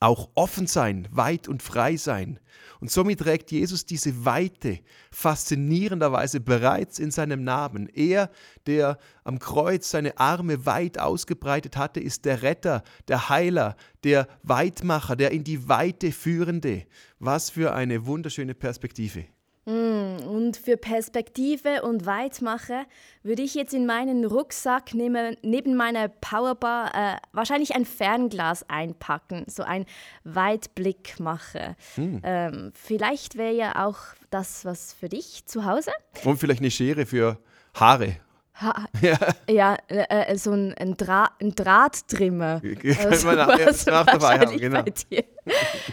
auch 0.00 0.30
offen 0.34 0.66
sein, 0.66 1.06
weit 1.10 1.46
und 1.46 1.62
frei 1.62 1.96
sein. 1.96 2.40
Und 2.80 2.90
somit 2.90 3.20
trägt 3.20 3.52
Jesus 3.52 3.84
diese 3.84 4.24
Weite 4.24 4.80
faszinierenderweise 5.10 6.40
bereits 6.40 6.98
in 6.98 7.10
seinem 7.10 7.44
Namen. 7.44 7.88
Er, 7.88 8.30
der 8.66 8.96
am 9.24 9.38
Kreuz 9.38 9.90
seine 9.90 10.18
Arme 10.18 10.64
weit 10.64 10.98
ausgebreitet 10.98 11.76
hatte, 11.76 12.00
ist 12.00 12.24
der 12.24 12.42
Retter, 12.42 12.82
der 13.08 13.28
Heiler, 13.28 13.76
der 14.02 14.26
Weitmacher, 14.42 15.16
der 15.16 15.32
in 15.32 15.44
die 15.44 15.68
Weite 15.68 16.12
führende. 16.12 16.86
Was 17.18 17.50
für 17.50 17.74
eine 17.74 18.06
wunderschöne 18.06 18.54
Perspektive. 18.54 19.26
Mm, 19.70 20.26
und 20.26 20.56
für 20.56 20.76
Perspektive 20.76 21.82
und 21.82 22.04
Weitmache 22.04 22.86
würde 23.22 23.42
ich 23.42 23.54
jetzt 23.54 23.72
in 23.72 23.86
meinen 23.86 24.24
Rucksack 24.24 24.94
neben, 24.94 25.36
neben 25.42 25.76
meiner 25.76 26.08
Powerbar 26.08 26.92
äh, 26.94 27.16
wahrscheinlich 27.32 27.76
ein 27.76 27.84
Fernglas 27.84 28.68
einpacken, 28.68 29.44
so 29.46 29.62
ein 29.62 29.86
Weitblickmacher. 30.24 31.76
Hm. 31.94 32.20
Ähm, 32.24 32.72
vielleicht 32.74 33.36
wäre 33.36 33.54
ja 33.54 33.86
auch 33.86 33.98
das 34.30 34.64
was 34.64 34.92
für 34.92 35.08
dich 35.08 35.46
zu 35.46 35.64
Hause. 35.64 35.92
Und 36.24 36.38
vielleicht 36.38 36.60
eine 36.60 36.70
Schere 36.72 37.06
für 37.06 37.38
Haare 37.74 38.16
Ha, 38.60 38.84
ja, 39.00 39.16
ja 39.48 39.76
äh, 39.88 40.32
äh, 40.32 40.36
so 40.36 40.52
ein, 40.52 40.74
ein, 40.74 40.96
Dra 40.96 41.30
ein 41.40 41.54
Drahttrimmer. 41.54 42.60
Also, 42.98 43.26
man 43.26 43.36
nach, 43.36 43.86
nach 43.86 44.06
dabei 44.06 44.38
haben, 44.38 44.58
genau. 44.58 44.84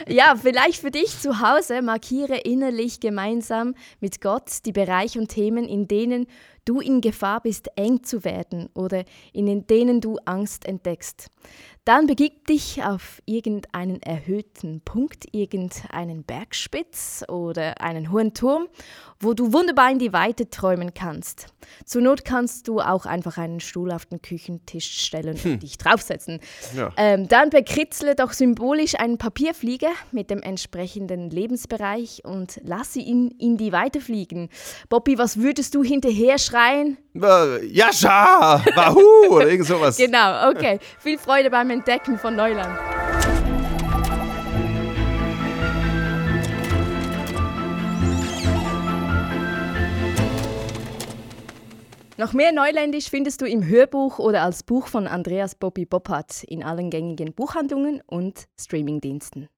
Ja, 0.10 0.36
vielleicht 0.36 0.82
für 0.82 0.92
dich 0.92 1.20
zu 1.20 1.40
Hause 1.40 1.82
markiere 1.82 2.38
innerlich 2.38 3.00
gemeinsam 3.00 3.76
mit 4.00 4.22
Gott 4.22 4.66
die 4.66 4.72
Bereiche 4.72 5.20
und 5.20 5.30
Themen, 5.30 5.66
in 5.68 5.88
denen 5.88 6.28
du 6.68 6.80
in 6.80 7.02
Gefahr 7.02 7.42
bist, 7.42 7.70
eng 7.76 8.04
zu 8.04 8.24
werden 8.24 8.70
oder 8.74 9.04
in 9.34 9.68
denen 9.68 10.02
du 10.02 10.18
Angst 10.26 10.66
entdeckst. 10.66 11.30
Dann 11.88 12.06
begib 12.06 12.48
dich 12.48 12.84
auf 12.84 13.22
irgendeinen 13.26 14.02
erhöhten 14.02 14.82
Punkt, 14.82 15.24
irgendeinen 15.32 16.26
Bergspitz 16.26 17.24
oder 17.30 17.80
einen 17.80 18.12
hohen 18.12 18.34
Turm, 18.34 18.68
wo 19.22 19.34
du 19.34 19.54
wunderbar 19.54 19.90
in 19.90 19.98
die 19.98 20.12
Weite 20.12 20.50
träumen 20.50 20.94
kannst. 20.94 21.48
Zur 21.86 22.02
Not 22.02 22.26
kannst 22.26 22.68
du 22.68 22.82
auch 22.82 23.06
einfach 23.06 23.38
einen 23.38 23.62
Stuhl 23.62 23.94
auf 23.94 24.06
den 24.06 24.22
Küchentisch 24.22 25.00
stellen 25.00 25.38
hm. 25.42 25.54
und 25.54 25.64
dich 25.64 25.78
draufsetzen. 25.78 26.42
Ja. 26.76 26.92
Ähm, 26.98 27.30
dann 27.30 27.52
bekritzle 27.52 28.16
doch 28.16 28.34
symbolisch 28.34 28.96
einen 28.96 29.18
Papierflieger 29.18 29.92
mit 30.12 30.30
dem 30.30 30.42
entsprechenden 30.42 31.30
Lebensbereich 31.30 32.26
und 32.26 32.60
lass 32.66 32.92
sie 32.92 33.10
in, 33.10 33.58
die 33.58 33.72
Weite 33.72 34.02
fliegen. 34.02 34.50
Bobby, 34.90 35.18
was 35.18 35.38
würdest 35.38 35.74
du 35.74 35.86
hinterher 35.86 36.38
schreien? 36.58 36.98
Äh, 37.16 37.66
Jascha! 37.66 38.64
Wahoo! 38.76 39.28
oder 39.36 39.50
irgend 39.50 39.68
sowas. 39.68 39.98
genau, 39.98 40.50
okay. 40.50 40.80
Viel 41.00 41.18
Freude 41.18 41.50
beim 41.50 41.70
Entdecken 41.70 42.18
von 42.18 42.36
Neuland. 42.36 42.78
Noch 52.20 52.34
mehr 52.34 52.52
Neuländisch 52.52 53.12
findest 53.12 53.42
du 53.42 53.46
im 53.46 53.64
Hörbuch 53.64 54.18
oder 54.18 54.42
als 54.42 54.64
Buch 54.64 54.88
von 54.88 55.06
Andreas 55.06 55.54
Bobby 55.54 55.86
Boppert 55.86 56.44
in 56.44 56.64
allen 56.64 56.90
gängigen 56.90 57.36
Buchhandlungen 57.36 58.02
und 58.08 58.46
Streamingdiensten. 58.60 59.50